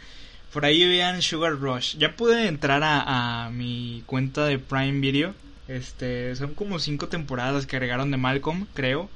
Por 0.52 0.66
ahí 0.66 0.86
vean 0.86 1.22
Sugar 1.22 1.58
Rush. 1.58 1.96
Ya 1.96 2.14
pude 2.14 2.46
entrar 2.46 2.82
a, 2.84 3.48
mi 3.50 4.02
cuenta 4.04 4.44
de 4.44 4.58
Prime 4.58 5.00
Video. 5.00 5.34
Este, 5.66 6.36
son 6.36 6.52
como 6.52 6.78
cinco 6.78 7.08
temporadas 7.08 7.66
que 7.66 7.76
agregaron 7.76 8.10
de 8.10 8.18
Malcolm, 8.18 8.66
creo. 8.74 9.08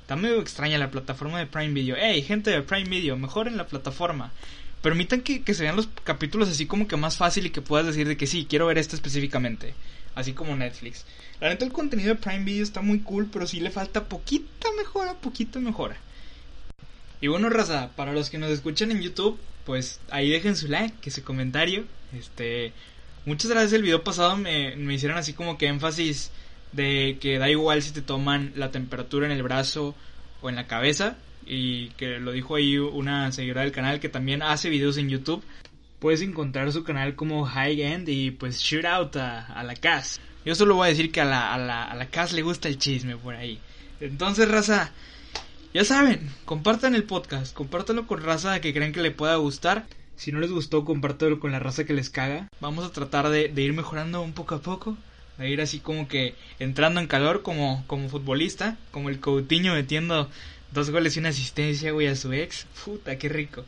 Está 0.00 0.16
medio 0.16 0.40
extraña 0.40 0.78
la 0.78 0.90
plataforma 0.90 1.38
de 1.38 1.46
Prime 1.46 1.74
Video. 1.74 1.94
Hey, 1.98 2.22
gente 2.22 2.50
de 2.50 2.62
Prime 2.62 2.88
Video, 2.88 3.18
mejoren 3.18 3.58
la 3.58 3.66
plataforma. 3.66 4.32
Permitan 4.80 5.20
que, 5.20 5.42
que, 5.42 5.52
se 5.52 5.64
vean 5.64 5.76
los 5.76 5.90
capítulos 6.04 6.48
así 6.48 6.64
como 6.64 6.88
que 6.88 6.96
más 6.96 7.18
fácil 7.18 7.44
y 7.44 7.50
que 7.50 7.60
puedas 7.60 7.86
decir 7.86 8.08
de 8.08 8.16
que 8.16 8.26
sí, 8.26 8.46
quiero 8.48 8.66
ver 8.66 8.78
esto 8.78 8.96
específicamente. 8.96 9.74
Así 10.14 10.32
como 10.32 10.56
Netflix. 10.56 11.04
La 11.38 11.50
neta, 11.50 11.66
el 11.66 11.72
contenido 11.72 12.14
de 12.14 12.20
Prime 12.20 12.44
Video 12.44 12.62
está 12.62 12.80
muy 12.80 13.00
cool, 13.00 13.28
pero 13.30 13.46
sí 13.46 13.60
le 13.60 13.70
falta 13.70 14.04
poquita 14.04 14.68
mejora, 14.78 15.12
poquita 15.12 15.58
mejora. 15.60 15.98
Y 17.20 17.26
bueno, 17.26 17.48
raza, 17.50 17.90
para 17.96 18.12
los 18.12 18.30
que 18.30 18.38
nos 18.38 18.50
escuchan 18.50 18.90
en 18.90 19.02
YouTube, 19.02 19.38
pues 19.64 20.00
ahí 20.10 20.30
dejen 20.30 20.56
su 20.56 20.68
like, 20.68 20.94
que 21.00 21.10
su 21.10 21.22
comentario. 21.24 21.84
Este, 22.16 22.72
muchas 23.24 23.50
gracias. 23.50 23.72
El 23.72 23.82
video 23.82 24.04
pasado 24.04 24.36
me, 24.36 24.76
me 24.76 24.94
hicieron 24.94 25.18
así 25.18 25.32
como 25.32 25.58
que 25.58 25.66
énfasis 25.66 26.30
de 26.72 27.18
que 27.20 27.38
da 27.38 27.50
igual 27.50 27.82
si 27.82 27.92
te 27.92 28.02
toman 28.02 28.52
la 28.54 28.70
temperatura 28.70 29.26
en 29.26 29.32
el 29.32 29.42
brazo 29.42 29.94
o 30.40 30.48
en 30.48 30.56
la 30.56 30.66
cabeza. 30.66 31.16
Y 31.44 31.88
que 31.90 32.18
lo 32.18 32.32
dijo 32.32 32.56
ahí 32.56 32.78
una 32.78 33.32
seguidora 33.32 33.62
del 33.62 33.72
canal 33.72 34.00
que 34.00 34.08
también 34.08 34.42
hace 34.42 34.68
videos 34.68 34.98
en 34.98 35.08
YouTube. 35.08 35.42
Puedes 35.98 36.20
encontrar 36.22 36.70
su 36.70 36.84
canal 36.84 37.16
como 37.16 37.44
High 37.44 37.82
End 37.82 38.08
y 38.08 38.30
pues 38.30 38.60
shoot 38.60 38.84
out 38.84 39.16
a, 39.16 39.46
a 39.46 39.64
la 39.64 39.74
Cas. 39.74 40.20
Yo 40.44 40.54
solo 40.54 40.76
voy 40.76 40.86
a 40.86 40.90
decir 40.90 41.10
que 41.10 41.20
a 41.20 41.24
la, 41.24 41.52
a 41.52 41.58
la, 41.58 41.84
a 41.84 41.94
la 41.96 42.06
Cas 42.06 42.32
le 42.32 42.42
gusta 42.42 42.68
el 42.68 42.78
chisme 42.78 43.16
por 43.16 43.34
ahí. 43.34 43.58
Entonces, 44.00 44.48
raza, 44.48 44.92
ya 45.74 45.84
saben, 45.84 46.30
compartan 46.44 46.94
el 46.94 47.04
podcast, 47.04 47.54
compártanlo 47.54 48.06
con 48.06 48.22
raza 48.22 48.60
que 48.60 48.72
creen 48.72 48.92
que 48.92 49.02
le 49.02 49.10
pueda 49.10 49.36
gustar. 49.36 49.86
Si 50.16 50.32
no 50.32 50.40
les 50.40 50.50
gustó, 50.50 50.84
compártelo 50.84 51.38
con 51.38 51.52
la 51.52 51.60
raza 51.60 51.84
que 51.84 51.92
les 51.92 52.10
caga. 52.10 52.48
Vamos 52.60 52.84
a 52.84 52.90
tratar 52.90 53.28
de, 53.28 53.48
de 53.48 53.62
ir 53.62 53.72
mejorando 53.72 54.20
un 54.22 54.32
poco 54.32 54.56
a 54.56 54.62
poco. 54.62 54.96
De 55.36 55.48
ir 55.48 55.60
así 55.60 55.78
como 55.78 56.08
que 56.08 56.34
entrando 56.58 57.00
en 57.00 57.06
calor 57.06 57.42
como, 57.42 57.84
como 57.86 58.08
futbolista. 58.08 58.76
Como 58.90 59.10
el 59.10 59.20
Coutinho 59.20 59.74
metiendo 59.74 60.28
dos 60.72 60.90
goles 60.90 61.14
y 61.16 61.20
una 61.20 61.28
asistencia, 61.28 61.92
güey, 61.92 62.08
a 62.08 62.16
su 62.16 62.32
ex. 62.32 62.66
Puta, 62.84 63.16
qué 63.16 63.28
rico. 63.28 63.64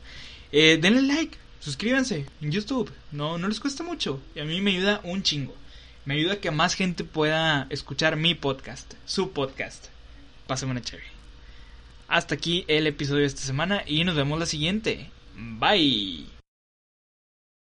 Eh, 0.51 0.77
denle 0.81 1.03
like, 1.03 1.37
suscríbanse 1.61 2.25
en 2.41 2.51
YouTube. 2.51 2.91
No, 3.11 3.37
no 3.37 3.47
les 3.47 3.61
cuesta 3.61 3.83
mucho. 3.83 4.19
Y 4.35 4.39
a 4.39 4.43
mí 4.43 4.59
me 4.59 4.71
ayuda 4.71 4.99
un 5.03 5.23
chingo. 5.23 5.55
Me 6.03 6.15
ayuda 6.15 6.33
a 6.33 6.39
que 6.41 6.51
más 6.51 6.73
gente 6.73 7.03
pueda 7.05 7.67
escuchar 7.69 8.17
mi 8.17 8.35
podcast, 8.35 8.93
su 9.05 9.31
podcast. 9.31 9.85
Pásame 10.47 10.71
una 10.71 10.81
chévere. 10.81 11.20
Hasta 12.11 12.35
aquí 12.35 12.65
el 12.67 12.87
episodio 12.87 13.21
de 13.21 13.27
esta 13.27 13.41
semana 13.41 13.83
y 13.87 14.03
nos 14.03 14.17
vemos 14.17 14.37
la 14.37 14.45
siguiente. 14.45 15.09
Bye. 15.33 16.40